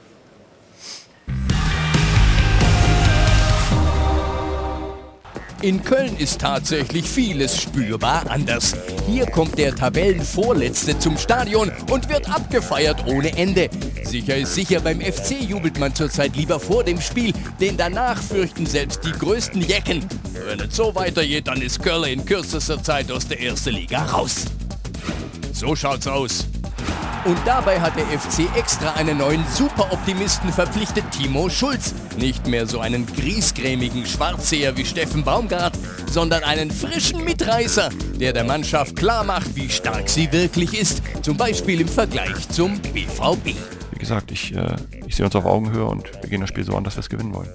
[5.61, 8.77] In Köln ist tatsächlich vieles spürbar anders.
[9.09, 13.69] Hier kommt der Tabellenvorletzte zum Stadion und wird abgefeiert ohne Ende.
[14.05, 18.67] Sicher ist sicher, beim FC jubelt man zurzeit lieber vor dem Spiel, denn danach fürchten
[18.67, 20.07] selbst die größten Jecken.
[20.47, 24.45] Wenn es so weitergeht, dann ist Köln in kürzester Zeit aus der ersten Liga raus.
[25.53, 26.47] So schaut's aus.
[27.25, 31.95] Und dabei hat der FC extra einen neuen Superoptimisten verpflichtet, Timo Schulz.
[32.17, 35.77] Nicht mehr so einen griesgrämigen Schwarzseher wie Steffen Baumgart,
[36.11, 41.03] sondern einen frischen Mitreißer, der der Mannschaft klar macht, wie stark sie wirklich ist.
[41.23, 43.55] Zum Beispiel im Vergleich zum BVB.
[43.91, 46.77] Wie gesagt, ich, äh, ich sehe uns auf Augenhöhe und wir gehen das Spiel so
[46.77, 47.53] an, dass wir es gewinnen wollen.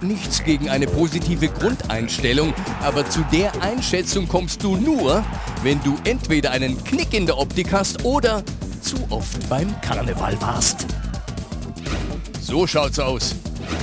[0.00, 5.24] Nichts gegen eine positive Grundeinstellung, aber zu der Einschätzung kommst du nur,
[5.64, 8.44] wenn du entweder einen Knick in der Optik hast oder
[8.80, 10.86] zu oft beim Karneval warst.
[12.40, 13.34] So schaut's aus.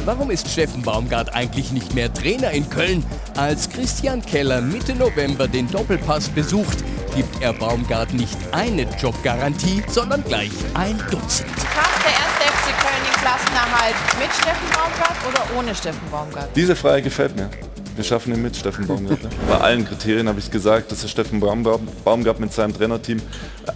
[0.05, 3.03] Warum ist Steffen Baumgart eigentlich nicht mehr Trainer in Köln?
[3.35, 6.77] Als Christian Keller Mitte November den Doppelpass besucht,
[7.13, 11.49] gibt er Baumgart nicht eine Jobgarantie, sondern gleich ein Dutzend.
[11.49, 12.44] Schafft der erste
[12.75, 16.49] FC Köln den Klassenerhalt mit Steffen Baumgart oder ohne Steffen Baumgart?
[16.55, 17.49] Diese Frage gefällt mir.
[17.95, 19.19] Wir schaffen ihn mit Steffen Baumgart.
[19.47, 23.21] Bei allen Kriterien habe ich gesagt, dass der Steffen Baumgart, mit seinem Trainerteam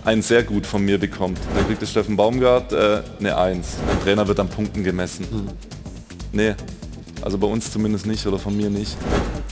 [0.04, 1.40] ein sehr gut von mir bekommt.
[1.56, 3.78] Da kriegt der Steffen Baumgart äh, eine Eins.
[3.90, 5.26] Der Trainer wird an Punkten gemessen.
[5.30, 5.48] Hm.
[6.34, 6.56] Nee,
[7.22, 8.96] also bei uns zumindest nicht oder von mir nicht.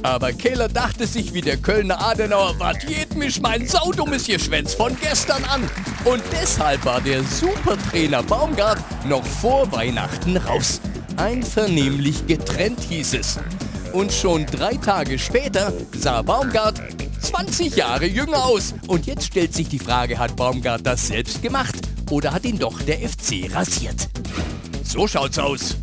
[0.04, 4.96] Aber Keller dachte sich wie der Kölner Adenauer, was geht mich mein saudummes Geschwänz von
[5.02, 5.64] gestern an?
[6.06, 10.82] Und deshalb war der Supertrainer Baumgart noch vor Weihnachten raus.
[11.18, 13.40] Einvernehmlich getrennt hieß es.
[13.94, 16.82] Und schon drei Tage später sah Baumgart
[17.22, 18.76] 20 Jahre jünger aus.
[18.88, 21.76] Und jetzt stellt sich die Frage, hat Baumgart das selbst gemacht
[22.12, 24.08] oder hat ihn doch der FC rasiert?
[24.84, 25.78] So schaut's aus.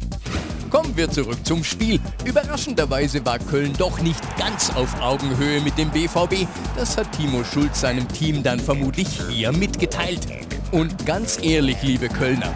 [0.75, 2.01] Kommen wir zurück zum Spiel.
[2.25, 6.49] Überraschenderweise war Köln doch nicht ganz auf Augenhöhe mit dem BVB.
[6.75, 10.27] Das hat Timo Schulz seinem Team dann vermutlich hier mitgeteilt.
[10.73, 12.53] Und ganz ehrlich, liebe Kölner,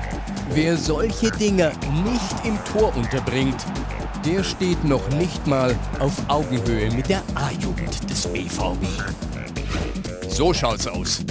[0.52, 1.70] wer solche Dinger
[2.02, 3.64] nicht im Tor unterbringt,
[4.26, 8.84] der steht noch nicht mal auf Augenhöhe mit der A-Jugend des BVB.
[10.28, 11.24] So schaut's aus.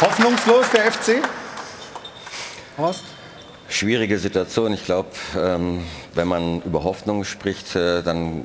[0.00, 1.22] Hoffnungslos der FC?
[2.78, 3.04] Horst?
[3.68, 4.72] Schwierige Situation.
[4.74, 5.84] Ich glaube, ähm,
[6.14, 8.44] wenn man über Hoffnung spricht, äh, dann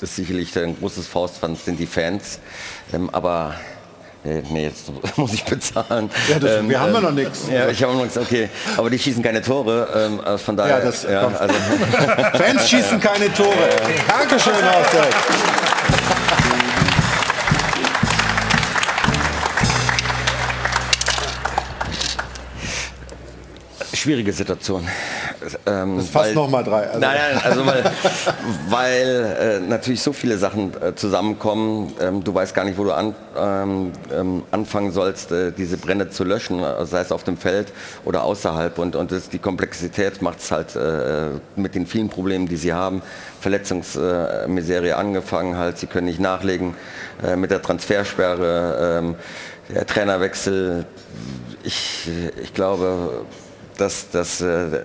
[0.00, 2.38] ist sicherlich ein großes Faustpfand sind die Fans.
[2.92, 3.54] Ähm, aber
[4.24, 6.10] Nee, nee, jetzt muss ich bezahlen.
[6.28, 7.42] Ja, das- wir haben ja noch nichts.
[7.50, 8.50] Ja, ich habe noch nichts, okay.
[8.76, 10.78] Aber die schießen keine Tore, ähm, also von daher.
[10.80, 11.54] Ja, das- ja, also,
[12.36, 13.70] Fans schießen keine Tore.
[14.08, 15.67] Dankeschön, Horst.
[23.98, 24.86] Schwierige Situation.
[25.66, 26.86] Ähm, Das fast weil- noch mal drei.
[26.86, 27.84] Also- Nein, nein, also weil,
[28.70, 31.92] weil äh, natürlich so viele Sachen äh, zusammenkommen.
[32.00, 36.10] Ähm, du weißt gar nicht, wo du an, ähm, ähm, anfangen sollst, äh, diese Brände
[36.10, 37.72] zu löschen, äh, sei es auf dem Feld
[38.04, 38.78] oder außerhalb.
[38.78, 42.72] Und, und das, die Komplexität macht es halt äh, mit den vielen Problemen, die sie
[42.72, 43.02] haben.
[43.40, 46.74] Verletzungsmiserie angefangen halt, sie können nicht nachlegen
[47.22, 49.14] äh, mit der Transfersperre, ähm,
[49.68, 50.86] der Trainerwechsel.
[51.62, 52.08] Ich,
[52.42, 53.24] ich glaube,
[53.78, 54.84] dass, dass äh,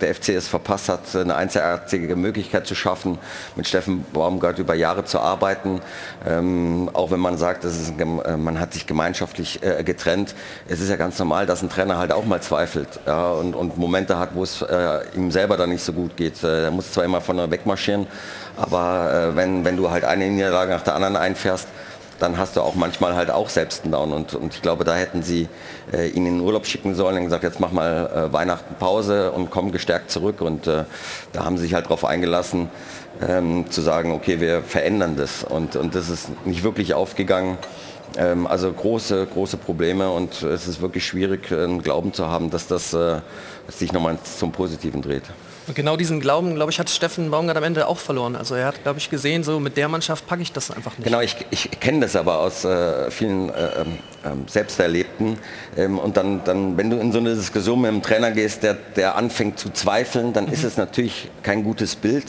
[0.00, 3.18] der FC es verpasst hat, eine einzigartige Möglichkeit zu schaffen,
[3.56, 5.80] mit Steffen Baumgart über Jahre zu arbeiten.
[6.26, 10.34] Ähm, auch wenn man sagt, das ist äh, man hat sich gemeinschaftlich äh, getrennt.
[10.68, 13.78] Es ist ja ganz normal, dass ein Trainer halt auch mal zweifelt ja, und, und
[13.78, 16.42] Momente hat, wo es äh, ihm selber dann nicht so gut geht.
[16.42, 18.06] Äh, er muss zwar immer von der wegmarschieren,
[18.56, 21.66] aber wenn, wenn du halt eine Niederlage nach der anderen einfährst,
[22.20, 24.12] dann hast du auch manchmal halt auch selbst einen Down.
[24.12, 25.48] Und, und ich glaube, da hätten sie
[25.92, 29.32] äh, ihn in den Urlaub schicken sollen und gesagt, jetzt mach mal äh, Weihnachten Pause
[29.32, 30.40] und komm gestärkt zurück.
[30.40, 30.84] Und äh,
[31.32, 32.68] da haben sie sich halt darauf eingelassen,
[33.26, 35.44] ähm, zu sagen, okay, wir verändern das.
[35.44, 37.58] Und, und das ist nicht wirklich aufgegangen.
[38.16, 42.50] Ähm, also große, große Probleme und es ist wirklich schwierig, äh, einen Glauben zu haben,
[42.50, 43.20] dass das äh,
[43.68, 45.24] sich nochmal zum Positiven dreht.
[45.70, 48.34] Und genau diesen Glauben, glaube ich, hat Steffen Baumgart am Ende auch verloren.
[48.34, 51.04] Also er hat, glaube ich, gesehen, so mit der Mannschaft packe ich das einfach nicht.
[51.04, 53.68] Genau, ich, ich kenne das aber aus äh, vielen äh,
[54.24, 55.38] ähm, Selbsterlebten.
[55.76, 58.74] Ähm, und dann, dann, wenn du in so eine Diskussion mit einem Trainer gehst, der,
[58.74, 62.26] der anfängt zu zweifeln, dann ist es natürlich kein gutes Bild.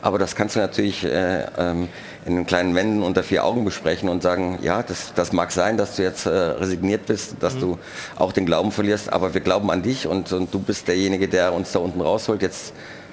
[0.00, 1.88] Aber das kannst du natürlich äh, ähm,
[2.24, 5.76] in den kleinen Wänden unter vier Augen besprechen und sagen, ja, das, das mag sein,
[5.76, 7.78] dass du jetzt äh, resigniert bist, dass du
[8.16, 11.52] auch den Glauben verlierst, aber wir glauben an dich und, und du bist derjenige, der
[11.52, 12.42] uns da unten rausholt.
[12.42, 12.72] Jetzt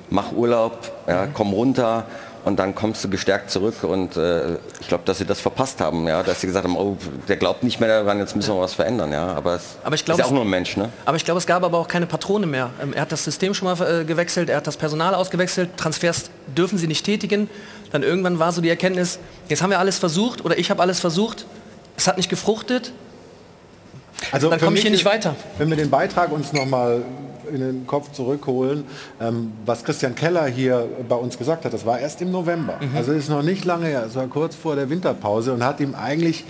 [0.10, 2.06] mach Urlaub, ja, komm runter
[2.46, 6.08] und dann kommst du gestärkt zurück und äh, ich glaube, dass sie das verpasst haben,
[6.08, 6.98] ja, dass sie gesagt haben, oh,
[7.28, 10.06] der glaubt nicht mehr daran, jetzt müssen wir was verändern, ja, aber es Aber ich
[10.06, 10.90] glaube, ist ja auch es- nur ein Mensch, ne?
[11.06, 12.70] Aber ich glaube, es gab aber auch keine Patrone mehr.
[12.82, 16.30] Ähm, Er hat das System schon mal äh, gewechselt, er hat das Personal ausgewechselt, Transfers
[16.58, 17.50] dürfen sie nicht tätigen.
[17.92, 21.00] Dann irgendwann war so die Erkenntnis, jetzt haben wir alles versucht oder ich habe alles
[21.00, 21.46] versucht,
[21.98, 22.94] es hat nicht gefruchtet,
[24.32, 25.36] Also dann komme ich hier nicht weiter.
[25.58, 27.02] Wenn wir den Beitrag uns noch mal
[27.50, 28.84] in den Kopf zurückholen,
[29.20, 32.80] ähm, was Christian Keller hier bei uns gesagt hat, das war erst im November.
[32.80, 32.96] Mhm.
[32.96, 35.96] Also ist noch nicht lange her, es war kurz vor der Winterpause und hat ihm
[35.96, 36.46] eigentlich,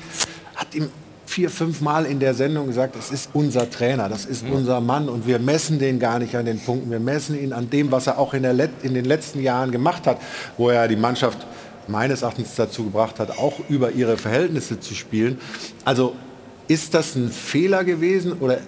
[0.56, 0.90] hat ihm
[1.26, 4.54] vier, fünf Mal in der Sendung gesagt, es ist unser Trainer, das ist Mhm.
[4.54, 7.70] unser Mann und wir messen den gar nicht an den Punkten, wir messen ihn an
[7.70, 10.18] dem, was er auch in, der in den letzten Jahren gemacht hat,
[10.58, 11.46] wo er die Mannschaft
[11.88, 15.40] meines Erachtens dazu gebracht hat, auch über ihre Verhältnisse zu spielen.
[15.86, 16.16] Also
[16.68, 18.60] ist das ein Fehler gewesen oder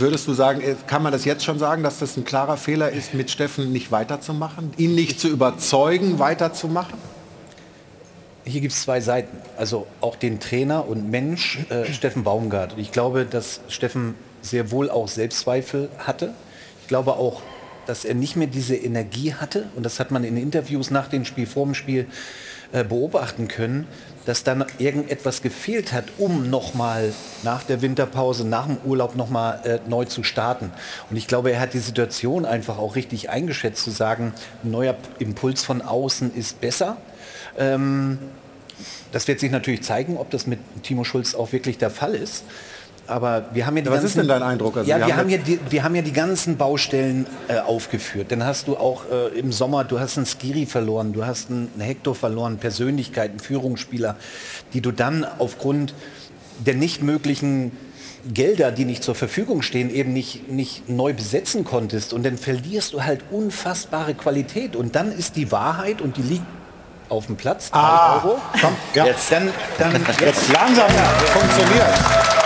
[0.00, 2.90] würdest du sagen, äh, kann man das jetzt schon sagen, dass das ein klarer Fehler
[2.90, 6.98] ist, mit Steffen nicht weiterzumachen, ihn nicht zu überzeugen, weiterzumachen?
[8.44, 9.36] Hier gibt es zwei Seiten.
[9.56, 12.74] Also auch den Trainer und Mensch äh, Steffen Baumgart.
[12.76, 16.32] Ich glaube, dass Steffen sehr wohl auch Selbstzweifel hatte.
[16.82, 17.42] Ich glaube auch,
[17.86, 19.68] dass er nicht mehr diese Energie hatte.
[19.74, 22.06] Und das hat man in Interviews nach dem Spiel, vor dem Spiel
[22.72, 23.86] beobachten können,
[24.26, 27.12] dass dann irgendetwas gefehlt hat, um nochmal
[27.44, 30.72] nach der Winterpause, nach dem Urlaub nochmal äh, neu zu starten.
[31.08, 34.34] Und ich glaube, er hat die Situation einfach auch richtig eingeschätzt, zu sagen,
[34.64, 36.96] ein neuer Impuls von außen ist besser.
[37.56, 38.18] Ähm,
[39.12, 42.44] das wird sich natürlich zeigen, ob das mit Timo Schulz auch wirklich der Fall ist.
[43.08, 44.76] Aber wir haben ja die Ja, was ganzen, ist denn dein Eindruck?
[44.76, 48.32] Also ja, wir wir haben ja die, wir haben ja die ganzen Baustellen äh, aufgeführt.
[48.32, 51.70] Dann hast du auch äh, im Sommer, du hast einen Skiri verloren, du hast einen
[51.78, 54.16] Hector verloren, Persönlichkeiten, Führungsspieler,
[54.72, 55.94] die du dann aufgrund
[56.58, 57.72] der nicht möglichen
[58.32, 62.12] Gelder, die nicht zur Verfügung stehen, eben nicht, nicht neu besetzen konntest.
[62.12, 64.74] Und dann verlierst du halt unfassbare Qualität.
[64.74, 66.42] Und dann ist die Wahrheit, und die liegt
[67.08, 68.38] auf dem Platz, drei Ah, Euro.
[68.60, 69.06] komm, ja.
[69.06, 70.88] Jetzt, dann, dann, Jetzt langsam
[71.26, 72.45] funktioniert.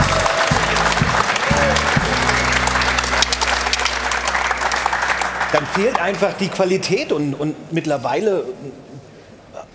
[5.53, 8.45] Dann fehlt einfach die Qualität und, und mittlerweile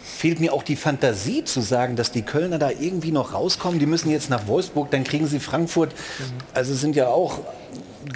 [0.03, 3.79] fehlt mir auch die Fantasie zu sagen, dass die Kölner da irgendwie noch rauskommen.
[3.79, 5.93] Die müssen jetzt nach Wolfsburg, dann kriegen sie Frankfurt.
[6.53, 7.39] Also sind ja auch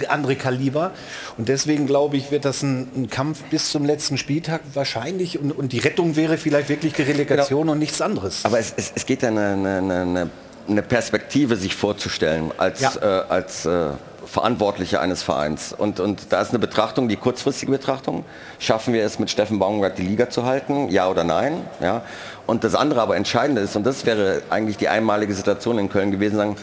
[0.08, 0.92] andere Kaliber.
[1.36, 5.38] Und deswegen glaube ich, wird das ein, ein Kampf bis zum letzten Spieltag wahrscheinlich.
[5.38, 8.44] Und, und die Rettung wäre vielleicht wirklich die Relegation und nichts anderes.
[8.44, 10.30] Aber es, es, es geht ja eine, eine, eine,
[10.68, 12.92] eine Perspektive sich vorzustellen als, Ja.
[13.02, 13.88] äh, als äh,
[14.30, 15.72] Verantwortlicher eines Vereins.
[15.72, 18.24] Und, und da ist eine Betrachtung, die kurzfristige Betrachtung.
[18.60, 20.88] Schaffen wir es mit Steffen Baumgart die Liga zu halten?
[20.88, 21.64] Ja oder nein?
[21.80, 22.02] Ja.
[22.46, 26.12] Und das andere aber Entscheidende ist, und das wäre eigentlich die einmalige Situation in Köln
[26.12, 26.56] gewesen, sagen,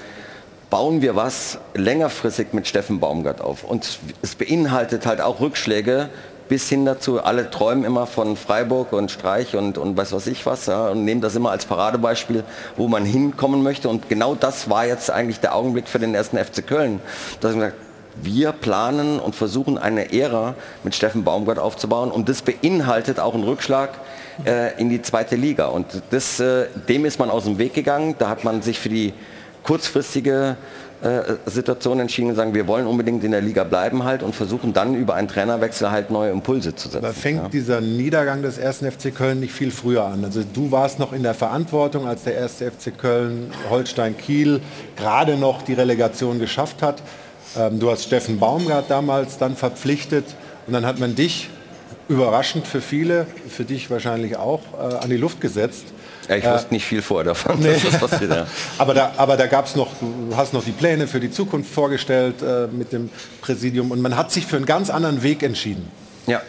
[0.70, 3.66] bauen wir was längerfristig mit Steffen Baumgart auf.
[3.66, 6.10] Und es beinhaltet halt auch Rückschläge
[6.48, 10.46] bis hin dazu, alle träumen immer von Freiburg und Streich und, und weiß was ich
[10.46, 12.44] was ja, und nehmen das immer als Paradebeispiel,
[12.76, 13.90] wo man hinkommen möchte.
[13.90, 17.02] Und genau das war jetzt eigentlich der Augenblick für den ersten FC Köln.
[17.42, 17.76] Dass man sagt,
[18.22, 23.44] wir planen und versuchen eine Ära mit Steffen Baumgart aufzubauen und das beinhaltet auch einen
[23.44, 23.92] Rückschlag
[24.46, 25.68] äh, in die zweite Liga.
[25.68, 28.16] Und das, äh, dem ist man aus dem Weg gegangen.
[28.18, 29.14] Da hat man sich für die
[29.64, 30.56] kurzfristige
[31.46, 34.96] Situation entschieden und sagen, wir wollen unbedingt in der Liga bleiben halt und versuchen dann
[34.96, 37.06] über einen Trainerwechsel halt neue Impulse zu setzen.
[37.06, 37.50] Aber fängt ja.
[37.50, 40.26] dieser Niedergang des ersten FC Köln nicht viel früher an?
[40.26, 44.60] Also du warst noch in der Verantwortung, als der erste FC Köln Holstein Kiel
[44.96, 47.04] gerade noch die Relegation geschafft hat.
[47.56, 50.26] Ähm, du hast Steffen Baumgart damals dann verpflichtet
[50.66, 51.50] und dann hat man dich
[52.10, 55.86] überraschend für viele, für dich wahrscheinlich auch, äh, an die Luft gesetzt.
[56.28, 57.60] Ja, ich wusste nicht viel vor davon.
[57.60, 57.76] Nee.
[58.00, 58.48] passiert, ja.
[58.78, 61.72] aber da, aber da gab es noch, du hast noch die Pläne für die Zukunft
[61.74, 63.10] vorgestellt äh, mit dem
[63.42, 65.90] Präsidium und man hat sich für einen ganz anderen Weg entschieden.
[66.26, 66.42] Ja.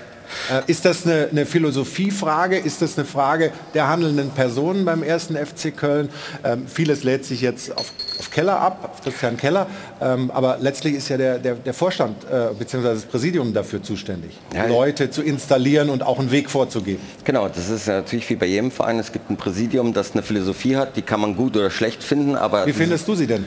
[0.51, 2.57] Äh, ist das eine, eine Philosophiefrage?
[2.59, 6.09] Ist das eine Frage der handelnden Personen beim ersten FC Köln?
[6.45, 9.67] Ähm, vieles lädt sich jetzt auf, auf Keller ab, auf Christian Keller,
[10.01, 12.83] ähm, aber letztlich ist ja der, der, der Vorstand äh, bzw.
[12.95, 14.67] das Präsidium dafür zuständig, Ja.
[14.67, 17.01] Leute zu installieren und auch einen Weg vorzugeben.
[17.25, 18.99] Genau, das ist natürlich wie bei jedem Verein.
[18.99, 22.37] Es gibt ein Präsidium, das eine Philosophie hat, die kann man gut oder schlecht finden,
[22.37, 23.45] aber Wie findest du sie denn?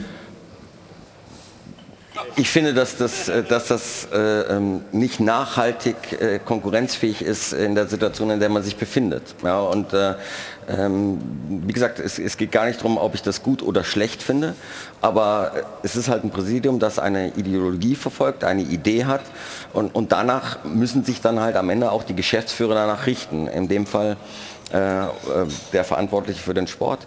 [2.36, 7.74] Ich finde, dass das, äh, dass das äh, ähm, nicht nachhaltig äh, konkurrenzfähig ist in
[7.74, 9.22] der Situation, in der man sich befindet.
[9.42, 10.14] Ja, und äh,
[10.78, 11.18] ähm,
[11.48, 14.54] wie gesagt, es, es geht gar nicht darum, ob ich das gut oder schlecht finde,
[15.00, 19.22] aber es ist halt ein Präsidium, das eine Ideologie verfolgt, eine Idee hat
[19.72, 23.46] und, und danach müssen sich dann halt am Ende auch die Geschäftsführer danach richten.
[23.46, 24.16] In dem Fall
[24.72, 25.08] äh, äh,
[25.74, 27.00] der Verantwortliche für den Sport.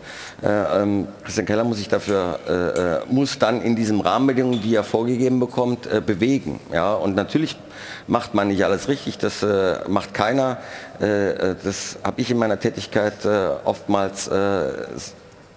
[0.44, 4.76] Äh, ähm, Christian Keller muss sich dafür, äh, äh, muss dann in diesen Rahmenbedingungen, die
[4.76, 6.60] er vorgegeben bekommt, äh, bewegen.
[6.72, 6.94] Ja?
[6.94, 7.58] Und natürlich
[8.08, 10.58] macht man nicht alles richtig, das äh, macht keiner.
[11.02, 14.72] Äh, äh, das habe ich in meiner Tätigkeit äh, oftmals äh,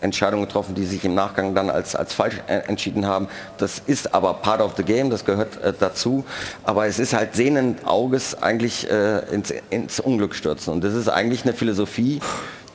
[0.00, 3.28] Entscheidungen getroffen, die sich im Nachgang dann als, als falsch entschieden haben.
[3.58, 6.24] Das ist aber part of the game, das gehört äh, dazu.
[6.64, 10.72] Aber es ist halt sehenden Auges eigentlich äh, ins, ins Unglück stürzen.
[10.72, 12.20] Und das ist eigentlich eine Philosophie,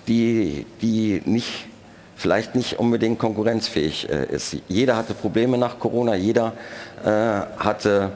[0.08, 1.68] die, die nicht,
[2.16, 4.58] vielleicht nicht unbedingt konkurrenzfähig äh, ist.
[4.68, 6.54] Jeder hatte Probleme nach Corona, jeder
[7.06, 8.12] äh, hatte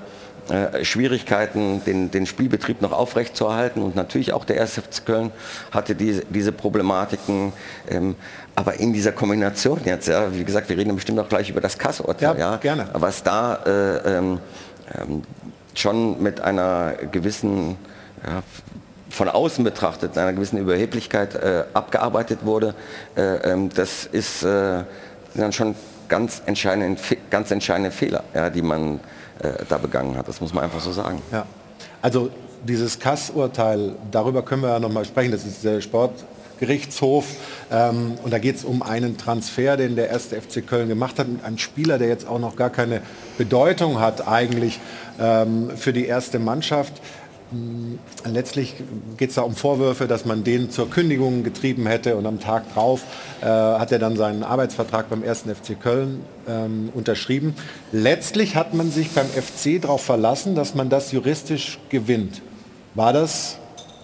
[0.50, 4.74] äh, Schwierigkeiten, den, den Spielbetrieb noch aufrechtzuerhalten und natürlich auch der 1.
[4.76, 5.32] FC Köln
[5.72, 7.54] hatte diese, diese Problematiken.
[7.90, 8.16] Ähm,
[8.56, 11.78] aber in dieser Kombination jetzt, ja, wie gesagt, wir reden bestimmt auch gleich über das
[11.78, 12.88] Kassurteil, ja, gerne.
[12.94, 14.40] was da äh, ähm,
[14.98, 15.24] ähm,
[15.76, 17.78] schon mit einer gewissen,
[18.26, 18.42] ja,
[19.10, 22.74] von außen betrachtet, einer gewissen Überheblichkeit äh, abgearbeitet wurde,
[23.16, 24.84] äh, ähm, das ist äh,
[25.38, 25.76] sind dann schon
[26.08, 27.00] ganz entscheidende,
[27.30, 29.00] ganz entscheidende Fehler, ja, die man
[29.40, 30.28] äh, da begangen hat.
[30.28, 31.22] Das muss man einfach so sagen.
[31.32, 31.46] Ja.
[32.02, 32.30] Also
[32.68, 35.32] dieses Kass-Urteil, darüber können wir ja noch mal sprechen.
[35.32, 37.26] Das ist der Sportgerichtshof.
[37.72, 41.28] Ähm, und da geht es um einen Transfer, den der erste FC Köln gemacht hat.
[41.44, 43.02] Ein Spieler, der jetzt auch noch gar keine
[43.38, 44.80] Bedeutung hat eigentlich
[45.20, 46.94] ähm, für die erste Mannschaft.
[47.52, 47.96] Mm,
[48.26, 48.76] Letztlich
[49.18, 52.74] geht es da um Vorwürfe, dass man den zur Kündigung getrieben hätte und am Tag
[52.74, 53.02] drauf
[53.42, 55.44] äh, hat er dann seinen Arbeitsvertrag beim 1.
[55.44, 57.56] FC Köln ähm, unterschrieben.
[57.92, 62.42] Letztlich hat man sich beim FC darauf verlassen, dass man das juristisch gewinnt.
[62.96, 63.58] War das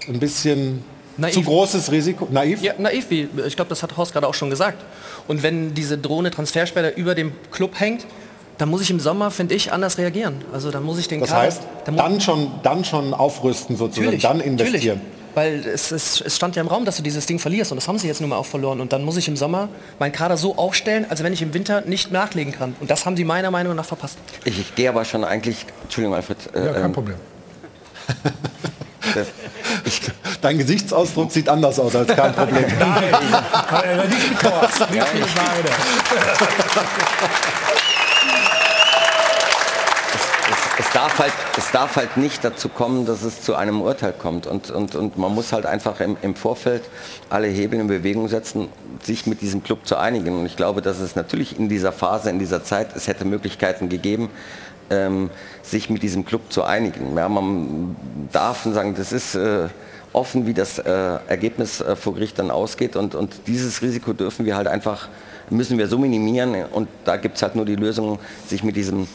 [0.08, 0.84] ein bisschen
[1.18, 1.34] Naiv.
[1.34, 2.28] zu großes Risiko?
[2.32, 2.62] Naiv?
[2.62, 4.84] Ja, naiv, wie ich glaube, das hat Horst gerade auch schon gesagt.
[5.28, 8.06] Und wenn diese drohende Transfersperre über dem Club hängt,
[8.64, 10.36] dann muss ich im Sommer, finde ich, anders reagieren.
[10.54, 14.06] Also dann muss ich den Das Kader- heißt, dann dann schon, dann schon aufrüsten sozusagen,
[14.06, 15.02] Natürlich, dann investieren.
[15.36, 17.90] Weil es, es, es stand ja im Raum, dass du dieses Ding verlierst und das
[17.90, 18.80] haben sie jetzt nun mal auch verloren.
[18.80, 19.68] Und dann muss ich im Sommer
[20.00, 22.74] meinen Kader so aufstellen, als wenn ich im Winter nicht nachlegen kann.
[22.80, 24.18] Und das haben sie meiner Meinung nach verpasst.
[24.46, 27.16] Ich, ich gehe aber schon eigentlich, Entschuldigung Alfred, äh, Ja, kein ähm, Problem.
[29.84, 30.02] ich,
[30.42, 32.64] Dein Gesichtsausdruck sieht anders aus als kein Problem.
[32.80, 34.42] Nein, nicht mit
[34.94, 35.34] nicht mit ich-
[41.04, 44.48] darf halt, es darf halt nicht dazu kommen, dass es zu einem Urteil kommt.
[44.48, 46.84] Und, und, und man muss halt einfach im, im Vorfeld
[47.30, 48.70] alle Hebel in Bewegung setzen,
[49.02, 50.40] sich mit diesem Club zu einigen.
[50.40, 53.90] Und ich glaube, dass es natürlich in dieser Phase, in dieser Zeit, es hätte Möglichkeiten
[53.90, 54.30] gegeben,
[54.90, 55.30] ähm,
[55.62, 57.18] sich mit diesem Club zu einigen.
[57.18, 57.98] Ja, man
[58.32, 59.68] darf sagen, das ist äh,
[60.14, 64.46] offen, wie das äh, Ergebnis äh, vor Gericht dann ausgeht und, und dieses Risiko dürfen
[64.46, 65.10] wir halt einfach,
[65.50, 69.08] müssen wir so minimieren und da gibt es halt nur die Lösung, sich mit diesem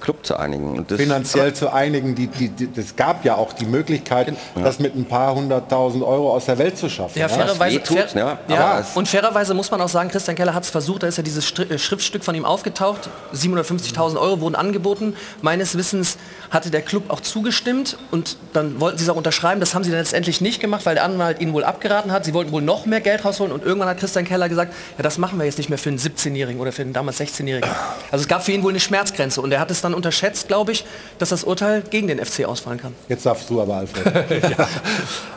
[0.00, 0.78] Club zu einigen.
[0.78, 2.14] Und das, finanziell zu einigen.
[2.14, 4.62] Die, die, die, das gab ja auch die Möglichkeit, Ja.
[4.62, 7.18] das mit ein paar hunderttausend Euro aus der Welt zu schaffen.
[7.18, 10.70] Ja, fairerweise, fair, ja, ja, und fairerweise muss man auch sagen, Christian Keller hat es
[10.70, 15.14] versucht, da ist ja dieses Stri- äh, Schriftstück von ihm aufgetaucht, 750.000 Euro wurden angeboten.
[15.42, 16.16] Meines Wissens
[16.50, 19.60] hatte der Club auch zugestimmt und dann wollten sie es auch unterschreiben.
[19.60, 22.24] Das haben sie dann letztendlich nicht gemacht, weil der Anwalt ihnen wohl abgeraten hat.
[22.24, 25.18] Sie wollten wohl noch mehr Geld rausholen und irgendwann hat Christian Keller gesagt, ja, das
[25.18, 27.68] machen wir jetzt nicht mehr für einen 17-Jährigen oder für einen damals 16-Jährigen.
[28.10, 30.72] Also es gab für ihn wohl eine Schmerzgrenze und er hat es dann unterschätzt, glaube
[30.72, 30.84] ich,
[31.18, 32.94] dass das Urteil gegen den FC ausfallen kann.
[33.08, 34.42] Jetzt darfst du aber, Alfred.
[34.58, 34.68] ja.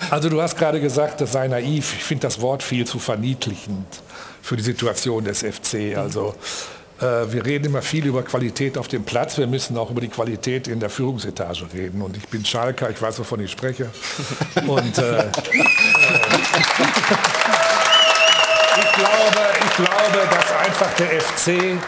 [0.10, 1.94] Also du hast gerade gesagt, das sei naiv.
[1.98, 3.88] Ich finde das Wort viel zu verniedlichend
[4.42, 5.98] für die Situation des FC.
[5.98, 6.36] Also
[7.02, 9.38] wir reden immer viel über Qualität auf dem Platz.
[9.38, 12.02] Wir müssen auch über die Qualität in der Führungsetage reden.
[12.02, 13.90] Und ich bin Schalker, ich weiß, wovon ich spreche.
[14.68, 15.38] Und äh, ich,
[18.94, 21.80] glaube, ich glaube, dass einfach der FC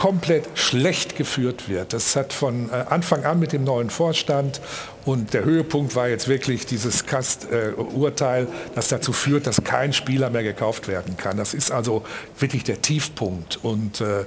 [0.00, 1.92] komplett schlecht geführt wird.
[1.92, 4.62] Das hat von äh, Anfang an mit dem neuen Vorstand
[5.04, 10.42] und der Höhepunkt war jetzt wirklich dieses Kast-Urteil, das dazu führt, dass kein Spieler mehr
[10.42, 11.36] gekauft werden kann.
[11.36, 12.02] Das ist also
[12.38, 13.58] wirklich der Tiefpunkt.
[13.62, 14.24] Und äh,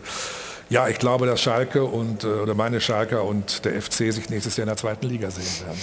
[0.69, 4.55] ja, ich glaube, dass Schalke und, äh, oder meine Schalker und der FC sich nächstes
[4.57, 5.81] Jahr in der zweiten Liga sehen werden.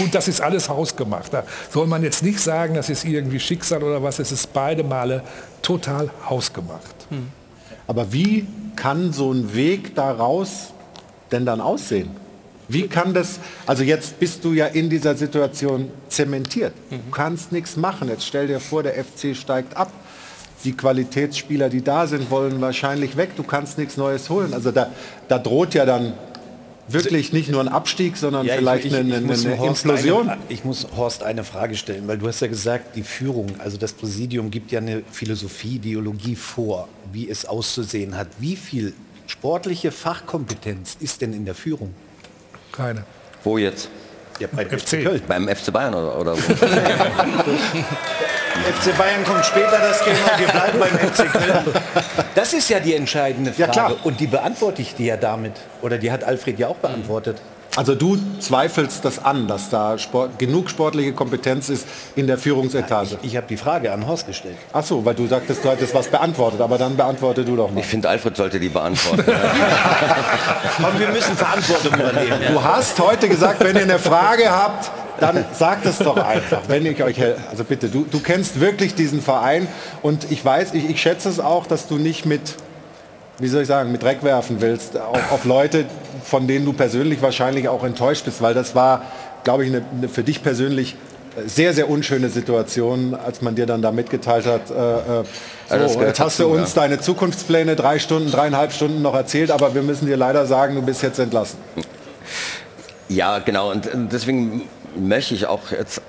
[0.00, 1.32] Und das ist alles hausgemacht.
[1.32, 4.18] Da soll man jetzt nicht sagen, das ist irgendwie Schicksal oder was.
[4.18, 5.22] Es ist beide Male
[5.62, 6.94] total hausgemacht.
[7.90, 8.46] Aber wie
[8.76, 10.72] kann so ein Weg daraus
[11.32, 12.10] denn dann aussehen?
[12.68, 16.72] Wie kann das, also jetzt bist du ja in dieser Situation zementiert.
[16.88, 18.08] Du kannst nichts machen.
[18.08, 19.90] Jetzt stell dir vor, der FC steigt ab.
[20.62, 23.30] Die Qualitätsspieler, die da sind, wollen wahrscheinlich weg.
[23.34, 24.54] Du kannst nichts Neues holen.
[24.54, 24.90] Also da,
[25.26, 26.12] da droht ja dann
[26.92, 29.84] wirklich nicht nur ein Abstieg, sondern Ja, ich- vielleicht ich, eine, ich, eine, eine Horst
[29.84, 30.28] Implosion.
[30.28, 33.76] Eine, ich muss Horst eine Frage stellen, weil du hast ja gesagt, die Führung, also
[33.76, 38.28] das Präsidium gibt ja eine Philosophie, Ideologie vor, wie es auszusehen hat.
[38.38, 38.92] Wie viel
[39.26, 41.94] sportliche Fachkompetenz ist denn in der Führung?
[42.72, 43.04] Keine.
[43.44, 43.88] Wo jetzt?
[44.40, 45.02] Ja, bei FC.
[45.04, 45.22] Köln.
[45.28, 46.38] Beim FC Bayern oder, oder wo?
[48.60, 51.74] FC Bayern kommt später das Thema, wir bleiben beim FC Köln.
[52.34, 53.62] Das ist ja die entscheidende Frage.
[53.62, 53.96] Ja, klar.
[54.02, 55.52] Und die beantworte ich dir ja damit.
[55.82, 57.36] Oder die hat Alfred ja auch beantwortet.
[57.76, 61.86] Also du zweifelst das an, dass da Sport, genug sportliche Kompetenz ist
[62.16, 63.18] in der Führungsetage.
[63.22, 64.56] Ich habe die Frage an Horst gestellt.
[64.72, 67.78] Ach so, weil du sagtest, du hättest was beantwortet, aber dann beantworte du doch mal.
[67.78, 69.24] Ich finde, Alfred sollte die beantworten.
[70.76, 72.40] Komm, wir müssen Verantwortung übernehmen.
[72.52, 74.90] Du hast heute gesagt, wenn ihr eine Frage habt,
[75.20, 77.40] dann sagt es doch einfach, wenn ich euch helfe.
[77.50, 79.68] Also bitte, du, du kennst wirklich diesen Verein
[80.02, 82.56] und ich weiß, ich, ich schätze es auch, dass du nicht mit,
[83.40, 85.86] wie soll ich sagen, mit Dreck werfen willst auf, auf Leute,
[86.22, 89.02] von denen du persönlich wahrscheinlich auch enttäuscht bist, weil das war,
[89.44, 90.96] glaube ich, eine, eine für dich persönlich
[91.46, 96.08] sehr, sehr unschöne Situation, als man dir dann da mitgeteilt hat, äh, äh, so, gehört
[96.08, 96.82] jetzt hast du uns ja.
[96.82, 100.82] deine Zukunftspläne drei Stunden, dreieinhalb Stunden noch erzählt, aber wir müssen dir leider sagen, du
[100.82, 101.58] bist jetzt entlassen.
[103.08, 103.70] Ja, genau.
[103.70, 106.02] Und deswegen möchte ich auch jetzt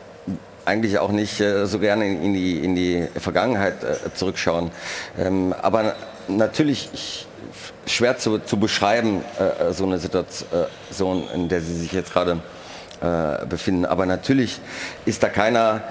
[0.65, 4.71] eigentlich auch nicht äh, so gerne in, die, in die Vergangenheit äh, zurückschauen.
[5.17, 5.95] Ähm, aber
[6.37, 7.27] natürlich ich,
[7.85, 12.39] schwer zu, zu beschreiben, äh, so eine Situation, in der Sie sich jetzt gerade
[13.01, 13.85] äh, befinden.
[13.85, 14.59] Aber natürlich
[15.05, 15.81] ist da keiner,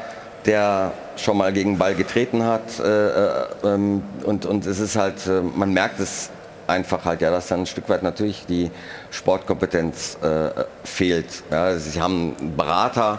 [0.46, 2.78] der schon mal gegen den Ball getreten hat.
[2.78, 3.30] Äh, äh,
[3.64, 6.30] ähm, und, und es ist halt, äh, man merkt es
[6.66, 8.70] einfach halt, ja, dass dann ein Stück weit natürlich die
[9.10, 10.50] Sportkompetenz äh,
[10.84, 11.26] fehlt.
[11.50, 13.18] Ja, sie haben einen Berater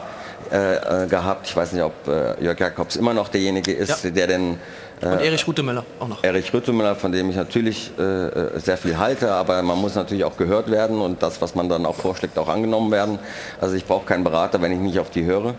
[0.51, 1.47] äh, äh, gehabt.
[1.47, 4.09] Ich weiß nicht, ob äh, Jörg Jakobs immer noch derjenige ist, Ja.
[4.09, 4.57] der denn äh,
[5.01, 6.23] Und Erich Rutemöller auch noch.
[6.23, 10.23] Erich Rüttemüller, von dem ich natürlich äh, äh, sehr viel halte, aber man muss natürlich
[10.23, 13.17] auch gehört werden und das, was man dann auch vorschlägt, auch angenommen werden.
[13.59, 15.55] Also ich brauche keinen Berater, wenn ich nicht auf die höre.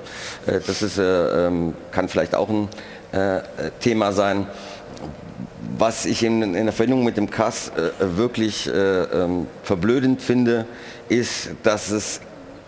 [0.47, 2.69] Äh, das ist, äh, ähm, kann vielleicht auch ein
[3.13, 3.43] äh, äh,
[3.81, 4.47] Thema sein.
[5.77, 10.67] Was ich in, in der Verbindung mit dem Kass äh, wirklich äh, ähm, verblödend finde,
[11.09, 12.21] ist, dass es,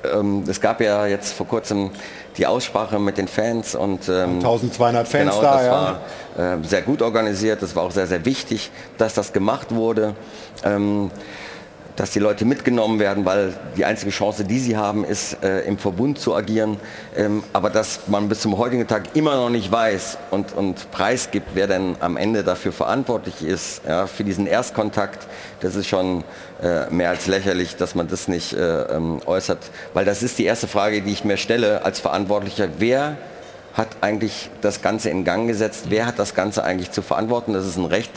[0.03, 1.91] ähm, es gab ja jetzt vor kurzem
[2.37, 5.71] die Aussprache mit den Fans und ähm, 1200 Fans genau, da, das ja.
[6.37, 7.63] war äh, sehr gut organisiert.
[7.63, 10.15] Das war auch sehr, sehr wichtig, dass das gemacht wurde.
[10.65, 11.11] Ähm,
[11.97, 15.79] dass die Leute mitgenommen werden, weil die einzige Chance, die sie haben, ist äh, im
[15.79, 16.79] Verbund zu agieren.
[17.17, 21.49] Ähm, aber dass man bis zum heutigen Tag immer noch nicht weiß und, und preisgibt,
[21.55, 25.27] wer denn am Ende dafür verantwortlich ist, ja, für diesen Erstkontakt,
[25.61, 26.25] das ist schon
[26.63, 29.59] äh, mehr als lächerlich, dass man das nicht äh, ähm, äußert.
[29.93, 32.69] Weil das ist die erste Frage, die ich mir stelle als Verantwortlicher.
[32.79, 33.17] Wer
[33.75, 35.87] hat eigentlich das Ganze in Gang gesetzt?
[35.89, 37.53] Wer hat das Ganze eigentlich zu verantworten?
[37.53, 38.11] Das ist ein Recht,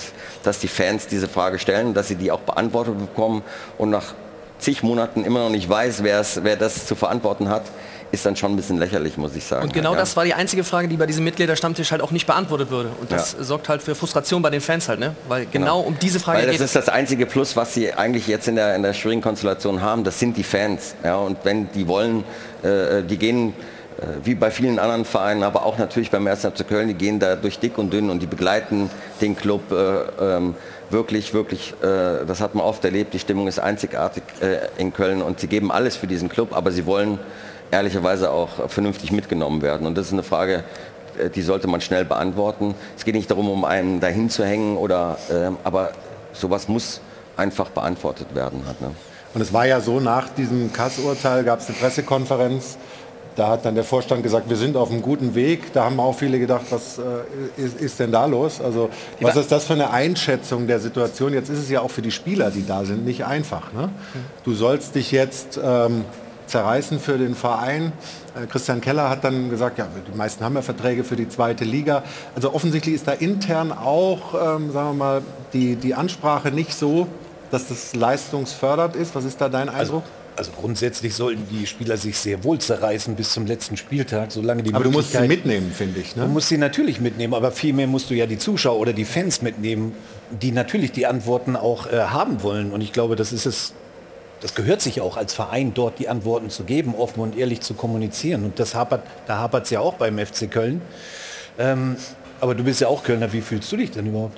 [0.43, 3.43] dass die Fans diese Frage stellen, dass sie die auch beantwortet bekommen
[3.77, 4.13] und nach
[4.59, 7.63] zig Monaten immer noch nicht weiß, wer, das zu verantworten hat,
[8.11, 9.63] ist dann schon ein bisschen lächerlich, muss ich sagen.
[9.65, 9.99] Und genau ja.
[9.99, 12.89] das war die einzige Frage, die bei diesem Mitgliederstammtisch halt auch nicht beantwortet wurde.
[13.01, 13.43] Und das Ja.
[13.43, 15.13] sorgt halt für Frustration bei den Fans halt, ne?
[15.27, 18.27] Weil genau, um diese Frage Weil das geht ist das einzige Plus, was sie eigentlich
[18.27, 20.03] jetzt in der, in der schwierigen Konstellation haben.
[20.05, 20.95] Das sind die Fans.
[21.03, 22.23] Ja, und wenn die wollen,
[22.63, 23.53] äh, die gehen äh,
[24.23, 26.41] wie bei vielen anderen Vereinen, aber auch natürlich beim 1.
[26.41, 28.89] FC Köln, die gehen da durch dick und dünn und die begleiten
[29.21, 30.55] den Club äh, ähm,
[30.89, 35.21] wirklich, wirklich, äh, das hat man oft erlebt, die Stimmung ist einzigartig äh, in Köln
[35.21, 37.19] und sie geben alles für diesen Club, aber sie wollen
[37.71, 39.87] ehrlicherweise auch vernünftig mitgenommen werden.
[39.87, 40.63] Und das ist eine Frage,
[41.17, 42.75] äh, die sollte man schnell beantworten.
[42.95, 45.91] Es geht nicht darum, um einen dahin zu hängen, oder, ähm, aber
[46.33, 47.01] sowas muss
[47.35, 48.63] einfach beantwortet werden.
[48.65, 48.91] Halt, ne?
[49.33, 52.77] Und es war ja so, nach diesem Kass-Urteil gab es eine Pressekonferenz.
[53.37, 55.71] Da hat dann der Vorstand gesagt, wir sind auf einem guten Weg.
[55.71, 58.59] Da haben auch viele gedacht, was äh, ist, ist denn da los?
[58.59, 58.89] Also
[59.21, 61.33] was ist das für eine Einschätzung der Situation?
[61.33, 63.71] Jetzt ist es ja auch für die Spieler, die da sind, nicht einfach.
[63.73, 63.89] Ne?
[64.43, 66.03] Du sollst dich jetzt ähm,
[66.47, 67.91] zerreißen für den Verein.
[68.35, 71.63] Äh, Christian Keller hat dann gesagt, ja, die meisten haben ja Verträge für die zweite
[71.63, 72.03] Liga.
[72.33, 75.21] Also offensichtlich ist da intern auch, ähm, sagen wir mal,
[75.53, 77.05] die, die Ansprache nicht so,
[77.51, 79.13] dass das leistungsfördert ist.
[79.13, 79.77] Was ist da dein Eindruck?
[79.77, 84.73] Also grundsätzlich sollten die Spieler sich sehr wohl zerreißen bis zum letzten Spieltag, solange die
[84.73, 86.15] Aber du musst sie mitnehmen, finde ich.
[86.15, 86.23] Ne?
[86.23, 89.41] Du musst sie natürlich mitnehmen, aber vielmehr musst du ja die Zuschauer oder die Fans
[89.41, 89.93] mitnehmen,
[90.29, 92.71] die natürlich die Antworten auch äh, haben wollen.
[92.71, 93.73] Und ich glaube, das ist es,
[94.41, 97.73] das gehört sich auch als Verein, dort die Antworten zu geben, offen und ehrlich zu
[97.73, 98.43] kommunizieren.
[98.43, 100.81] Und das hapert, da hapert es ja auch beim FC Köln.
[101.57, 101.95] Ähm,
[102.39, 104.37] aber du bist ja auch Kölner, wie fühlst du dich denn überhaupt?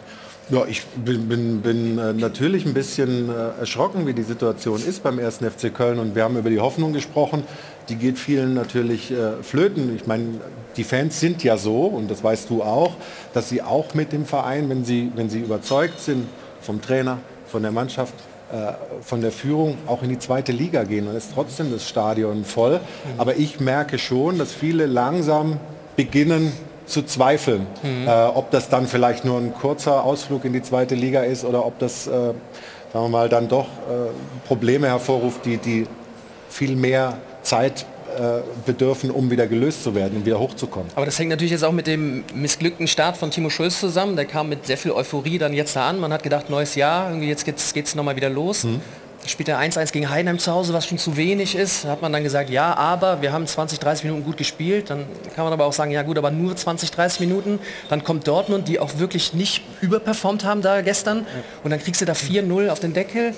[0.52, 5.04] Ja, ich bin, bin, bin äh, natürlich ein bisschen äh, erschrocken, wie die Situation ist
[5.04, 5.38] beim 1.
[5.38, 6.00] FC Köln.
[6.00, 7.44] Und wir haben über die Hoffnung gesprochen.
[7.88, 9.96] Die geht vielen natürlich äh, flöten.
[9.96, 10.42] Ich meine,
[10.76, 12.96] die Fans sind ja so, und das weißt du auch,
[13.36, 16.28] dass sie auch mit dem Verein, wenn sie, wenn sie überzeugt sind
[16.62, 18.16] vom Trainer, von der Mannschaft,
[19.02, 21.06] von der Führung, auch in die zweite Liga gehen.
[21.06, 22.80] Dann ist trotzdem das Stadion voll.
[23.20, 25.60] Aber ich merke schon, dass viele langsam
[25.96, 26.52] beginnen,
[26.90, 28.08] zu zweifeln, Mhm.
[28.08, 31.66] äh, ob das dann vielleicht nur ein kurzer Ausflug in die zweite Liga ist oder
[31.66, 32.36] ob das, äh, sagen
[32.94, 35.86] wir mal, dann doch äh, Probleme hervorruft, die, die
[36.50, 37.86] viel mehr Zeit
[38.18, 40.90] äh, bedürfen, um wieder gelöst zu werden und wieder hochzukommen.
[40.96, 44.16] Aber das hängt natürlich jetzt auch mit dem missglückten Start von Timo Schulz zusammen.
[44.16, 46.00] Der kam mit sehr viel Euphorie dann jetzt da an.
[46.00, 48.66] Man hat gedacht, neues Jahr, irgendwie jetzt geht's, geht's nochmal wieder los.
[49.26, 51.86] Spielt er 1-1 gegen Heidenheim zu Hause, was schon zu wenig ist.
[51.86, 54.90] Da hat man dann gesagt, ja, aber wir haben 20, 30 Minuten gut gespielt.
[54.90, 55.06] Dann
[55.36, 57.60] kann man aber auch sagen, ja gut, aber nur 20, 30 Minuten.
[57.90, 61.28] Dann kommt Dortmund, die auch wirklich nicht überperformt haben da gestern.
[61.64, 63.36] Und dann kriegst du da 4-0 auf den Deckel.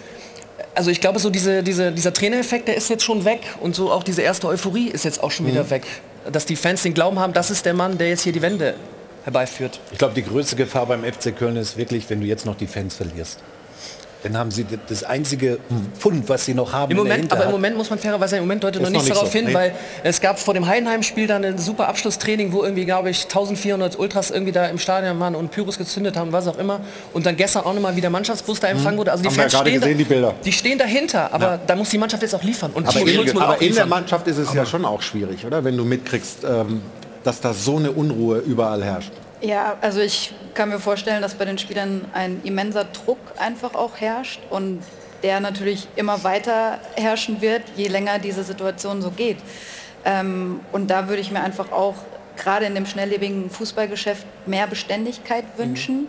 [0.75, 3.41] Also ich glaube, so diese, diese, dieser Trainereffekt, der ist jetzt schon weg.
[3.59, 5.69] Und so auch diese erste Euphorie ist jetzt auch schon wieder Mhm.
[5.71, 5.83] weg.
[6.31, 8.75] Dass die Fans den Glauben haben, das ist der Mann, der jetzt hier die Wende
[9.23, 9.79] herbeiführt.
[9.91, 12.67] Ich glaube, die größte Gefahr beim FC Köln ist wirklich, wenn du jetzt noch die
[12.67, 13.39] Fans verlierst.
[14.23, 15.57] Dann haben sie das einzige
[15.97, 16.91] Pfund, was sie noch haben.
[16.91, 17.51] Im in der Moment, aber im.
[17.51, 19.47] Moment muss man fairerweise sagen, im Moment deutet noch noch nichts nicht darauf so, hin,
[19.47, 19.53] nee.
[19.53, 19.73] weil
[20.03, 24.29] es gab vor dem Heidenheim-Spiel dann ein super Abschlusstraining, wo irgendwie, glaube ich, 1400 Ultras
[24.29, 26.81] irgendwie da im Stadion waren und Pyros gezündet haben, was auch immer.
[27.13, 29.11] Und dann gestern auch nochmal wie der Mannschaftsbus da empfangen wurde.
[29.11, 29.31] Also die Mhm.
[29.31, 30.33] Haben wir Fans ja gerade stehen, gesehen, die Bilder.
[30.45, 31.59] die stehen dahinter, aber Ja.
[31.65, 32.71] da muss die Mannschaft jetzt auch liefern.
[32.73, 33.85] Und Aber, in, aber auch in der.
[33.87, 35.63] Mannschaft ist es ja schon auch schwierig, oder?
[35.63, 36.81] Wenn du mitkriegst, ähm,
[37.23, 39.11] dass da so eine Unruhe überall herrscht.
[39.41, 43.99] Ja, also ich kann mir vorstellen, dass bei den Spielern ein immenser Druck einfach auch
[43.99, 44.83] herrscht und
[45.23, 49.37] der natürlich immer weiter herrschen wird, je länger diese Situation so geht.
[50.05, 51.95] Ähm, und da würde ich mir einfach auch
[52.37, 56.07] gerade in dem schnelllebigen Fußballgeschäft mehr Beständigkeit wünschen.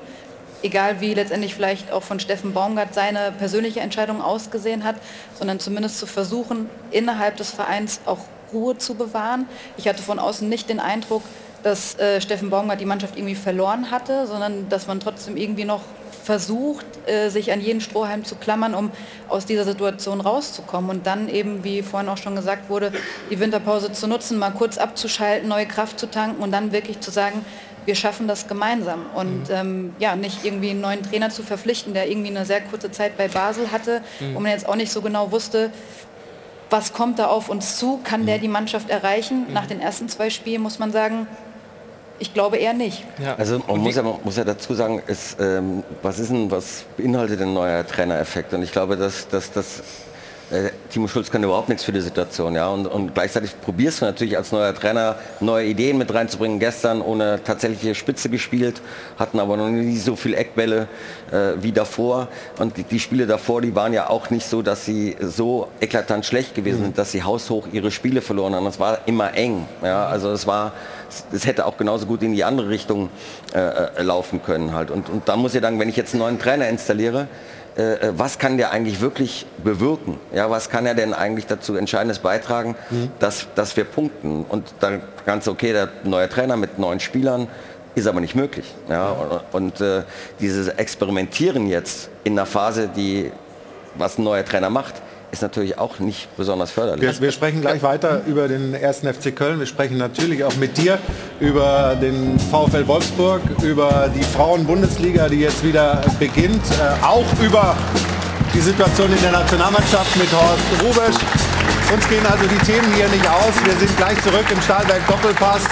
[0.62, 4.96] Egal wie letztendlich vielleicht auch von Steffen Baumgart seine persönliche Entscheidung ausgesehen hat,
[5.38, 8.20] sondern zumindest zu versuchen, innerhalb des Vereins auch
[8.52, 9.46] Ruhe zu bewahren.
[9.76, 11.22] Ich hatte von außen nicht den Eindruck,
[11.62, 15.82] dass äh, Steffen Baumgart die Mannschaft irgendwie verloren hatte, sondern dass man trotzdem irgendwie noch
[16.24, 18.90] versucht, äh, sich an jeden Strohhalm zu klammern, um
[19.28, 20.90] aus dieser Situation rauszukommen.
[20.90, 22.92] Und dann eben, wie vorhin auch schon gesagt wurde,
[23.30, 27.10] die Winterpause zu nutzen, mal kurz abzuschalten, neue Kraft zu tanken und dann wirklich zu
[27.10, 27.44] sagen,
[27.84, 29.06] wir schaffen das gemeinsam.
[29.16, 32.92] Und ähm, ja, nicht irgendwie einen neuen Trainer zu verpflichten, der irgendwie eine sehr kurze
[32.92, 34.34] Zeit bei Basel hatte, Mhm.
[34.36, 35.70] wo man jetzt auch nicht so genau wusste,
[36.70, 39.46] was kommt da auf uns zu, kann der die Mannschaft erreichen?
[39.52, 41.26] Nach den ersten zwei Spielen muss man sagen,
[42.22, 43.04] ich glaube eher nicht.
[43.36, 46.84] Also man muss ja, man muss ja dazu sagen, es, ähm, was ist denn, was
[46.96, 48.54] beinhaltet ein neuer Trainereffekt?
[48.54, 49.82] Und ich glaube, dass, dass, dass
[50.52, 52.68] äh, Timo Schulz kann überhaupt nichts für die Situation, ja.
[52.68, 56.60] Und, und gleichzeitig probierst du natürlich als neuer Trainer neue Ideen mit reinzubringen.
[56.60, 58.82] Gestern ohne tatsächliche Spitze gespielt,
[59.18, 60.86] hatten aber noch nie so viel Eckbälle
[61.32, 62.28] äh, wie davor.
[62.58, 66.24] Und die, die Spiele davor, die waren ja auch nicht so, dass sie so eklatant
[66.24, 68.66] schlecht gewesen sind, dass sie haushoch ihre Spiele verloren haben.
[68.66, 70.06] Es war immer eng, ja.
[70.06, 70.72] Also es war,
[71.32, 73.08] es hätte auch genauso gut in die andere Richtung
[73.54, 74.90] äh, äh, laufen können halt.
[74.90, 77.28] Und, und da muss ich sagen, wenn ich jetzt einen neuen Trainer installiere,
[77.76, 80.18] äh, äh, was kann der eigentlich wirklich bewirken?
[80.34, 82.76] Ja, was kann er denn eigentlich dazu Entscheidendes beitragen,
[83.18, 84.44] dass, dass wir punkten?
[84.48, 87.48] Und dann ganz okay, der neue Trainer mit neuen Spielern,
[87.94, 88.74] ist aber nicht möglich.
[88.88, 90.02] Ja, und, und äh,
[90.40, 93.30] dieses Experimentieren jetzt in einer Phase, die
[93.94, 94.94] was ein neuer Trainer macht,
[95.32, 97.02] ist natürlich auch nicht besonders förderlich.
[97.02, 99.58] Wir, wir, sprechen gleich weiter über den ersten FC Köln.
[99.58, 100.98] Wir sprechen natürlich auch mit dir
[101.40, 107.74] über den VfL Wolfsburg, über die Frauen-Bundesliga, die jetzt wieder beginnt, äh, auch über
[108.52, 111.16] die Situation in der Nationalmannschaft mit Horst Rubesch.
[111.92, 113.52] Uns gehen also die Themen hier nicht aus.
[113.64, 115.62] Wir sind gleich zurück im Stahlwerk Doppelpass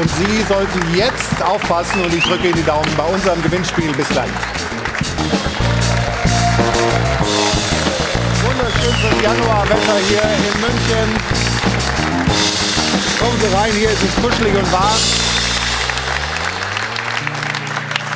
[0.00, 3.92] und Sie sollten jetzt aufpassen und ich drücke Ihnen die Daumen bei unserem Gewinnspiel.
[3.92, 4.30] Bis gleich.
[8.96, 11.20] Wunderschönes Januarwetter hier in München.
[13.18, 14.98] Kommen Sie rein, hier ist es kuschelig und warm.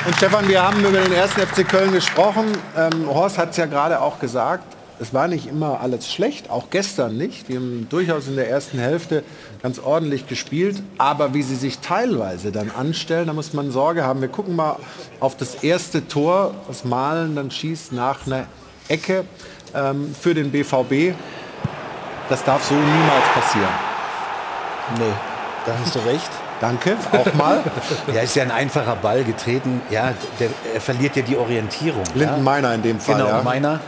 [0.06, 2.46] Und Stefan, wir haben über den ersten FC Köln gesprochen.
[2.76, 4.64] Ähm, Horst hat es ja gerade auch gesagt,
[4.98, 7.48] es war nicht immer alles schlecht, auch gestern nicht.
[7.48, 9.22] Die haben durchaus in der ersten Hälfte
[9.62, 10.82] ganz ordentlich gespielt.
[10.98, 14.20] Aber wie sie sich teilweise dann anstellen, da muss man Sorge haben.
[14.20, 14.76] Wir gucken mal
[15.20, 18.46] auf das erste Tor, was Malen dann schießt nach einer
[18.88, 19.24] Ecke
[19.74, 21.14] ähm, für den BVB.
[22.28, 23.74] Das darf so niemals passieren.
[24.98, 25.12] Nee,
[25.66, 26.30] da hast du recht.
[26.60, 27.62] Danke, auch mal.
[28.14, 29.80] ja, ist ja ein einfacher Ball getreten.
[29.90, 32.04] Ja, der, er verliert ja die Orientierung.
[32.14, 32.42] Linden ja.
[32.42, 33.16] Meiner in dem Fall.
[33.16, 33.42] Genau, ja.
[33.42, 33.80] Meiner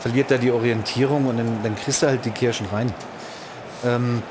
[0.00, 2.92] verliert da die Orientierung und dann, dann kriegst du halt die Kirschen rein.
[3.84, 4.22] Ähm,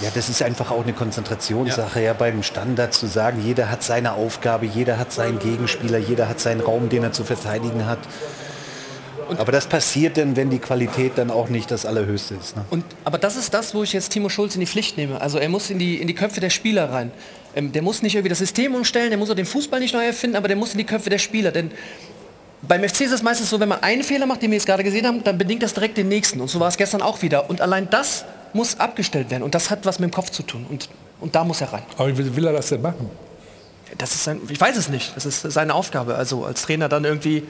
[0.00, 2.06] ja, das ist einfach auch eine Konzentrationssache, ja.
[2.06, 6.40] ja, beim Standard zu sagen, jeder hat seine Aufgabe, jeder hat seinen Gegenspieler, jeder hat
[6.40, 7.98] seinen Raum, den er zu verteidigen hat.
[9.28, 12.56] Und aber das passiert dann, wenn die Qualität dann auch nicht das Allerhöchste ist.
[12.56, 12.64] Ne?
[12.70, 15.20] Und, aber das ist das, wo ich jetzt Timo Schulz in die Pflicht nehme.
[15.20, 17.10] Also er muss in die, in die Köpfe der Spieler rein.
[17.54, 20.04] Ähm, der muss nicht irgendwie das System umstellen, der muss auch den Fußball nicht neu
[20.04, 21.50] erfinden, aber der muss in die Köpfe der Spieler.
[21.50, 21.70] Denn
[22.62, 24.84] beim FC ist es meistens so, wenn man einen Fehler macht, den wir jetzt gerade
[24.84, 26.40] gesehen haben, dann bedingt das direkt den nächsten.
[26.40, 27.50] Und so war es gestern auch wieder.
[27.50, 29.42] Und allein das muss abgestellt werden.
[29.42, 30.66] Und das hat was mit dem Kopf zu tun.
[30.68, 30.88] Und,
[31.20, 31.82] und da muss er rein.
[31.96, 33.10] Aber wie will er das denn machen?
[33.98, 35.14] Das ist sein, ich weiß es nicht.
[35.16, 36.14] Das ist seine Aufgabe.
[36.14, 37.42] Also als Trainer dann irgendwie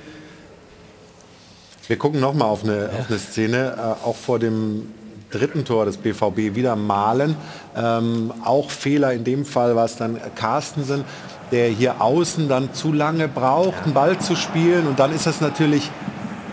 [1.88, 3.00] wir gucken noch mal auf eine, ja.
[3.00, 4.92] auf eine Szene, äh, auch vor dem
[5.30, 7.36] dritten Tor des BVB wieder malen.
[7.76, 11.04] Ähm, auch Fehler in dem Fall war es dann Carstensen,
[11.50, 14.86] der hier außen dann zu lange braucht, einen Ball zu spielen.
[14.86, 15.90] Und dann ist das natürlich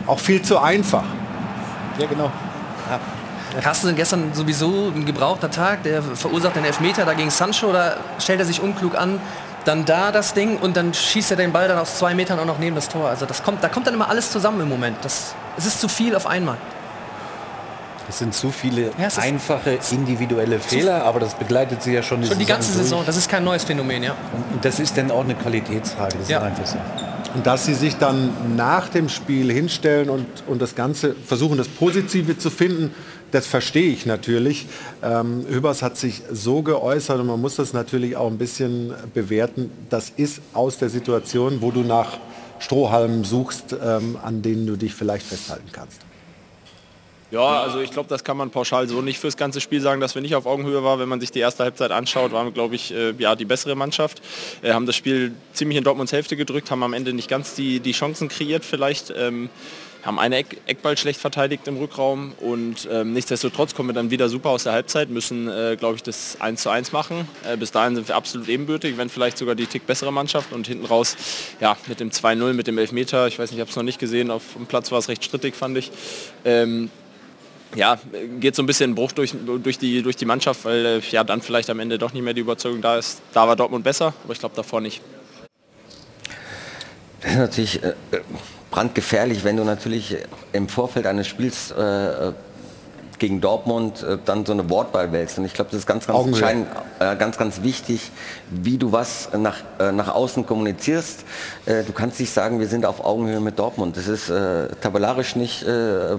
[0.08, 1.04] auch viel zu einfach.
[1.98, 2.32] Ja, genau.
[2.90, 3.00] Ja.
[3.62, 8.40] Carstensen gestern sowieso ein gebrauchter Tag, der verursacht den Elfmeter da gegen Sancho, da stellt
[8.40, 9.20] er sich unklug an,
[9.66, 12.46] dann da das Ding und dann schießt er den Ball dann aus zwei Metern auch
[12.46, 13.10] noch neben das Tor.
[13.10, 14.98] Also das kommt, da kommt dann immer alles zusammen im Moment.
[15.04, 16.58] Das, es ist zu viel auf einmal.
[18.08, 22.40] Es sind zu viele ja, einfache individuelle Fehler, aber das begleitet sie ja schon, schon
[22.40, 22.84] die, ganze Saison.
[22.84, 23.04] Saison.
[23.06, 24.16] Das ist kein neues Phänomen, ja.
[24.52, 26.18] Und das ist dann auch eine Qualitätsfrage.
[26.18, 26.40] Das ja.
[26.40, 26.78] ist einfach so.
[27.36, 31.68] Und dass sie sich dann nach dem Spiel hinstellen und, und das Ganze versuchen, das
[31.68, 32.92] Positive zu finden,
[33.32, 34.68] das verstehe ich natürlich.
[35.04, 39.70] Ähm, Hübers hat sich so geäußert und man muss das natürlich auch ein bisschen bewerten.
[39.90, 42.18] Das ist aus der Situation, wo du nach
[42.58, 46.09] Strohhalmen suchst, ähm, an denen du dich vielleicht festhalten kannst.
[47.32, 50.16] Ja, also ich glaube, das kann man pauschal so nicht fürs ganze Spiel sagen, dass
[50.16, 51.00] wir nicht auf Augenhöhe waren.
[51.00, 53.76] Wenn man sich die erste Halbzeit anschaut, waren wir, glaube ich, äh, ja, die bessere
[53.76, 54.22] Mannschaft.
[54.62, 57.80] Wir haben das Spiel ziemlich in Dortmunds Hälfte gedrückt, haben am Ende nicht ganz die,
[57.80, 59.14] die Chancen kreiert vielleicht.
[59.16, 59.50] Ähm,
[60.04, 64.30] haben eine Eck, Eckball schlecht verteidigt im Rückraum und ähm, nichtsdestotrotz kommen wir dann wieder
[64.30, 67.28] super aus der Halbzeit, müssen, äh, glaube ich, das 1 zu 1 machen.
[67.46, 70.68] Äh, bis dahin sind wir absolut ebenbürtig, wenn vielleicht sogar die Tick bessere Mannschaft und
[70.68, 71.18] hinten raus,
[71.60, 74.00] ja, mit dem 2-0, mit dem Elfmeter, ich weiß nicht, ich habe es noch nicht
[74.00, 75.92] gesehen, auf dem Platz war es recht strittig, fand ich.
[76.46, 76.90] Ähm,
[77.76, 78.00] ja,
[78.40, 79.34] geht so ein bisschen Bruch durch,
[79.64, 82.34] durch, die, durch die Mannschaft, weil äh, ja dann vielleicht am Ende doch nicht mehr
[82.34, 83.22] die Überzeugung da ist.
[83.34, 85.02] Da war Dortmund besser, aber ich glaube davor nicht.
[87.22, 87.94] Das ist natürlich äh,
[88.72, 90.18] brandgefährlich, wenn du natürlich
[90.54, 92.32] im Vorfeld eines Spiels äh,
[93.20, 95.38] gegen Dortmund äh, dann so eine Wortwahl wählst.
[95.38, 96.68] Und ich glaube, das ist ganz, ganz entscheidend,
[97.00, 98.12] äh, ganz, ganz wichtig,
[98.50, 101.26] wie du was nach, äh, nach außen kommunizierst.
[101.66, 103.98] Äh, du kannst nicht sagen, wir sind auf Augenhöhe mit Dortmund.
[103.98, 106.18] Das ist äh, tabellarisch nicht äh,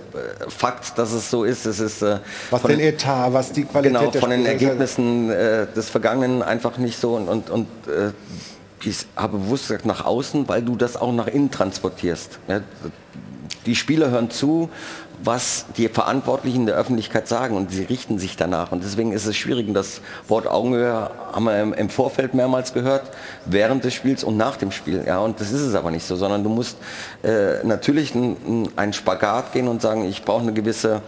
[0.49, 1.67] Fakt, dass es so ist.
[1.67, 2.05] Es ist
[2.51, 7.15] was den Etat, was die Qualität genau, von den Ergebnissen des Vergangenen einfach nicht so
[7.15, 7.67] und, und, und
[8.85, 12.39] ich habe bewusst gesagt nach außen, weil du das auch nach innen transportierst.
[13.67, 14.71] Die Spieler hören zu,
[15.23, 18.73] was die Verantwortlichen der Öffentlichkeit sagen und sie richten sich danach.
[18.73, 19.69] Und deswegen ist es schwierig.
[19.69, 23.11] Und das Wort Augenhöhe haben wir im Vorfeld mehrmals gehört,
[23.45, 25.05] während des Spiels und nach dem Spiel.
[25.07, 26.77] Ja, und das ist es aber nicht so, sondern du musst
[27.23, 31.03] äh, natürlich einen Spagat gehen und sagen, ich brauche eine gewisse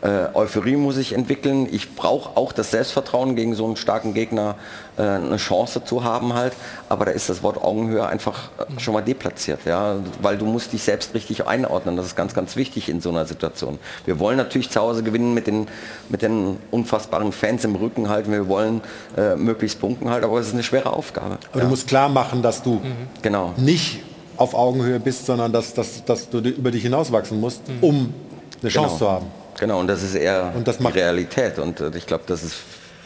[0.00, 1.68] äh, Euphorie muss ich entwickeln.
[1.70, 4.54] Ich brauche auch das Selbstvertrauen, gegen so einen starken Gegner
[4.96, 6.52] äh, eine Chance zu haben halt.
[6.88, 10.72] Aber da ist das Wort Augenhöhe einfach äh, schon mal deplatziert, ja, weil du musst
[10.72, 11.96] dich selbst richtig einordnen.
[11.96, 13.78] Das ist ganz, ganz wichtig in so einer Situation.
[14.04, 15.66] Wir wollen natürlich zu Hause gewinnen mit den,
[16.08, 18.30] mit den unfassbaren Fans im Rücken halten.
[18.30, 18.80] Wir wollen
[19.16, 21.38] äh, möglichst punkten halt, aber es ist eine schwere Aufgabe.
[21.52, 22.80] Aber du musst klar machen, dass du
[23.22, 23.52] Genau.
[23.56, 24.00] nicht
[24.36, 28.14] auf Augenhöhe bist, sondern dass, dass, dass du über dich hinauswachsen musst, um
[28.62, 28.98] eine Chance Genau.
[28.98, 29.26] zu haben.
[29.58, 32.56] Genau, und das ist eher Und das die Realität und äh, ich glaube, das ist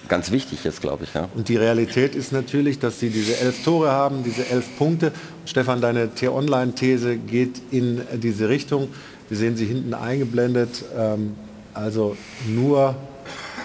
[0.09, 1.15] ganz wichtig jetzt, glaube ich.
[1.15, 1.29] Ja.
[1.35, 5.13] Und die Realität ist natürlich, dass sie diese elf Tore haben, diese elf Punkte.
[5.47, 8.89] Stefan, deine T-Online-These geht in diese Richtung.
[9.29, 10.85] Wir sehen sie hinten eingeblendet.
[10.97, 11.35] Ähm,
[11.73, 12.17] also
[12.47, 12.95] nur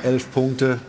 [0.03, 0.79] elf Punkte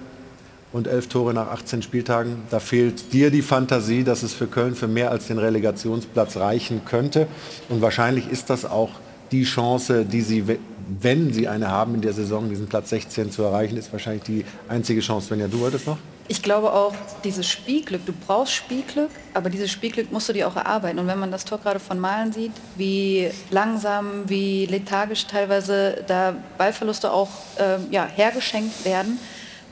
[0.73, 2.43] und elf Tore nach 18 Spieltagen.
[2.51, 6.83] Da fehlt dir die Fantasie, dass es für Köln für mehr als den Relegationsplatz reichen
[6.85, 7.27] könnte.
[7.69, 8.91] Und wahrscheinlich ist das auch
[9.33, 10.45] die Chance, die sie,
[10.89, 14.45] wenn sie eine haben in der Saison, diesen Platz 16 zu erreichen, ist wahrscheinlich die
[14.69, 15.31] einzige Chance.
[15.31, 15.99] Wenn ja, du wolltest noch?
[16.31, 16.95] Ich glaube auch,
[17.25, 20.99] dieses Spielglück, du brauchst Spielglück, aber dieses Spielglück musst du dir auch erarbeiten.
[20.99, 26.37] Und wenn man das Tor gerade von Malen sieht, wie langsam, wie lethargisch teilweise da
[26.59, 29.19] Ballverluste auch ähm, ja, hergeschenkt werden,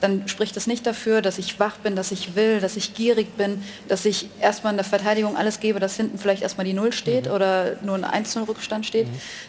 [0.01, 3.37] dann spricht es nicht dafür, dass ich wach bin, dass ich will, dass ich gierig
[3.37, 6.93] bin, dass ich erstmal in der Verteidigung alles gebe, dass hinten vielleicht erstmal die Null
[6.93, 9.07] steht oder nur ein 1-0-Rückstand steht,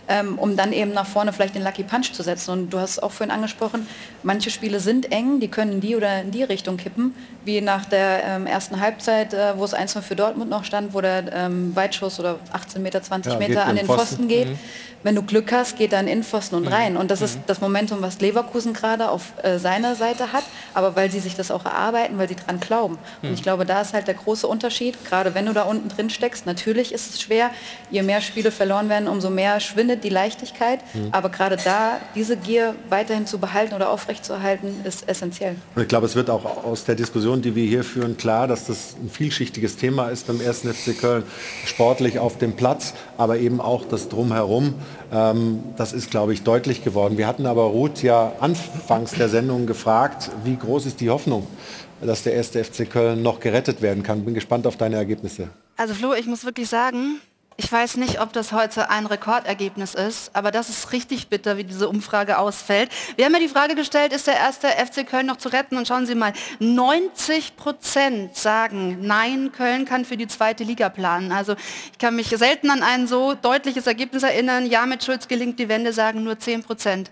[0.07, 2.51] ähm, um dann eben nach vorne vielleicht den Lucky Punch zu setzen.
[2.51, 3.87] Und du hast auch vorhin angesprochen,
[4.23, 7.13] manche Spiele sind eng, die können in die oder in die Richtung kippen,
[7.43, 11.01] wie nach der ähm, ersten Halbzeit, äh, wo es 1-0 für Dortmund noch stand, wo
[11.01, 14.27] der ähm, Weitschuss oder 18 Meter, 20 Ja, Meter an den Pfosten, Pfosten.
[14.29, 14.47] geht.
[14.49, 14.59] Mhm.
[15.03, 16.73] Wenn du Glück hast, geht er in den Innenpfosten und Mhm.
[16.73, 16.97] rein.
[16.97, 20.36] Und das ist das Momentum, was Leverkusen gerade auf äh, seiner Seite hat,
[20.73, 22.97] aber weil sie sich das auch erarbeiten, weil sie dran glauben.
[23.21, 26.09] Und ich glaube, da ist halt der große Unterschied, gerade wenn du da unten drin
[26.09, 26.45] steckst.
[26.45, 27.51] Natürlich ist es schwer,
[27.91, 30.79] je mehr Spiele verloren werden, umso mehr schwindet die Leichtigkeit.
[30.93, 31.09] Mhm.
[31.11, 35.55] Aber gerade da, diese Gier weiterhin zu behalten oder aufrechtzuerhalten, ist essentiell.
[35.75, 38.65] Und ich glaube, es wird auch aus der Diskussion, die wir hier führen, klar, dass
[38.65, 40.59] das ein vielschichtiges Thema ist beim 1.
[40.61, 41.23] FC Köln.
[41.65, 44.75] Sportlich auf dem Platz, aber eben auch das Drumherum.
[45.11, 47.17] Ähm, das ist, glaube ich, deutlich geworden.
[47.17, 51.47] Wir hatten aber Ruth ja anfangs der Sendung gefragt, wie groß ist die Hoffnung,
[52.01, 52.49] dass der 1.
[52.49, 54.25] FC Köln noch gerettet werden kann.
[54.25, 55.49] Bin gespannt auf deine Ergebnisse.
[55.77, 57.21] Also Flo, ich muss wirklich sagen,
[57.59, 61.63] ich weiß nicht, ob das heute ein Rekordergebnis ist, aber das ist richtig bitter, wie
[61.63, 62.91] diese Umfrage ausfällt.
[63.15, 65.75] Wir haben ja die Frage gestellt, ist der erste FC Köln noch zu retten?
[65.75, 71.31] Und schauen Sie mal, 90 Prozent sagen, nein, Köln kann für die zweite Liga planen.
[71.31, 71.55] Also
[71.91, 74.67] ich kann mich selten an ein so deutliches Ergebnis erinnern.
[74.67, 77.09] Ja, mit Schulz gelingt die Wende, sagen nur 10 Prozent.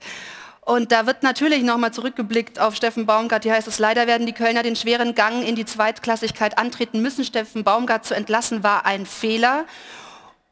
[0.61, 3.43] Und da wird natürlich nochmal zurückgeblickt auf Steffen Baumgart.
[3.43, 7.23] Hier heißt es, leider werden die Kölner den schweren Gang in die Zweitklassigkeit antreten müssen.
[7.23, 9.65] Steffen Baumgart zu entlassen war ein Fehler.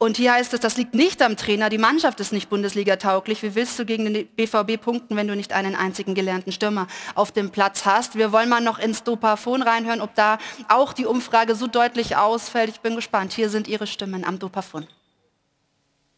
[0.03, 3.41] Und hier heißt es, das liegt nicht am Trainer, die Mannschaft ist nicht Bundesliga-tauglich.
[3.41, 7.31] Wie willst du gegen den BVB punkten, wenn du nicht einen einzigen gelernten Stürmer auf
[7.31, 8.17] dem Platz hast?
[8.17, 12.69] Wir wollen mal noch ins Dopafon reinhören, ob da auch die Umfrage so deutlich ausfällt.
[12.69, 13.31] Ich bin gespannt.
[13.31, 14.87] Hier sind Ihre Stimmen am Dopafon.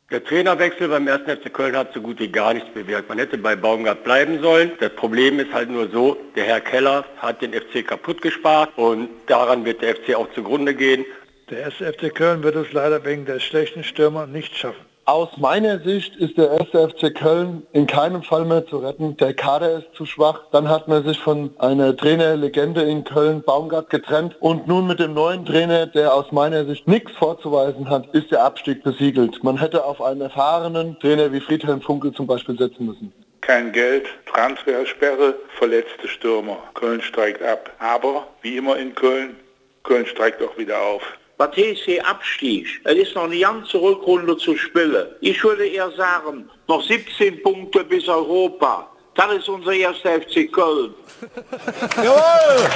[0.09, 1.21] Der Trainerwechsel beim 1.
[1.21, 3.07] FC Köln hat so gut wie gar nichts bewirkt.
[3.07, 4.71] Man hätte bei Baumgart bleiben sollen.
[4.79, 9.09] Das Problem ist halt nur so, der Herr Keller hat den FC kaputt gespart und
[9.27, 11.05] daran wird der FC auch zugrunde gehen.
[11.51, 14.83] Der erste FC Köln wird es leider wegen der schlechten Stürmer nicht schaffen.
[15.05, 19.15] Aus meiner Sicht ist der erste FC Köln in keinem Fall mehr zu retten.
[19.17, 20.41] Der Kader ist zu schwach.
[20.51, 24.35] Dann hat man sich von einer Trainerlegende in Köln, Baumgart, getrennt.
[24.39, 28.43] Und nun mit dem neuen Trainer, der aus meiner Sicht nichts vorzuweisen hat, ist der
[28.43, 29.43] Abstieg besiegelt.
[29.43, 33.13] Man hätte auf einen erfahrenen Trainer wie Friedhelm Funkel zum Beispiel setzen müssen.
[33.41, 36.57] Kein Geld, Transfersperre, verletzte Stürmer.
[36.73, 37.69] Köln steigt ab.
[37.77, 39.35] Aber, wie immer in Köln,
[39.83, 41.03] Köln steigt auch wieder auf.
[41.37, 45.07] Was TSC Abstieg, es ist noch eine ganze Rückrunde zu spielen.
[45.19, 48.89] Ich würde eher sagen, noch 17 Punkte bis Europa.
[49.15, 50.93] Das ist unser erster FC Köln.
[51.97, 52.69] Jawohl!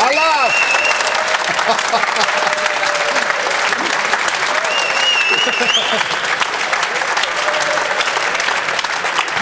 [0.00, 0.50] Allah!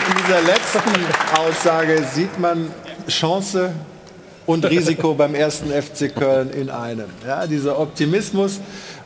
[0.08, 2.70] In dieser letzten Aussage sieht man
[3.08, 3.74] Chance
[4.46, 7.08] und Risiko beim ersten FC Köln in einem.
[7.26, 8.60] Ja, dieser Optimismus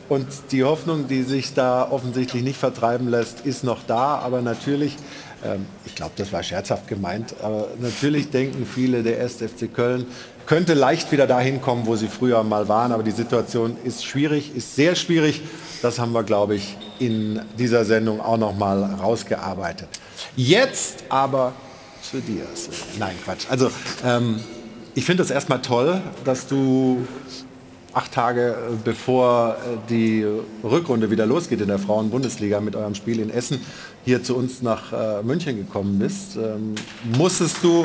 [0.08, 4.18] und die Hoffnung, die sich da offensichtlich nicht vertreiben lässt, ist noch da.
[4.18, 4.96] Aber natürlich,
[5.44, 10.06] ähm, ich glaube, das war scherzhaft gemeint, aber natürlich denken viele, der erste FC Köln
[10.46, 12.90] könnte leicht wieder dahin kommen, wo sie früher mal waren.
[12.90, 15.42] Aber die Situation ist schwierig, ist sehr schwierig.
[15.80, 19.88] Das haben wir, glaube ich, in dieser Sendung auch noch mal rausgearbeitet.
[20.34, 21.52] Jetzt aber
[22.02, 22.42] zu dir.
[22.98, 23.46] Nein, Quatsch.
[23.48, 23.70] Also
[24.04, 24.40] ähm,
[24.94, 27.06] ich finde es erstmal toll, dass du
[27.92, 30.26] acht Tage äh, bevor äh, die
[30.62, 33.64] Rückrunde wieder losgeht in der Frauen-Bundesliga mit eurem Spiel in Essen
[34.04, 36.36] hier zu uns nach äh, München gekommen bist.
[36.36, 36.74] Ähm,
[37.16, 37.84] musstest du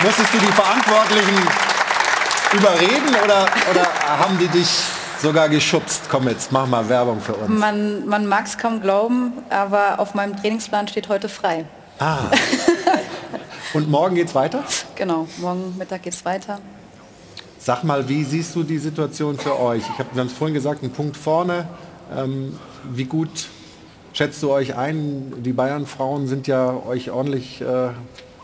[0.00, 1.36] musstest du die Verantwortlichen
[2.52, 4.68] überreden oder, oder haben die dich
[5.20, 6.02] sogar geschubst.
[6.10, 7.48] Komm jetzt, mach mal Werbung für uns.
[7.48, 11.64] Man, man mag es kaum glauben, aber auf meinem Trainingsplan steht heute frei.
[11.98, 12.18] Ah.
[13.74, 14.64] Und morgen geht's weiter?
[14.94, 16.58] Genau, morgen Mittag geht's weiter.
[17.58, 19.82] Sag mal, wie siehst du die Situation für euch?
[19.82, 21.68] Ich habe, wir haben es vorhin gesagt, ein Punkt vorne.
[22.16, 22.58] Ähm,
[22.90, 23.48] wie gut
[24.14, 25.34] schätzt du euch ein?
[25.42, 27.90] Die Bayern-Frauen sind ja euch ordentlich äh,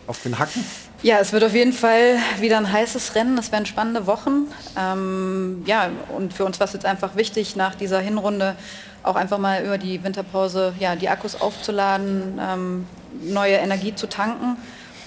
[0.07, 0.63] auf den Hacken.
[1.03, 3.39] Ja, es wird auf jeden Fall wieder ein heißes Rennen.
[3.39, 4.49] Es werden spannende Wochen.
[4.79, 8.57] Ähm, ja, und für uns war es jetzt einfach wichtig, nach dieser Hinrunde
[9.03, 12.87] auch einfach mal über die Winterpause ja, die Akkus aufzuladen, ähm,
[13.23, 14.59] neue Energie zu tanken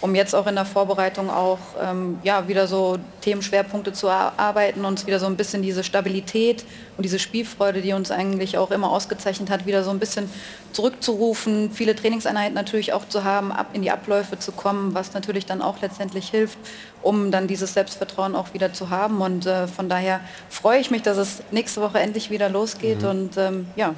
[0.01, 5.07] um jetzt auch in der Vorbereitung auch ähm, ja, wieder so Themenschwerpunkte zu erarbeiten, uns
[5.07, 6.63] wieder so ein bisschen diese Stabilität
[6.97, 10.29] und diese Spielfreude, die uns eigentlich auch immer ausgezeichnet hat, wieder so ein bisschen
[10.71, 15.45] zurückzurufen, viele Trainingseinheiten natürlich auch zu haben, ab in die Abläufe zu kommen, was natürlich
[15.45, 16.59] dann auch letztendlich hilft,
[17.01, 19.21] um dann dieses Selbstvertrauen auch wieder zu haben.
[19.21, 20.19] Und äh, von daher
[20.49, 23.09] freue ich mich, dass es nächste Woche endlich wieder losgeht Mhm.
[23.09, 23.95] und ähm, ja,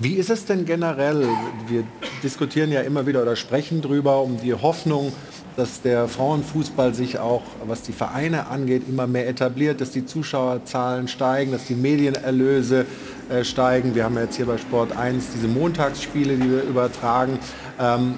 [0.00, 1.28] Wie ist es denn generell?
[1.68, 1.84] Wir
[2.22, 5.12] diskutieren ja immer wieder oder sprechen drüber um die Hoffnung,
[5.56, 11.06] dass der Frauenfußball sich auch, was die Vereine angeht, immer mehr etabliert, dass die Zuschauerzahlen
[11.06, 12.86] steigen, dass die Medienerlöse
[13.30, 13.94] äh, steigen.
[13.94, 17.38] Wir haben jetzt hier bei Sport 1 diese Montagsspiele, die wir übertragen.
[17.78, 18.16] Ähm,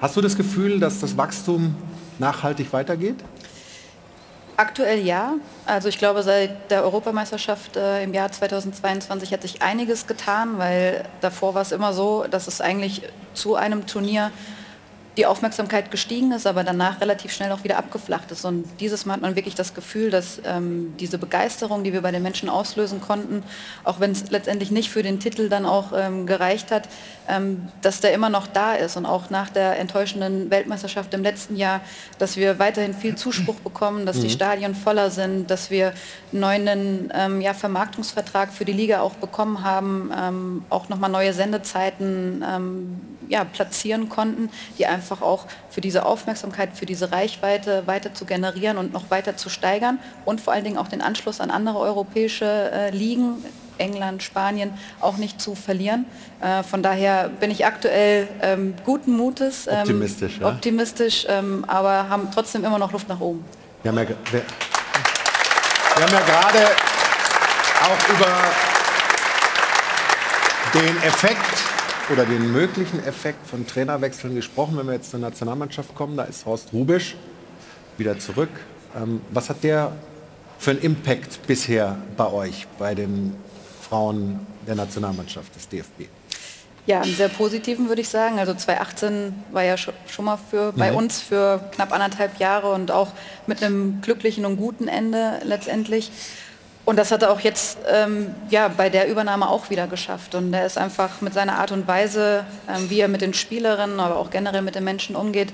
[0.00, 1.76] hast du das Gefühl, dass das Wachstum
[2.18, 3.16] nachhaltig weitergeht?
[4.56, 5.34] Aktuell ja.
[5.64, 11.04] Also ich glaube, seit der Europameisterschaft äh, im Jahr 2022 hat sich einiges getan, weil
[11.20, 13.02] davor war es immer so, dass es eigentlich
[13.34, 14.30] zu einem Turnier
[15.16, 18.44] die Aufmerksamkeit gestiegen ist, aber danach relativ schnell auch wieder abgeflacht ist.
[18.44, 22.10] Und dieses Mal hat man wirklich das Gefühl, dass ähm, diese Begeisterung, die wir bei
[22.10, 23.42] den Menschen auslösen konnten,
[23.84, 26.88] auch wenn es letztendlich nicht für den Titel dann auch ähm, gereicht hat,
[27.28, 28.96] ähm, dass der immer noch da ist.
[28.96, 31.82] Und auch nach der enttäuschenden Weltmeisterschaft im letzten Jahr,
[32.18, 34.30] dass wir weiterhin viel Zuspruch bekommen, dass die Mhm.
[34.30, 35.92] Stadien voller sind, dass wir
[36.32, 41.34] einen neuen ähm, ja, Vermarktungsvertrag für die Liga auch bekommen haben, ähm, auch nochmal neue
[41.34, 48.14] Sendezeiten ähm, ja, platzieren konnten, die einfach auch für diese Aufmerksamkeit, für diese Reichweite weiter
[48.14, 51.50] zu generieren und noch weiter zu steigern und vor allen Dingen auch den Anschluss an
[51.50, 53.44] andere europäische äh, Ligen,
[53.78, 56.04] England, Spanien, auch nicht zu verlieren.
[56.40, 60.48] Äh, von daher bin ich aktuell ähm, guten Mutes, ähm, Optimistisch, ja?
[60.48, 63.44] optimistisch ähm, aber haben trotzdem immer noch Luft nach oben.
[63.82, 64.16] Wir haben ja, wir,
[65.96, 66.70] wir haben ja gerade
[67.82, 68.36] auch über
[70.74, 71.71] den Effekt
[72.12, 74.76] oder den möglichen Effekt von Trainerwechseln gesprochen.
[74.76, 77.16] Wenn wir jetzt zur Nationalmannschaft kommen, da ist Horst Rubisch
[77.96, 78.50] wieder zurück.
[78.94, 79.92] Ähm, was hat der
[80.58, 83.34] für einen Impact bisher bei euch, bei den
[83.88, 86.02] Frauen der Nationalmannschaft des DFB?
[86.84, 88.38] Ja, einen sehr positiven würde ich sagen.
[88.38, 90.96] Also 2018 war ja scho- schon mal für, bei Mhm.
[90.98, 93.12] uns für knapp anderthalb Jahre und auch
[93.46, 96.10] mit einem glücklichen und guten Ende letztendlich.
[96.84, 100.34] Und das hat er auch jetzt ähm, ja, bei der Übernahme auch wieder geschafft.
[100.34, 104.00] Und er ist einfach mit seiner Art und Weise, ähm, wie er mit den Spielerinnen,
[104.00, 105.52] aber auch generell mit den Menschen umgeht,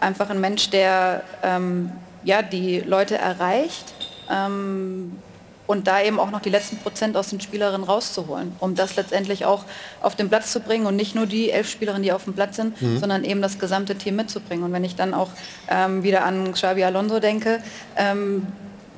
[0.00, 1.92] einfach ein Mensch, der ähm,
[2.24, 3.92] ja, die Leute erreicht
[4.30, 5.18] ähm,
[5.66, 9.44] und da eben auch noch die letzten Prozent aus den Spielerinnen rauszuholen, um das letztendlich
[9.44, 9.64] auch
[10.00, 12.56] auf den Platz zu bringen und nicht nur die elf Spielerinnen, die auf dem Platz
[12.56, 12.98] sind, Mhm.
[12.98, 14.64] sondern eben das gesamte Team mitzubringen.
[14.64, 15.28] Und wenn ich dann auch
[15.68, 17.62] ähm, wieder an Xabi Alonso denke,
[17.96, 18.46] ähm,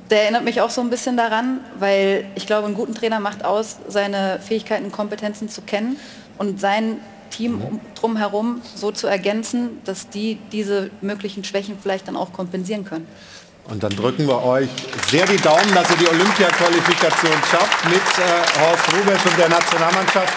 [0.09, 3.45] der erinnert mich auch so ein bisschen daran, weil ich glaube, einen guten Trainer macht
[3.45, 5.97] aus, seine Fähigkeiten, Kompetenzen zu kennen
[6.37, 6.97] und sein
[7.29, 12.85] Team um, drumherum so zu ergänzen, dass die diese möglichen Schwächen vielleicht dann auch kompensieren
[12.85, 13.07] können.
[13.69, 14.69] Und dann drücken wir euch
[15.09, 20.33] sehr die Daumen, dass ihr die Olympia-Qualifikation schafft mit äh, Horst Rubesch und der Nationalmannschaft.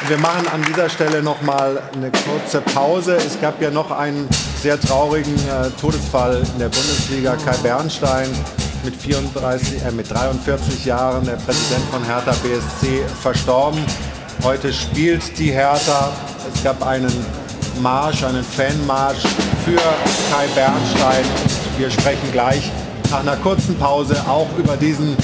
[0.00, 3.16] Und Wir machen an dieser Stelle noch mal eine kurze Pause.
[3.16, 4.28] Es gab ja noch einen
[4.60, 7.36] sehr traurigen äh, Todesfall in der Bundesliga.
[7.44, 8.28] Kai Bernstein
[8.84, 13.80] mit 34, äh, mit 43 Jahren, der Präsident von Hertha BSC, verstorben.
[14.42, 16.12] Heute spielt die Hertha.
[16.52, 17.12] Es gab einen
[17.80, 19.22] Marsch, einen Fanmarsch
[19.64, 21.24] für Kai Bernstein.
[21.78, 22.70] Wir sprechen gleich
[23.10, 25.16] nach einer kurzen Pause auch über diesen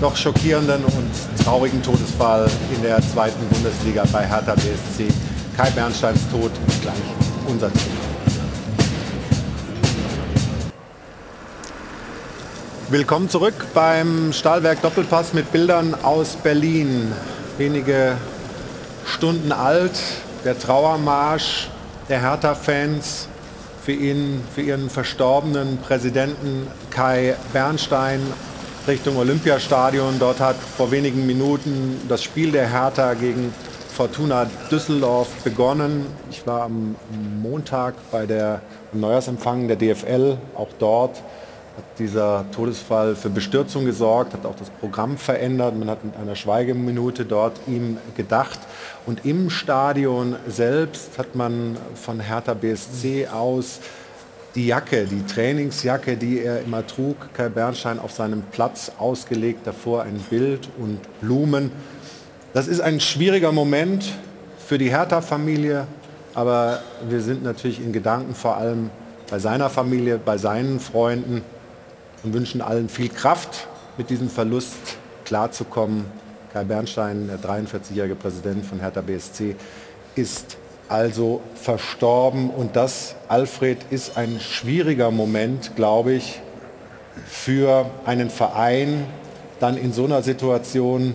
[0.00, 5.08] doch schockierenden und traurigen Todesfall in der zweiten Bundesliga bei Hertha BSC.
[5.56, 6.94] Kai Bernsteins Tod ist gleich
[7.46, 8.09] unser Thema.
[12.90, 17.12] Willkommen zurück beim Stahlwerk Doppelpass mit Bildern aus Berlin.
[17.56, 18.16] Wenige
[19.06, 19.92] Stunden alt,
[20.44, 21.68] der Trauermarsch
[22.08, 23.28] der Hertha-Fans
[23.80, 28.20] für ihn, für ihren verstorbenen Präsidenten Kai Bernstein
[28.88, 30.18] Richtung Olympiastadion.
[30.18, 33.54] Dort hat vor wenigen Minuten das Spiel der Hertha gegen
[33.94, 36.06] Fortuna Düsseldorf begonnen.
[36.28, 36.96] Ich war am
[37.40, 38.62] Montag bei der
[38.92, 41.22] Neujahrsempfang der DFL, auch dort.
[41.80, 45.74] Hat dieser Todesfall für Bestürzung gesorgt, hat auch das Programm verändert.
[45.78, 48.58] Man hat mit einer Schweigeminute dort ihm gedacht.
[49.06, 53.80] Und im Stadion selbst hat man von Hertha BSC aus
[54.54, 60.02] die Jacke, die Trainingsjacke, die er immer trug, Kai Bernstein auf seinem Platz ausgelegt, davor
[60.02, 61.72] ein Bild und Blumen.
[62.52, 64.04] Das ist ein schwieriger Moment
[64.66, 65.86] für die Hertha-Familie,
[66.34, 68.90] aber wir sind natürlich in Gedanken vor allem
[69.30, 71.42] bei seiner Familie, bei seinen Freunden
[72.22, 74.76] und wünschen allen viel Kraft, mit diesem Verlust
[75.24, 76.04] klarzukommen.
[76.52, 79.54] Kai Bernstein, der 43-jährige Präsident von Hertha BSC,
[80.14, 80.56] ist
[80.88, 82.50] also verstorben.
[82.50, 86.40] Und das, Alfred, ist ein schwieriger Moment, glaube ich,
[87.26, 89.04] für einen Verein,
[89.60, 91.14] dann in so einer Situation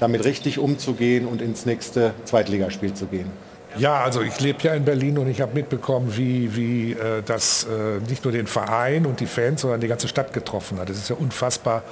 [0.00, 3.30] damit richtig umzugehen und ins nächste Zweitligaspiel zu gehen.
[3.76, 7.64] Ja, also ich lebe ja in Berlin und ich habe mitbekommen, wie, wie äh, das
[7.64, 10.88] äh, nicht nur den Verein und die Fans, sondern die ganze Stadt getroffen hat.
[10.88, 11.82] Das ist ja unfassbar.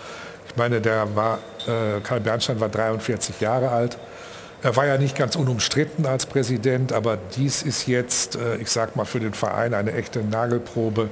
[0.48, 3.98] Ich meine, der war, äh, Karl Bernstein war 43 Jahre alt.
[4.62, 8.94] Er war ja nicht ganz unumstritten als Präsident, aber dies ist jetzt, äh, ich sag
[8.94, 11.08] mal, für den Verein eine echte Nagelprobe.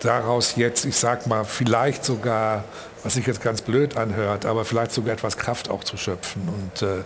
[0.00, 2.64] Daraus jetzt, ich sag mal, vielleicht sogar,
[3.02, 6.42] was sich jetzt ganz blöd anhört, aber vielleicht sogar etwas Kraft auch zu schöpfen.
[6.48, 7.02] Und äh,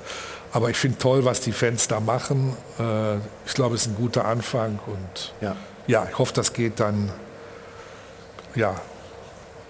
[0.52, 2.56] aber ich finde toll, was die Fans da machen.
[2.78, 3.16] Äh,
[3.46, 5.56] ich glaube, es ist ein guter Anfang und ja.
[5.86, 7.10] ja, ich hoffe, das geht dann,
[8.54, 8.74] ja,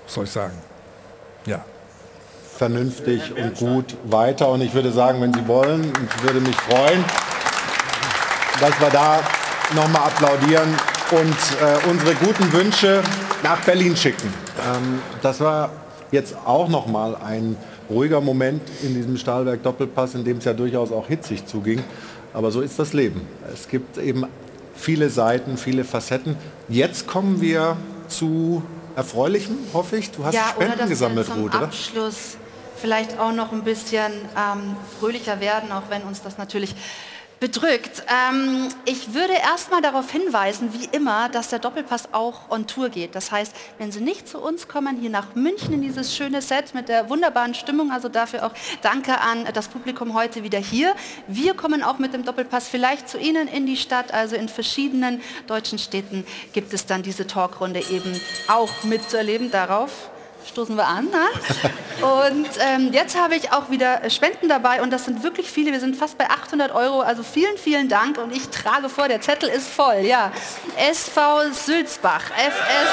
[0.04, 0.54] was soll ich sagen,
[1.46, 1.64] ja.
[2.56, 4.48] Vernünftig und gut weiter.
[4.50, 7.02] Und ich würde sagen, wenn Sie wollen, ich würde mich freuen,
[8.60, 9.20] dass wir da
[9.74, 10.68] nochmal applaudieren
[11.10, 13.02] und äh, unsere guten Wünsche
[13.42, 14.32] nach Berlin schicken.
[14.58, 15.70] Ähm, das war
[16.10, 17.56] jetzt auch nochmal ein
[17.90, 21.82] ruhiger Moment in diesem Stahlwerk-Doppelpass, in dem es ja durchaus auch hitzig zuging.
[22.32, 23.22] Aber so ist das Leben.
[23.52, 24.24] Es gibt eben
[24.74, 26.36] viele Seiten, viele Facetten.
[26.68, 27.76] Jetzt kommen wir
[28.08, 28.62] zu
[28.96, 30.10] Erfreulichem, hoffe ich.
[30.10, 31.64] Du hast ja, Spenden oder gesammelt, zum Ruth, oder?
[31.64, 32.36] Abschluss
[32.80, 36.74] vielleicht auch noch ein bisschen ähm, fröhlicher werden, auch wenn uns das natürlich
[37.40, 38.02] bedrückt.
[38.06, 43.14] Ähm, ich würde erstmal darauf hinweisen, wie immer, dass der Doppelpass auch on Tour geht.
[43.14, 46.74] Das heißt, wenn Sie nicht zu uns kommen, hier nach München in dieses schöne Set
[46.74, 48.52] mit der wunderbaren Stimmung, also dafür auch
[48.82, 50.94] danke an das Publikum heute wieder hier.
[51.26, 55.22] Wir kommen auch mit dem Doppelpass vielleicht zu Ihnen in die Stadt, also in verschiedenen
[55.46, 59.50] deutschen Städten gibt es dann diese Talkrunde eben auch mitzuerleben.
[59.50, 60.09] Darauf
[60.48, 61.06] stoßen wir an.
[61.06, 61.26] Ne?
[62.02, 65.72] Und ähm, jetzt habe ich auch wieder Spenden dabei und das sind wirklich viele.
[65.72, 67.00] Wir sind fast bei 800 Euro.
[67.00, 70.00] Also vielen, vielen Dank und ich trage vor, der Zettel ist voll.
[70.00, 70.32] Ja,
[70.76, 72.90] SV Sülzbach, FS.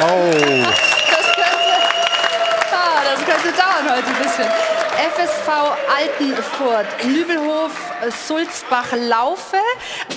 [0.00, 0.30] Oh.
[1.10, 1.48] Das könnte,
[2.72, 4.77] ah, das könnte dauern heute ein bisschen.
[4.98, 5.48] FSV
[5.96, 7.70] Altenfurt, Nübelhof,
[8.26, 9.56] Sulzbach-Laufe,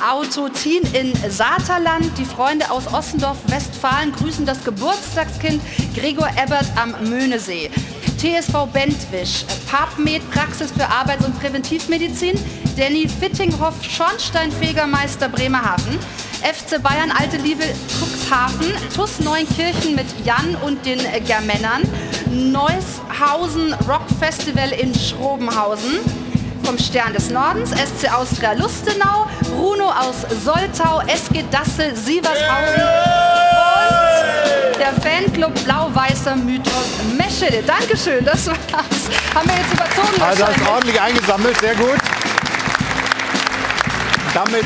[0.09, 2.17] Autotin in Saterland.
[2.17, 5.61] Die Freunde aus Ossendorf, Westfalen grüßen das Geburtstagskind
[5.95, 7.69] Gregor Ebert am Möhnesee.
[8.21, 12.39] TSV Bentwisch, Papmed Praxis für Arbeits- und Präventivmedizin,
[12.77, 15.97] Danny Fittinghoff, Schornsteinfegermeister Bremerhaven,
[16.43, 17.63] FC Bayern Alte Liebe
[17.99, 21.81] Cuxhaven, TUS Neunkirchen mit Jan und den Germännern,
[22.29, 25.97] Neushausen Rock Festival in Schrobenhausen,
[26.63, 32.83] vom Stern des Nordens, SC Austria Lustenau, Bruno aus Soltau, SG Dassel Sievershausen
[34.73, 36.73] und der Fanclub Blau-Weißer Mythos
[37.17, 37.63] Meschede.
[37.63, 38.55] Dankeschön, das war's.
[39.35, 40.21] Haben wir jetzt überzogen.
[40.21, 40.69] Also wahrscheinlich.
[40.69, 41.97] ordentlich eingesammelt, sehr gut.
[44.33, 44.65] Damit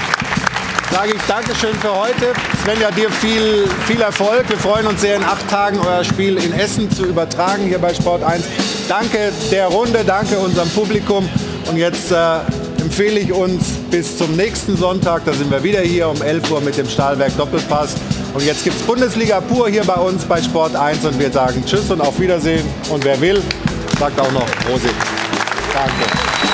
[0.91, 2.33] sage ich Dankeschön für heute.
[2.63, 4.47] Svenja, dir viel, viel Erfolg.
[4.47, 7.93] Wir freuen uns sehr, in acht Tagen euer Spiel in Essen zu übertragen hier bei
[7.93, 8.43] Sport 1.
[8.87, 11.27] Danke der Runde, danke unserem Publikum.
[11.69, 12.39] Und jetzt äh,
[12.79, 15.23] empfehle ich uns bis zum nächsten Sonntag.
[15.25, 17.95] Da sind wir wieder hier um 11 Uhr mit dem Stahlwerk Doppelpass.
[18.33, 21.63] Und jetzt gibt es Bundesliga pur hier bei uns bei Sport 1 und wir sagen
[21.65, 22.65] Tschüss und auf Wiedersehen.
[22.89, 23.41] Und wer will,
[23.99, 24.93] sagt auch noch Prosit.
[25.73, 26.44] Danke.